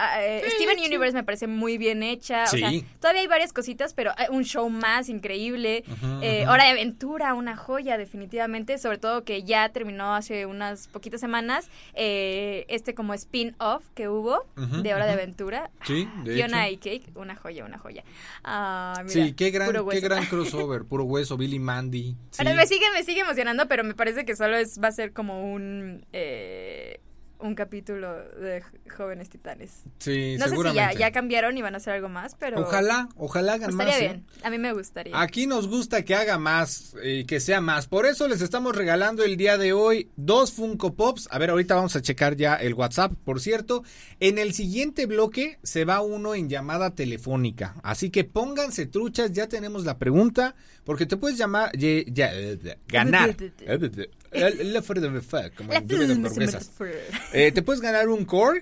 Steven 0.55 0.79
Universe 0.79 1.13
me 1.15 1.23
parece 1.23 1.47
muy 1.47 1.77
bien 1.77 2.03
hecha. 2.03 2.45
Sí. 2.47 2.63
O 2.63 2.69
sea, 2.69 2.81
todavía 2.99 3.21
hay 3.21 3.27
varias 3.27 3.53
cositas, 3.53 3.93
pero 3.93 4.11
hay 4.17 4.27
un 4.29 4.43
show 4.43 4.69
más 4.69 5.09
increíble. 5.09 5.83
Eh. 6.21 6.45
Hora 6.47 6.65
de 6.65 6.71
Aventura, 6.71 7.33
una 7.33 7.55
joya, 7.55 7.97
definitivamente. 7.97 8.77
Sobre 8.77 8.97
todo 8.97 9.23
que 9.23 9.43
ya 9.43 9.69
terminó 9.69 10.15
hace 10.15 10.45
unas 10.45 10.87
poquitas 10.87 11.19
semanas. 11.21 11.69
Eh, 11.95 12.65
este 12.69 12.93
como 12.93 13.13
spin-off 13.13 13.85
que 13.93 14.09
hubo 14.09 14.45
de 14.55 14.93
Hora 14.93 15.05
de. 15.05 15.13
Aventura. 15.13 15.71
Sí, 15.85 16.07
de 16.23 16.33
Fiona 16.35 16.67
hecho. 16.67 16.89
y 16.89 16.99
Cake, 16.99 17.11
una 17.17 17.35
joya, 17.35 17.65
una 17.65 17.77
joya. 17.79 18.03
Ah, 18.43 18.93
mira, 19.05 19.09
Sí, 19.09 19.33
qué 19.33 19.49
gran, 19.51 19.71
qué 19.89 19.99
gran 20.01 20.25
crossover, 20.29 20.83
puro 20.85 21.05
hueso, 21.05 21.37
Billy 21.37 21.59
Mandy. 21.59 22.15
Sí. 22.31 22.39
Ahora 22.39 22.53
me 22.53 22.67
sigue, 22.67 22.85
me 22.93 23.03
sigue 23.03 23.21
emocionando, 23.21 23.67
pero 23.67 23.83
me 23.83 23.93
parece 23.93 24.25
que 24.25 24.35
solo 24.35 24.57
es, 24.57 24.81
va 24.81 24.89
a 24.89 24.91
ser 24.91 25.13
como 25.13 25.51
un 25.53 26.05
eh, 26.11 26.99
un 27.39 27.53
capítulo 27.55 28.13
de 28.13 28.63
Jóvenes 28.95 29.29
Titanes. 29.29 29.83
Sí, 29.99 30.35
No 30.37 30.43
sé 30.45 30.49
si 30.49 30.49
seguramente. 30.51 30.93
ya, 30.93 30.99
ya 30.99 31.11
cambiaron 31.11 31.57
y 31.57 31.61
van 31.61 31.73
a 31.73 31.77
hacer 31.77 31.93
algo 31.93 32.09
más, 32.09 32.35
pero 32.39 32.61
Ojalá, 32.61 33.09
ojalá 33.17 33.53
hagan 33.53 33.71
estaría 33.71 33.93
más. 33.93 34.01
¿eh? 34.01 34.07
bien. 34.07 34.25
A 34.43 34.49
mí 34.49 34.57
me 34.57 34.73
gustaría. 34.73 35.19
Aquí 35.21 35.45
nos 35.47 35.67
gusta 35.67 36.03
que 36.03 36.15
haga 36.15 36.37
más 36.37 36.95
y 37.03 37.25
que 37.25 37.39
sea 37.39 37.61
más. 37.61 37.87
Por 37.87 38.05
eso 38.05 38.27
les 38.27 38.41
estamos 38.41 38.75
regalando 38.75 39.23
el 39.23 39.37
día 39.37 39.57
de 39.57 39.73
hoy 39.73 40.09
dos 40.15 40.53
Funko 40.53 40.95
Pops. 40.95 41.27
A 41.31 41.37
ver, 41.37 41.49
ahorita 41.49 41.75
vamos 41.75 41.95
a 41.95 42.01
checar 42.01 42.35
ya 42.35 42.55
el 42.55 42.73
WhatsApp, 42.73 43.13
por 43.23 43.39
cierto. 43.41 43.83
En 44.19 44.37
el 44.37 44.53
siguiente 44.53 45.05
bloque 45.05 45.59
se 45.63 45.85
va 45.85 46.01
uno 46.01 46.35
en 46.35 46.49
llamada 46.49 46.95
telefónica. 46.95 47.75
Así 47.83 48.09
que 48.09 48.23
pónganse 48.23 48.85
truchas, 48.85 49.31
ya 49.33 49.47
tenemos 49.47 49.85
la 49.85 49.97
pregunta. 49.97 50.55
Porque 50.85 51.07
te 51.07 51.17
puedes 51.17 51.35
llamar, 51.39 51.71
ye- 51.71 52.05
ya, 52.07 52.29
eh, 52.31 52.59
ganar. 52.87 53.35
La 54.63 54.81
fuera 54.81 55.01
de 55.01 55.21
fe, 55.21 55.51
como 55.55 55.71
La 55.73 55.79
Eh, 57.33 57.51
te 57.51 57.61
puedes 57.61 57.81
ganar 57.81 58.09
un 58.09 58.25
Korg, 58.25 58.61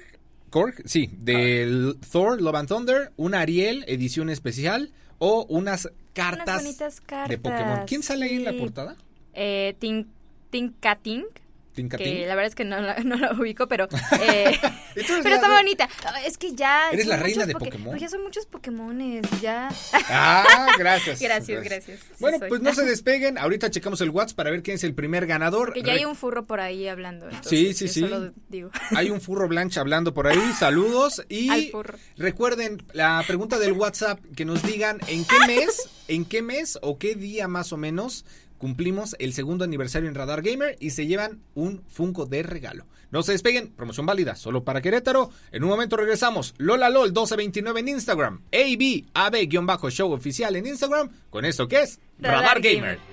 Korg, 0.49 0.75
sí, 0.85 1.09
del 1.19 1.97
Thor, 2.11 2.41
Love 2.41 2.55
and 2.55 2.67
Thunder, 2.69 3.11
un 3.17 3.33
Ariel, 3.35 3.83
edición 3.87 4.29
especial, 4.29 4.91
o 5.19 5.45
unas 5.49 5.89
cartas, 6.13 6.63
Unas 6.63 7.01
cartas. 7.01 7.29
de 7.29 7.37
Pokémon. 7.37 7.81
¿Quién 7.87 8.03
sale 8.03 8.25
ahí 8.25 8.35
en 8.35 8.43
la 8.45 8.51
sí. 8.51 8.59
portada? 8.59 8.95
Eh, 9.33 9.75
Tin- 9.79 10.07
Tinkating. 10.51 11.25
Que 11.73 12.25
la 12.27 12.35
verdad 12.35 12.45
es 12.47 12.55
que 12.55 12.65
no 12.65 12.79
la, 12.81 12.95
no 13.03 13.15
la 13.15 13.33
ubico, 13.33 13.67
pero... 13.67 13.87
eh, 14.21 14.57
¿Y 14.95 15.03
tú 15.03 15.13
eres 15.13 15.23
pero 15.23 15.35
está 15.35 15.49
bonita. 15.49 15.89
Es 16.25 16.37
que 16.37 16.53
ya... 16.53 16.89
¿Eres 16.91 17.07
la 17.07 17.17
reina 17.17 17.45
de 17.45 17.53
Poké- 17.53 17.65
Pokémon? 17.65 17.89
Pues 17.91 18.01
ya 18.01 18.09
son 18.09 18.23
muchos 18.23 18.45
Pokémones, 18.45 19.23
ya... 19.41 19.69
Ah, 20.09 20.67
gracias. 20.77 21.19
Gracias, 21.19 21.63
gracias. 21.63 21.99
Bueno, 22.19 22.37
pues 22.47 22.61
no 22.61 22.73
se 22.73 22.83
despeguen. 22.85 23.37
Ahorita 23.37 23.69
checamos 23.71 24.01
el 24.01 24.09
WhatsApp 24.11 24.37
para 24.37 24.51
ver 24.51 24.61
quién 24.63 24.75
es 24.75 24.83
el 24.83 24.93
primer 24.93 25.25
ganador. 25.27 25.73
Que 25.73 25.81
ya 25.83 25.93
hay 25.93 26.05
un 26.05 26.15
furro 26.15 26.45
por 26.45 26.59
ahí 26.59 26.87
hablando. 26.87 27.27
Sí, 27.41 27.73
sí, 27.73 27.87
sí. 27.87 28.01
Solo 28.01 28.31
digo. 28.49 28.69
Hay 28.95 29.09
un 29.09 29.19
furro 29.21 29.47
blanche 29.47 29.79
hablando 29.79 30.13
por 30.13 30.27
ahí. 30.27 30.39
Saludos. 30.57 31.23
Y 31.29 31.71
recuerden 32.17 32.83
la 32.93 33.23
pregunta 33.25 33.57
del 33.59 33.73
WhatsApp 33.73 34.19
que 34.35 34.45
nos 34.45 34.63
digan 34.63 34.99
en 35.07 35.25
qué 35.25 35.35
mes, 35.47 35.89
en 36.07 36.25
qué 36.25 36.41
mes 36.41 36.77
o 36.81 36.97
qué 36.97 37.15
día 37.15 37.47
más 37.47 37.73
o 37.73 37.77
menos 37.77 38.25
cumplimos 38.63 39.17
el 39.19 39.33
segundo 39.33 39.65
aniversario 39.65 40.07
en 40.07 40.15
Radar 40.15 40.41
Gamer 40.41 40.77
y 40.79 40.91
se 40.91 41.05
llevan 41.05 41.41
un 41.53 41.83
Funko 41.89 42.25
de 42.25 42.43
regalo. 42.43 42.85
No 43.11 43.21
se 43.21 43.33
despeguen, 43.33 43.73
promoción 43.73 44.05
válida 44.05 44.37
solo 44.37 44.63
para 44.63 44.81
Querétaro. 44.81 45.31
En 45.51 45.65
un 45.65 45.69
momento 45.69 45.97
regresamos. 45.97 46.55
Lola 46.57 46.89
LOL 46.89 47.09
1229 47.09 47.81
en 47.81 47.89
Instagram. 47.89 48.41
AB, 48.53 49.03
AB-show 49.13 50.13
oficial 50.13 50.55
en 50.55 50.65
Instagram. 50.65 51.09
Con 51.29 51.43
esto 51.43 51.67
que 51.67 51.81
es 51.81 51.99
Radar, 52.19 52.41
Radar 52.41 52.61
Gamer. 52.61 52.99
Gamer. 52.99 53.12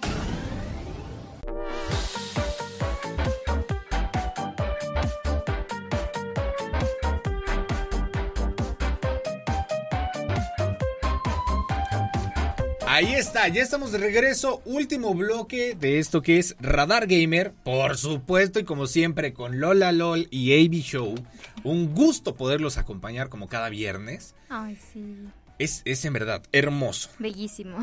Ahí 13.01 13.15
está, 13.15 13.47
ya 13.47 13.63
estamos 13.63 13.91
de 13.91 13.97
regreso. 13.97 14.61
Último 14.63 15.15
bloque 15.15 15.73
de 15.73 15.97
esto 15.97 16.21
que 16.21 16.37
es 16.37 16.55
Radar 16.59 17.07
Gamer. 17.07 17.51
Por 17.51 17.97
supuesto, 17.97 18.59
y 18.59 18.63
como 18.63 18.85
siempre, 18.85 19.33
con 19.33 19.59
Lola 19.59 19.91
LOL 19.91 20.27
y 20.29 20.53
AB 20.53 20.83
Show. 20.83 21.15
Un 21.63 21.95
gusto 21.95 22.35
poderlos 22.35 22.77
acompañar 22.77 23.29
como 23.29 23.49
cada 23.49 23.69
viernes. 23.69 24.35
Ay, 24.49 24.77
sí. 24.93 25.15
Es, 25.57 25.81
es 25.83 26.05
en 26.05 26.13
verdad 26.13 26.43
hermoso. 26.51 27.09
Bellísimo. 27.17 27.79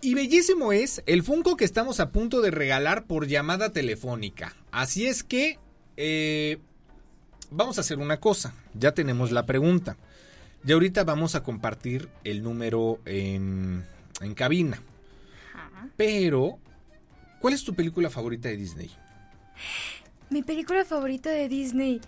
Y 0.00 0.14
bellísimo 0.14 0.72
es 0.72 1.02
el 1.04 1.22
Funko 1.22 1.58
que 1.58 1.66
estamos 1.66 2.00
a 2.00 2.10
punto 2.10 2.40
de 2.40 2.50
regalar 2.50 3.04
por 3.04 3.26
llamada 3.26 3.70
telefónica. 3.70 4.56
Así 4.70 5.06
es 5.06 5.22
que 5.22 5.58
eh, 5.98 6.56
vamos 7.50 7.76
a 7.76 7.82
hacer 7.82 7.98
una 7.98 8.18
cosa. 8.18 8.54
Ya 8.72 8.92
tenemos 8.92 9.30
la 9.30 9.44
pregunta. 9.44 9.98
Y 10.66 10.72
ahorita 10.72 11.04
vamos 11.04 11.34
a 11.34 11.42
compartir 11.42 12.08
el 12.24 12.42
número 12.42 12.98
en, 13.04 13.84
en 14.26 14.34
cabina. 14.34 14.80
Ajá. 15.54 15.88
Pero, 15.96 16.58
¿cuál 17.40 17.54
es 17.54 17.64
tu 17.64 17.74
película 17.74 18.10
favorita 18.10 18.48
de 18.48 18.56
Disney? 18.56 18.90
Mi 20.30 20.42
película 20.42 20.84
favorita 20.84 21.30
de 21.30 21.48
Disney. 21.48 22.00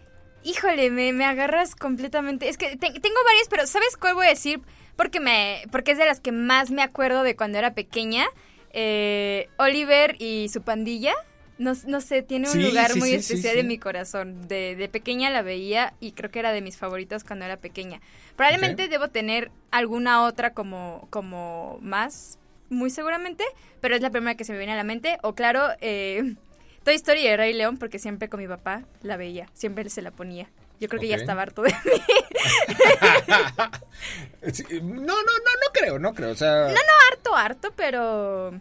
Híjole, 0.42 0.90
me, 0.90 1.12
me 1.12 1.24
agarras 1.24 1.74
completamente. 1.74 2.48
Es 2.48 2.56
que 2.56 2.76
te- 2.76 3.00
tengo 3.00 3.16
varias, 3.24 3.48
pero 3.48 3.66
¿sabes 3.66 3.96
cuál 3.96 4.14
voy 4.14 4.26
a 4.26 4.30
decir? 4.30 4.60
Porque 4.96 5.20
me, 5.20 5.62
porque 5.70 5.92
es 5.92 5.98
de 5.98 6.06
las 6.06 6.20
que 6.20 6.32
más 6.32 6.70
me 6.70 6.82
acuerdo 6.82 7.22
de 7.22 7.36
cuando 7.36 7.58
era 7.58 7.74
pequeña. 7.74 8.26
Eh, 8.72 9.48
Oliver 9.58 10.16
y 10.20 10.48
su 10.48 10.62
pandilla. 10.62 11.14
No, 11.58 11.72
no 11.86 12.02
sé, 12.02 12.20
tiene 12.22 12.48
un 12.48 12.52
Sí, 12.54 12.62
lugar 12.62 12.90
sí, 12.92 12.98
muy 12.98 13.08
sí, 13.10 13.14
especial 13.16 13.56
en 13.56 13.66
mi 13.66 13.78
corazón. 13.78 14.46
De, 14.46 14.76
de 14.76 14.88
pequeña 14.88 15.30
la 15.30 15.42
veía 15.42 15.94
y 16.00 16.12
creo 16.12 16.30
que 16.30 16.38
era 16.38 16.52
de 16.52 16.60
mis 16.60 16.76
favoritas 16.76 17.24
cuando 17.24 17.44
era 17.46 17.56
pequeña. 17.56 18.00
Probablemente 18.36 18.88
debo 18.88 19.08
tener 19.08 19.50
alguna 19.76 20.24
otra 20.24 20.52
como, 20.52 21.06
como 21.10 21.78
más, 21.82 22.38
muy 22.70 22.90
seguramente, 22.90 23.44
pero 23.80 23.94
es 23.94 24.00
la 24.02 24.10
primera 24.10 24.36
que 24.36 24.44
se 24.44 24.52
me 24.52 24.58
viene 24.58 24.72
a 24.72 24.76
la 24.76 24.84
mente. 24.84 25.18
O 25.22 25.34
claro, 25.34 25.68
eh, 25.80 26.34
Toy 26.84 26.94
Story 26.94 27.26
el 27.26 27.38
Rey 27.38 27.52
León, 27.52 27.78
porque 27.78 27.98
siempre 27.98 28.28
con 28.28 28.40
mi 28.40 28.48
papá 28.48 28.82
la 29.02 29.16
veía, 29.16 29.48
siempre 29.54 29.88
se 29.90 30.02
la 30.02 30.10
ponía. 30.10 30.48
Yo 30.78 30.88
creo 30.88 31.00
que 31.00 31.08
ya 31.08 31.16
estaba 31.16 31.42
harto 31.42 31.62
de 31.62 31.70
mí. 31.84 31.90
Sí, 34.52 34.64
No, 34.82 34.90
no, 34.90 35.14
no, 35.14 35.14
no 35.14 35.72
creo, 35.72 35.98
no 35.98 36.14
creo. 36.14 36.30
O 36.30 36.34
sea, 36.34 36.66
harto, 37.10 37.34
harto, 37.34 37.72
pero... 37.74 38.52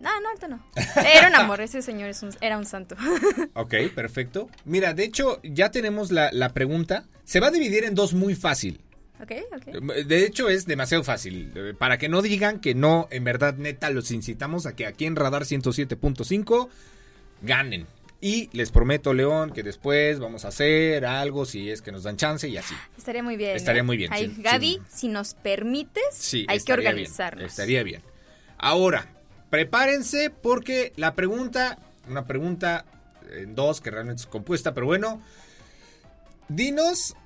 No, 0.00 0.20
no, 0.22 0.28
harto 0.30 0.48
no. 0.48 0.64
Era 0.96 1.28
un 1.28 1.34
amor, 1.34 1.60
ese 1.60 1.82
señor 1.82 2.08
es 2.08 2.22
un- 2.22 2.34
era 2.40 2.56
un 2.56 2.64
santo. 2.64 2.96
ok, 3.52 3.74
perfecto. 3.94 4.48
Mira, 4.64 4.94
de 4.94 5.04
hecho, 5.04 5.38
ya 5.42 5.70
tenemos 5.70 6.10
la, 6.10 6.30
la 6.32 6.54
pregunta. 6.54 7.04
Se 7.24 7.38
va 7.38 7.48
a 7.48 7.50
dividir 7.50 7.84
en 7.84 7.94
dos 7.94 8.14
muy 8.14 8.34
fácil. 8.34 8.80
Ok, 9.22 9.32
ok. 9.56 9.64
De 10.06 10.24
hecho, 10.24 10.48
es 10.48 10.66
demasiado 10.66 11.04
fácil. 11.04 11.74
Para 11.78 11.98
que 11.98 12.08
no 12.08 12.22
digan 12.22 12.60
que 12.60 12.74
no, 12.74 13.08
en 13.10 13.24
verdad, 13.24 13.54
neta, 13.56 13.90
los 13.90 14.10
incitamos 14.10 14.66
a 14.66 14.74
que 14.74 14.86
aquí 14.86 15.06
en 15.06 15.16
Radar 15.16 15.42
107.5 15.44 16.68
ganen. 17.42 17.86
Y 18.22 18.50
les 18.52 18.70
prometo, 18.70 19.14
León, 19.14 19.50
que 19.50 19.62
después 19.62 20.18
vamos 20.18 20.44
a 20.44 20.48
hacer 20.48 21.06
algo 21.06 21.46
si 21.46 21.70
es 21.70 21.80
que 21.80 21.90
nos 21.90 22.02
dan 22.02 22.18
chance 22.18 22.46
y 22.46 22.56
así. 22.58 22.74
Estaría 22.98 23.22
muy 23.22 23.36
bien. 23.36 23.56
Estaría 23.56 23.80
¿eh? 23.80 23.84
muy 23.84 23.96
bien, 23.96 24.12
Ay, 24.12 24.26
sí, 24.36 24.42
Gaby, 24.42 24.72
sí. 24.74 24.98
si 24.98 25.08
nos 25.08 25.32
permites, 25.32 26.02
Sí, 26.12 26.44
hay 26.48 26.58
que 26.60 26.76
bien, 26.76 26.88
organizarnos. 26.88 27.44
estaría 27.44 27.82
bien. 27.82 28.02
Ahora, 28.58 29.08
prepárense 29.48 30.28
porque 30.28 30.92
la 30.96 31.14
pregunta, 31.14 31.78
una 32.10 32.26
pregunta 32.26 32.84
en 33.32 33.54
dos 33.54 33.80
que 33.80 33.90
realmente 33.90 34.20
es 34.20 34.26
compuesta, 34.26 34.74
pero 34.74 34.84
bueno, 34.84 35.22
dinos, 36.48 37.16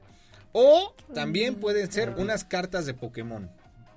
o 0.53 0.94
también 1.14 1.57
pueden 1.57 1.92
ser 1.92 2.14
unas 2.16 2.44
cartas 2.44 2.86
de 2.86 2.94
Pokémon. 2.94 3.51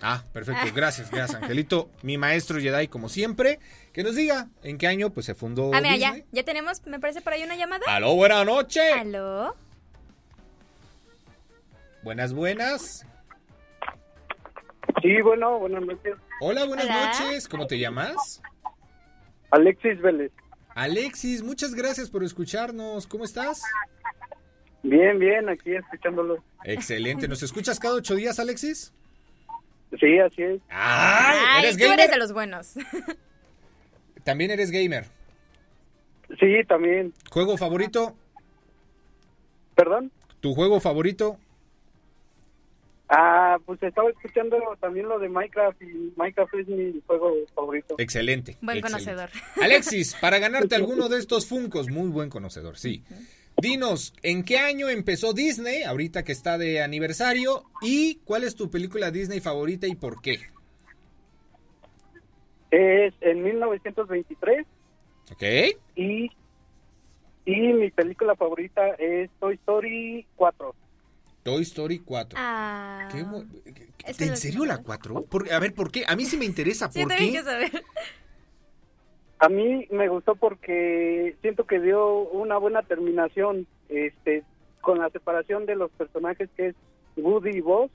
Ah, 0.00 0.22
perfecto. 0.32 0.62
Gracias, 0.74 1.10
gracias, 1.10 1.42
Angelito. 1.42 1.90
Mi 2.02 2.16
maestro 2.18 2.60
Jedi, 2.60 2.86
como 2.88 3.08
siempre. 3.08 3.58
Que 3.92 4.04
nos 4.04 4.14
diga 4.14 4.46
en 4.62 4.78
qué 4.78 4.86
año 4.86 5.10
pues 5.10 5.26
se 5.26 5.34
fundó 5.34 5.72
Ah, 5.74 5.80
mira, 5.80 5.96
ya, 5.96 6.22
ya 6.30 6.44
tenemos, 6.44 6.86
me 6.86 7.00
parece 7.00 7.20
por 7.20 7.32
ahí 7.32 7.42
una 7.42 7.56
llamada. 7.56 7.84
Aló, 7.88 8.14
buena 8.14 8.44
noche. 8.44 8.92
¿Aló? 8.92 9.56
Buenas, 12.04 12.32
buenas. 12.32 13.04
Sí, 15.02 15.20
bueno, 15.20 15.58
buenas 15.58 15.82
noches. 15.82 16.14
Hola, 16.40 16.64
buenas 16.64 16.86
Hola. 16.86 17.06
noches. 17.20 17.48
¿Cómo 17.48 17.66
te 17.66 17.78
llamas? 17.78 18.40
Alexis 19.50 20.00
Vélez. 20.00 20.32
Alexis, 20.74 21.42
muchas 21.42 21.74
gracias 21.74 22.10
por 22.10 22.22
escucharnos. 22.22 23.06
¿Cómo 23.06 23.24
estás? 23.24 23.62
Bien, 24.82 25.18
bien, 25.18 25.48
aquí 25.48 25.74
escuchándolo. 25.74 26.42
Excelente. 26.64 27.26
¿Nos 27.26 27.42
escuchas 27.42 27.80
cada 27.80 27.94
ocho 27.96 28.14
días, 28.14 28.38
Alexis? 28.38 28.92
Sí, 29.98 30.18
así 30.18 30.42
es. 30.42 30.60
¡Ay! 30.68 31.38
Ay, 31.48 31.64
¿Eres 31.64 31.76
tú 31.76 31.84
gamer? 31.84 31.98
eres 32.00 32.10
de 32.12 32.18
los 32.18 32.32
buenos. 32.32 32.74
También 34.24 34.50
eres 34.50 34.70
gamer. 34.70 35.06
Sí, 36.38 36.62
también. 36.68 37.14
¿Juego 37.30 37.56
favorito? 37.56 38.14
¿Perdón? 39.74 40.12
¿Tu 40.40 40.54
juego 40.54 40.78
favorito? 40.78 41.38
Ah, 43.10 43.58
pues 43.64 43.82
estaba 43.82 44.10
escuchando 44.10 44.58
también 44.80 45.08
lo 45.08 45.18
de 45.18 45.30
Minecraft 45.30 45.80
y 45.80 46.12
Minecraft 46.16 46.54
es 46.54 46.68
mi 46.68 47.00
juego 47.06 47.32
favorito. 47.54 47.94
Excelente. 47.98 48.58
Buen 48.60 48.78
excelente. 48.78 49.04
conocedor. 49.04 49.30
Alexis, 49.62 50.14
para 50.20 50.38
ganarte 50.38 50.74
alguno 50.74 51.08
de 51.08 51.18
estos 51.18 51.46
Funcos, 51.46 51.88
muy 51.88 52.10
buen 52.10 52.28
conocedor, 52.28 52.76
sí. 52.76 53.02
Dinos, 53.56 54.14
¿en 54.22 54.44
qué 54.44 54.58
año 54.58 54.88
empezó 54.88 55.32
Disney, 55.32 55.82
ahorita 55.82 56.22
que 56.22 56.32
está 56.32 56.58
de 56.58 56.82
aniversario? 56.82 57.64
¿Y 57.80 58.16
cuál 58.24 58.44
es 58.44 58.54
tu 58.54 58.70
película 58.70 59.10
Disney 59.10 59.40
favorita 59.40 59.86
y 59.86 59.94
por 59.94 60.20
qué? 60.20 60.38
Es 62.70 63.14
en 63.22 63.42
1923 63.42 64.66
¿Ok? 65.32 65.42
y, 65.96 66.30
y 67.46 67.72
mi 67.72 67.90
película 67.90 68.36
favorita 68.36 68.90
es 68.98 69.30
Toy 69.40 69.54
Story 69.54 70.26
4. 70.36 70.74
Toy 71.48 71.62
Story 71.62 71.98
4. 72.00 72.38
Ah. 72.40 73.08
¿Qué 73.10 73.24
¿En 74.24 74.36
serio 74.36 74.64
la 74.66 74.76
la 74.76 74.82
4? 74.82 75.22
Por- 75.22 75.50
a 75.50 75.58
ver, 75.58 75.72
¿por 75.74 75.90
qué? 75.90 76.04
A 76.06 76.14
mí 76.14 76.24
sí 76.26 76.36
me 76.36 76.44
interesa, 76.44 76.90
Sí, 76.90 77.02
¿por 77.02 77.14
qué? 77.16 77.32
que 77.32 77.42
saber. 77.42 77.70
A 79.38 79.48
mí 79.48 79.86
me 79.90 80.08
gustó 80.08 80.34
porque 80.34 81.36
siento 81.40 81.64
que 81.64 81.80
dio 81.80 82.18
una 82.30 82.58
buena 82.58 82.82
terminación 82.82 83.66
este 83.88 84.42
con 84.80 84.98
la 84.98 85.08
separación 85.10 85.64
de 85.64 85.76
los 85.76 85.90
personajes 85.92 86.50
que 86.56 86.68
es 86.68 86.74
Woody 87.16 87.56
y 87.56 87.60
Buzz. 87.60 87.90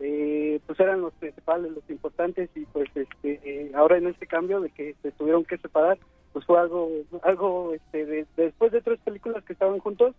eh, 0.00 0.60
pues 0.66 0.78
eran 0.80 1.00
los 1.00 1.12
principales, 1.14 1.70
los 1.72 1.88
importantes 1.88 2.50
y 2.54 2.64
pues 2.66 2.88
este 2.94 3.40
eh, 3.44 3.70
ahora 3.74 3.96
en 3.98 4.08
este 4.08 4.26
cambio 4.26 4.60
de 4.60 4.70
que 4.70 4.94
se 5.02 5.10
tuvieron 5.12 5.44
que 5.44 5.56
separar, 5.58 5.96
pues 6.32 6.44
fue 6.44 6.58
algo 6.58 6.90
algo 7.22 7.72
este 7.72 8.04
de- 8.04 8.26
después 8.36 8.72
de 8.72 8.82
tres 8.82 8.98
películas 9.04 9.42
que 9.44 9.52
estaban 9.54 9.78
juntos, 9.78 10.14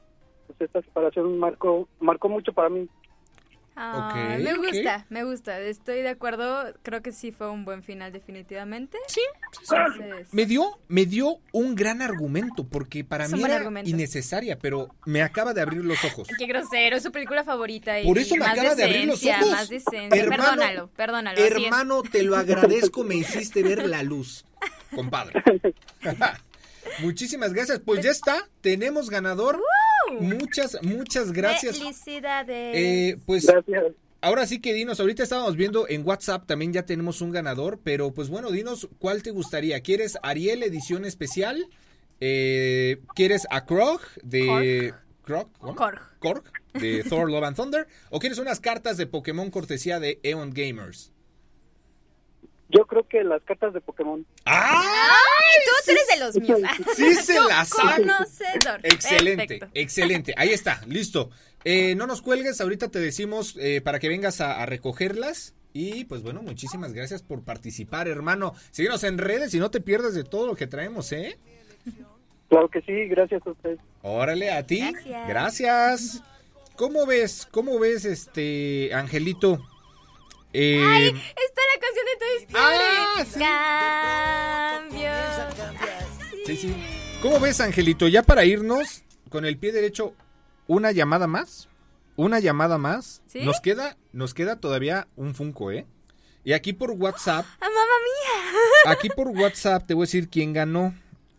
pues 0.48 0.62
esta 0.62 0.82
separación 0.82 1.38
marcó 1.38 1.88
marcó 2.00 2.30
mucho 2.30 2.54
para 2.54 2.70
mí. 2.70 2.88
Ah, 3.80 4.36
me 4.40 4.56
gusta, 4.56 5.06
me 5.10 5.24
gusta. 5.24 5.60
Estoy 5.60 6.02
de 6.02 6.10
acuerdo. 6.10 6.74
Creo 6.82 7.04
que 7.04 7.12
sí 7.12 7.32
fue 7.32 7.52
un 7.52 7.64
buen 7.64 7.84
final, 7.84 8.12
definitivamente. 8.12 8.98
Sí, 9.08 9.22
Entonces, 9.62 10.34
Me 10.34 10.48
dio, 10.48 10.80
me 10.88 11.06
dio 11.06 11.38
un 11.52 11.76
gran 11.76 12.02
argumento, 12.02 12.64
porque 12.68 13.04
para 13.04 13.26
Es 13.26 13.34
mí 13.34 13.44
era 13.44 13.58
argumento. 13.58 13.88
innecesaria, 13.88 14.58
pero 14.58 14.88
me 15.06 15.22
acaba 15.22 15.54
de 15.54 15.62
abrir 15.62 15.86
los 15.86 16.04
ojos. 16.04 16.28
Qué 16.40 16.48
grosero, 16.48 16.96
es 16.96 17.04
su 17.04 17.12
película 17.12 17.44
favorita. 17.44 18.00
Y 18.02 18.08
Por 18.08 18.18
eso 18.18 18.34
me 18.34 18.40
más 18.40 18.54
acaba 18.58 18.74
de 18.74 18.84
abrir 18.84 19.06
los 19.06 19.24
ojos. 19.24 19.52
Más 19.52 19.70
decencia. 19.70 20.24
Hermano, 20.24 20.44
perdónalo, 20.44 20.88
perdónalo. 20.96 21.40
Hermano, 21.40 22.02
te 22.02 22.24
lo 22.24 22.36
agradezco, 22.36 23.04
me 23.04 23.14
hiciste 23.14 23.62
ver 23.62 23.86
la 23.88 24.02
luz, 24.02 24.44
compadre. 24.96 25.44
Muchísimas 27.00 27.54
gracias. 27.54 27.80
Pues 27.80 28.04
ya 28.04 28.10
está, 28.10 28.48
tenemos 28.62 29.12
ganador. 29.12 29.62
Muchas, 30.20 30.78
muchas 30.82 31.32
gracias. 31.32 31.78
Felicidades. 31.78 32.76
Eh, 32.76 33.18
pues 33.26 33.46
Gracias. 33.46 33.94
ahora 34.22 34.46
sí 34.48 34.60
que 34.60 34.74
dinos, 34.74 35.00
ahorita 35.00 35.24
estábamos 35.24 35.56
viendo 35.56 35.88
en 35.88 36.06
WhatsApp, 36.08 36.46
también 36.46 36.74
ya 36.74 36.86
tenemos 36.86 37.22
un 37.22 37.32
ganador, 37.32 37.80
pero 37.84 38.14
pues 38.14 38.30
bueno, 38.30 38.52
dinos 38.52 38.88
cuál 39.00 39.24
te 39.24 39.32
gustaría. 39.32 39.82
¿Quieres 39.82 40.18
Ariel 40.24 40.64
edición 40.64 41.06
especial? 41.06 41.68
Eh, 42.20 43.02
¿Quieres 43.16 43.48
a 43.50 43.66
Krog 43.66 44.02
de... 44.24 44.94
Krog? 45.24 45.52
Korg. 45.60 46.02
Korg 46.20 46.44
de 46.74 47.04
Thor 47.04 47.30
Love 47.30 47.44
and 47.44 47.58
Thunder? 47.58 47.88
¿O 48.10 48.20
quieres 48.20 48.40
unas 48.40 48.62
cartas 48.62 48.96
de 48.96 49.08
Pokémon 49.08 49.52
cortesía 49.52 50.00
de 50.00 50.20
Eon 50.24 50.52
Gamers? 50.54 51.12
Yo 52.70 52.86
creo 52.86 53.08
que 53.08 53.24
las 53.24 53.42
cartas 53.44 53.74
de 53.74 53.82
Pokémon. 53.82 54.26
¡Ah! 54.46 54.84
Ay, 54.84 55.62
tú 55.66 55.92
eres 55.92 56.08
de 56.08 56.26
los 56.26 56.36
míos. 56.36 56.60
Sí 56.96 57.14
se 57.24 57.40
la 57.40 57.64
sabe. 57.66 58.02
Conocedor. 58.04 58.80
Excelente, 58.84 59.48
Perfecto. 59.48 59.68
excelente. 59.74 60.34
Ahí 60.38 60.50
está, 60.50 60.82
listo. 60.88 61.30
Eh, 61.64 61.96
no 61.96 62.08
nos 62.08 62.22
cuelgues, 62.22 62.60
ahorita 62.62 62.90
te 62.90 63.00
decimos 63.00 63.56
eh, 63.60 63.82
para 63.82 64.00
que 64.00 64.10
vengas 64.10 64.42
a, 64.42 64.62
a 64.62 64.66
recogerlas. 64.66 65.54
Y 65.74 66.06
pues 66.06 66.24
bueno, 66.24 66.42
muchísimas 66.42 66.92
gracias 66.94 67.22
por 67.22 67.44
participar, 67.44 68.08
hermano. 68.08 68.54
Síguenos 68.72 69.04
en 69.04 69.18
redes 69.18 69.54
y 69.54 69.60
no 69.60 69.70
te 69.72 69.80
pierdas 69.80 70.14
de 70.16 70.24
todo 70.24 70.48
lo 70.48 70.56
que 70.56 70.66
traemos, 70.68 71.12
¿eh? 71.12 71.38
Claro 72.50 72.70
que 72.70 72.82
sí, 72.82 73.08
gracias 73.08 73.46
a 73.46 73.52
ustedes. 73.52 73.80
Órale, 74.02 74.52
a 74.52 74.66
ti. 74.66 74.80
Gracias. 74.80 75.28
Gracias. 75.28 76.24
¿Cómo 76.76 77.06
ves, 77.06 77.48
cómo 77.52 77.78
ves, 77.80 78.06
este, 78.06 78.92
Angelito? 78.94 79.62
Eh, 80.54 80.82
Ay, 80.84 81.08
está 81.10 81.62
la 81.67 81.67
canción 81.98 82.06
de 82.06 82.16
Toy 82.20 82.38
Story. 82.44 82.56
Ah, 82.56 83.26
sí. 83.26 83.40
Cambios. 85.00 86.46
Sí, 86.46 86.58
sí. 86.58 86.76
¿Cómo 87.22 87.40
ves, 87.40 87.60
Angelito? 87.62 88.08
Ya 88.08 88.24
para 88.24 88.46
irnos, 88.46 89.04
con 89.30 89.46
el 89.46 89.58
pie 89.58 89.72
derecho, 89.72 90.14
una 90.68 90.92
llamada 90.92 91.28
más. 91.28 91.68
Una 92.16 92.40
llamada 92.40 92.78
más. 92.78 93.22
¿Sí? 93.28 93.44
Nos 93.44 93.60
queda, 93.62 93.98
nos 94.12 94.34
queda 94.34 94.60
todavía 94.60 95.08
un 95.16 95.36
Funko, 95.36 95.72
¿eh? 95.72 95.86
Y 96.44 96.54
aquí 96.54 96.74
por 96.74 96.92
WhatsApp, 96.92 97.46
¡Ah, 97.60 97.68
mamá 97.68 97.74
mía! 97.76 98.62
aquí 98.94 99.10
por 99.10 99.28
WhatsApp 99.30 99.86
te 99.86 99.94
voy 99.94 100.04
a 100.04 100.08
decir 100.08 100.30
quién 100.30 100.54
ganó. 100.54 100.96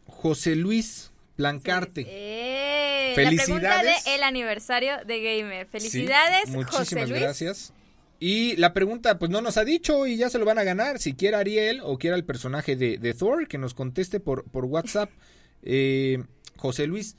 José 0.06 0.54
Luis 0.56 1.10
Plancarte. 1.36 2.04
Eh, 2.08 3.12
Felicidades. 3.14 3.48
La 3.62 3.70
pregunta 3.70 3.82
de 4.08 4.14
el 4.16 4.22
aniversario 4.22 4.96
de 5.06 5.20
Gamer. 5.22 5.66
Felicidades, 5.66 6.48
Sí, 6.48 6.54
José 6.54 6.56
muchísimas 6.74 7.08
Luis. 7.10 7.22
gracias. 7.22 7.72
Y 8.20 8.56
la 8.56 8.74
pregunta, 8.74 9.18
pues 9.18 9.30
no 9.30 9.40
nos 9.40 9.56
ha 9.58 9.64
dicho 9.64 10.06
y 10.06 10.16
ya 10.16 10.28
se 10.28 10.38
lo 10.38 10.44
van 10.44 10.58
a 10.58 10.64
ganar. 10.64 10.98
Si 10.98 11.14
quiere 11.14 11.36
Ariel 11.36 11.80
o 11.84 11.98
quiera 11.98 12.16
el 12.16 12.24
personaje 12.24 12.74
de, 12.74 12.98
de 12.98 13.14
Thor, 13.14 13.46
que 13.46 13.58
nos 13.58 13.74
conteste 13.74 14.18
por, 14.20 14.44
por 14.44 14.64
WhatsApp. 14.64 15.10
Eh, 15.64 16.22
José 16.56 16.86
Luis. 16.86 17.16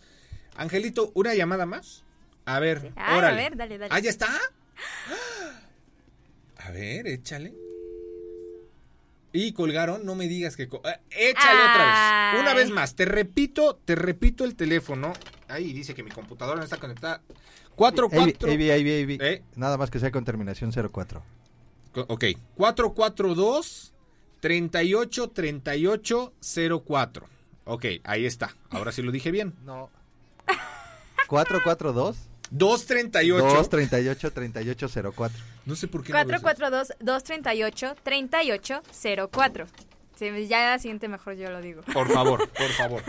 Angelito, 0.56 1.12
¿una 1.14 1.34
llamada 1.36 1.66
más? 1.66 2.04
A 2.46 2.60
ver, 2.60 2.94
Ay, 2.96 3.18
órale. 3.18 3.42
a 3.42 3.50
ver, 3.50 3.58
dale, 3.58 3.78
dale. 3.78 3.94
¿Ah, 3.94 4.00
ya 4.00 4.10
está? 4.10 4.28
A 6.58 6.72
ver, 6.72 7.06
échale. 7.08 7.54
Y 9.32 9.52
colgaron, 9.52 10.06
no 10.06 10.16
me 10.16 10.28
digas 10.28 10.56
que... 10.56 10.64
eh, 10.64 10.70
échale 11.12 11.62
otra 11.62 12.32
vez. 12.34 12.42
Una 12.42 12.54
vez 12.54 12.70
más, 12.72 12.96
te 12.96 13.06
repito, 13.06 13.76
te 13.86 13.96
repito 13.96 14.46
el 14.46 14.56
teléfono. 14.56 15.14
Ahí 15.50 15.74
dice 15.74 15.94
que 15.94 16.02
mi 16.04 16.10
computadora 16.10 16.58
no 16.58 16.64
está 16.64 16.78
conectada. 16.78 17.22
4, 17.80 18.10
4. 18.10 18.52
AB, 18.52 18.72
AB, 18.72 19.04
AB, 19.04 19.22
¿Eh? 19.22 19.44
Nada 19.56 19.78
más 19.78 19.90
que 19.90 20.00
sea 20.00 20.12
con 20.12 20.26
terminación 20.26 20.72
04. 20.72 21.24
Ok, 22.10 22.26
442 22.56 23.94
38 24.42 25.30
38 25.30 26.34
04. 26.86 27.28
Ok, 27.64 27.86
ahí 28.04 28.26
está. 28.26 28.54
Ahora 28.70 28.92
sí 28.92 29.02
lo 29.02 29.14
dije 29.14 29.32
bien. 29.32 29.54
No. 29.64 29.90
442 31.28 32.18
238 32.52 33.46
238 33.46 34.32
3804. 34.34 35.40
No 35.66 35.76
sé 35.78 35.88
por 35.88 36.04
qué. 36.04 36.12
442 36.12 36.94
238 37.00 37.96
3804. 38.04 39.68
Sí, 40.20 40.48
ya 40.48 40.72
la 40.72 40.80
siguiente 40.80 41.08
mejor 41.08 41.36
yo 41.36 41.50
lo 41.50 41.62
digo. 41.62 41.82
Por 41.94 42.12
favor, 42.12 42.50
por 42.58 42.70
favor. 42.74 43.02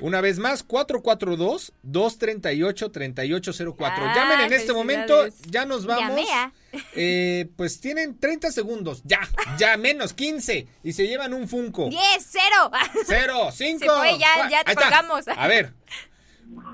Una 0.00 0.20
vez 0.20 0.38
más, 0.38 0.62
442 0.62 1.72
238 1.82 2.92
3804. 2.92 4.04
Ah, 4.04 4.12
Llamen 4.14 4.40
en 4.46 4.52
este 4.52 4.72
momento. 4.72 5.26
Ya 5.48 5.66
nos 5.66 5.86
vamos. 5.86 6.08
Llamé 6.08 6.32
a 6.32 6.52
eh, 6.94 7.50
pues 7.56 7.80
tienen 7.80 8.16
30 8.16 8.52
segundos. 8.52 9.02
Ya, 9.04 9.20
ya, 9.58 9.76
menos 9.76 10.12
15. 10.14 10.68
Y 10.84 10.92
se 10.92 11.08
llevan 11.08 11.34
un 11.34 11.48
Funko. 11.48 11.88
10, 11.88 12.00
0. 12.18 12.70
Cero, 13.06 13.48
cinco. 13.52 13.80
Se 13.80 13.88
fue, 13.90 14.18
ya- 14.18 14.48
ya 14.48 14.60
está. 14.60 14.74
colgamos. 14.74 15.26
A 15.26 15.48
ver. 15.48 15.74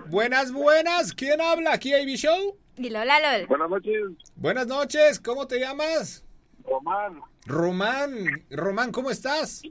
Buenas, 0.08 0.52
buenas. 0.52 1.14
¿Quién 1.14 1.40
habla? 1.40 1.72
¿Aquí 1.72 1.94
AB 1.94 2.08
Show? 2.16 2.58
Dilo, 2.76 3.04
Lalo. 3.04 3.46
Buenas 3.48 3.70
noches, 3.70 4.02
Buenas 4.36 4.66
noches. 4.66 5.18
¿Cómo 5.18 5.46
te 5.46 5.58
llamas? 5.58 6.24
Román. 6.64 7.22
Román. 7.46 8.44
Román, 8.50 8.92
¿cómo 8.92 9.10
estás? 9.10 9.62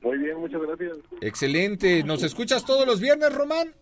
Muy 0.00 0.18
bien, 0.18 0.38
muchas 0.38 0.60
gracias. 0.60 0.96
Excelente. 1.20 2.02
¿Nos 2.04 2.22
escuchas 2.22 2.64
todos 2.64 2.86
los 2.86 3.00
viernes, 3.00 3.34
Román? 3.34 3.74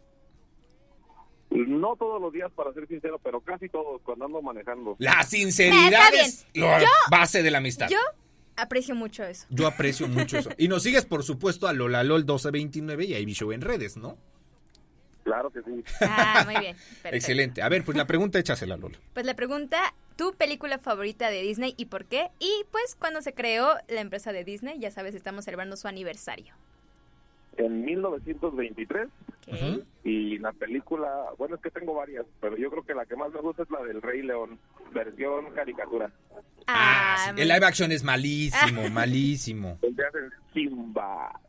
No 1.51 1.97
todos 1.97 2.21
los 2.21 2.33
días, 2.33 2.51
para 2.55 2.73
ser 2.73 2.87
sincero, 2.89 3.21
pero 3.23 3.41
casi 3.41 3.69
todos 3.69 4.01
cuando 4.03 4.25
ando 4.27 4.43
manejando. 4.43 4.97
La 4.99 5.23
sinceridad 5.23 6.13
es 6.15 6.47
la 6.55 6.83
base 7.11 7.43
de 7.43 7.51
la 7.51 7.59
amistad. 7.59 7.89
Yo 7.89 7.99
aprecio 8.57 8.95
mucho 8.95 9.25
eso. 9.25 9.47
Yo 9.51 9.67
aprecio 9.67 10.09
mucho 10.09 10.39
eso. 10.39 10.51
Y 10.59 10.69
nos 10.69 10.83
sigues, 10.83 11.05
por 11.05 11.23
supuesto, 11.23 11.69
a 11.69 11.73
Lolalol 11.73 12.23
1229 12.23 13.05
y 13.05 13.15
a 13.15 13.19
AB 13.19 13.29
Show 13.29 13.53
en 13.53 13.61
redes, 13.61 13.97
¿no? 13.97 14.19
Claro 15.25 15.51
que 15.51 15.61
sí. 15.63 15.83
Ah, 16.03 16.43
muy 16.45 16.61
bien. 16.61 16.77
perfecto. 16.77 17.09
Excelente. 17.17 17.63
A 17.63 17.69
ver, 17.69 17.85
pues 17.85 17.97
la 17.97 18.07
pregunta 18.07 18.39
échasela, 18.39 18.77
Lola. 18.77 18.99
Pues 19.13 19.27
la 19.27 19.35
pregunta, 19.35 19.95
¿tu 20.17 20.35
película 20.35 20.79
favorita 20.79 21.31
de 21.31 21.43
Disney 21.43 21.75
y 21.77 21.87
por 21.87 22.05
qué? 22.07 22.29
Y 22.39 22.51
pues 22.73 22.97
cuando 22.99 23.23
se 23.23 23.33
creó 23.35 23.75
la 23.89 24.01
empresa 24.01 24.33
de 24.33 24.45
Disney, 24.45 24.79
ya 24.79 24.91
sabes, 24.91 25.15
estamos 25.15 25.45
celebrando 25.45 25.77
su 25.77 25.89
aniversario. 25.89 26.55
En 27.59 27.85
1923 27.87 29.09
Ok. 29.49 29.83
y 30.05 30.39
la 30.39 30.53
película, 30.53 31.09
bueno, 31.39 31.55
es 31.57 31.63
que 31.63 31.71
tengo 31.71 31.95
varias, 31.95 32.27
pero 32.41 32.57
yo 32.57 32.71
creo 32.71 32.83
que 32.85 32.93
la 32.95 33.07
que 33.07 33.17
más 33.17 33.33
me 33.33 33.41
gusta 33.41 33.63
es 33.63 33.71
la 33.71 33.83
del 33.83 34.03
Rey 34.03 34.21
León, 34.23 34.59
versión 34.93 35.51
caricatura. 35.55 36.11
Ah, 36.67 37.17
sí. 37.27 37.33
muy- 37.33 37.43
El 37.43 37.49
live 37.49 37.65
action 37.67 37.93
es 37.93 38.03
malísimo, 38.03 38.89
malísimo. 38.91 39.79
Donde 39.81 40.05
hacen 40.07 40.31
Simba. 40.53 41.41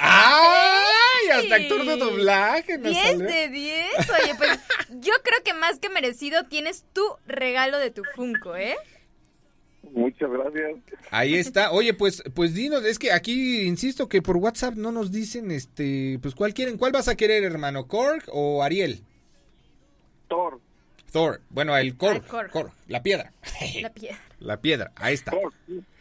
¡Ay! 0.00 1.28
Hasta 1.34 1.54
actor 1.56 1.84
de 1.84 1.96
doblaje 1.96 2.78
me 2.78 2.90
10 2.90 3.06
salió. 3.06 3.26
de 3.26 3.48
10. 3.48 3.86
Oye, 4.22 4.34
pues 4.36 4.50
yo 4.90 5.12
creo 5.22 5.42
que 5.44 5.54
más 5.54 5.78
que 5.78 5.88
merecido 5.88 6.44
tienes 6.44 6.84
tu 6.92 7.02
regalo 7.26 7.78
de 7.78 7.90
tu 7.90 8.02
Funko, 8.14 8.56
¿eh? 8.56 8.76
Muchas 9.92 10.30
gracias. 10.30 10.72
Ahí 11.10 11.34
está. 11.36 11.70
Oye, 11.72 11.94
pues, 11.94 12.22
pues 12.34 12.52
dinos, 12.54 12.84
es 12.84 12.98
que 12.98 13.12
aquí 13.12 13.62
insisto 13.62 14.08
que 14.08 14.20
por 14.20 14.36
WhatsApp 14.36 14.74
no 14.74 14.92
nos 14.92 15.10
dicen, 15.10 15.50
este, 15.50 16.18
pues 16.20 16.34
cuál 16.34 16.52
quieren, 16.52 16.76
cuál 16.76 16.92
vas 16.92 17.08
a 17.08 17.16
querer, 17.16 17.42
hermano, 17.44 17.86
Korg 17.86 18.24
o 18.28 18.62
Ariel. 18.62 19.00
Thor. 20.28 20.60
Thor. 21.10 21.40
Bueno, 21.48 21.74
el 21.76 21.96
Korg, 21.96 22.22
Ah, 22.26 22.28
Korg. 22.28 22.50
Korg, 22.50 22.72
la 22.86 23.02
piedra. 23.02 23.32
La 23.80 23.90
piedra. 23.90 24.18
La 24.40 24.60
piedra, 24.60 24.92
ahí 24.94 25.14
está. 25.14 25.32
Thor, 25.32 25.52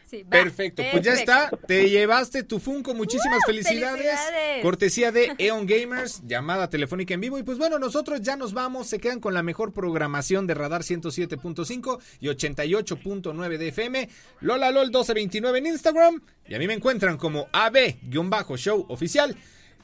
sí. 0.10 0.18
Sí, 0.18 0.24
va. 0.24 0.30
Perfecto, 0.30 0.84
pues 0.92 1.04
ya 1.04 1.14
está. 1.14 1.50
Te 1.68 1.90
llevaste 1.90 2.44
tu 2.44 2.60
Funko. 2.60 2.94
Muchísimas 2.94 3.40
felicidades. 3.46 4.02
felicidades. 4.02 4.62
Cortesía 4.62 5.12
de 5.12 5.36
Eon 5.38 5.66
Gamers, 5.68 6.22
llamada 6.26 6.70
telefónica 6.70 7.14
en 7.14 7.22
vivo. 7.22 7.38
Y 7.38 7.44
pues 7.44 7.58
bueno, 7.58 7.78
nosotros 7.78 8.22
ya 8.22 8.38
nos 8.38 8.54
vamos. 8.54 8.88
Se 8.88 9.00
quedan 9.00 9.20
con 9.20 9.34
la 9.34 9.44
mejor 9.44 9.74
programación 9.74 10.48
de 10.48 10.54
Radar 10.54 10.84
107.5 10.84 12.00
y 12.22 12.28
88.9 12.28 13.58
de 13.58 13.68
FM. 13.68 14.10
Lola 14.40 14.72
LOL 14.72 14.88
1229 14.88 15.60
en 15.60 15.66
Instagram. 15.68 16.22
Y 16.48 16.56
a 16.56 16.60
mí 16.60 16.68
me 16.68 16.74
encuentran 16.74 17.18
como 17.18 17.48
AB-show 17.52 18.86
oficial. 18.88 19.36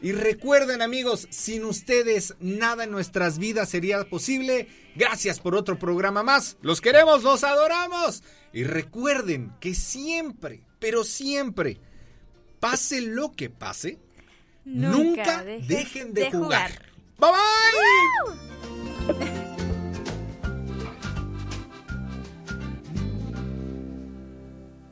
Y 0.04 0.12
recuerden 0.12 0.82
amigos, 0.82 1.28
sin 1.30 1.64
ustedes 1.64 2.36
nada 2.42 2.84
en 2.84 2.92
nuestras 2.92 3.40
vidas 3.40 3.70
sería 3.70 4.04
posible. 4.04 4.68
Gracias 4.98 5.40
por 5.40 5.56
otro 5.56 5.80
programa 5.80 6.24
más. 6.24 6.58
Los 6.62 6.82
queremos, 6.82 7.24
los 7.24 7.46
adoramos. 7.46 8.22
Y 8.52 8.66
recuerden 8.66 9.54
que 9.62 9.74
siempre, 9.74 10.60
pero 10.80 11.06
siempre, 11.06 11.80
pase 12.60 13.00
lo 13.00 13.32
que 13.32 13.50
pase, 13.50 13.98
nunca, 14.66 15.42
dejen 15.42 16.14
de, 16.14 16.26
de 16.26 16.32
jugar. 16.32 16.72
jugar. 17.18 17.20
Bye 17.20 17.32
bye. 17.32 17.38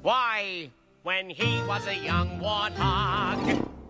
Why, 0.02 0.72
when 1.04 1.30
he 1.30 1.62
was 1.68 1.86
a 1.86 1.96
young 1.96 2.40
warthog. 2.40 3.81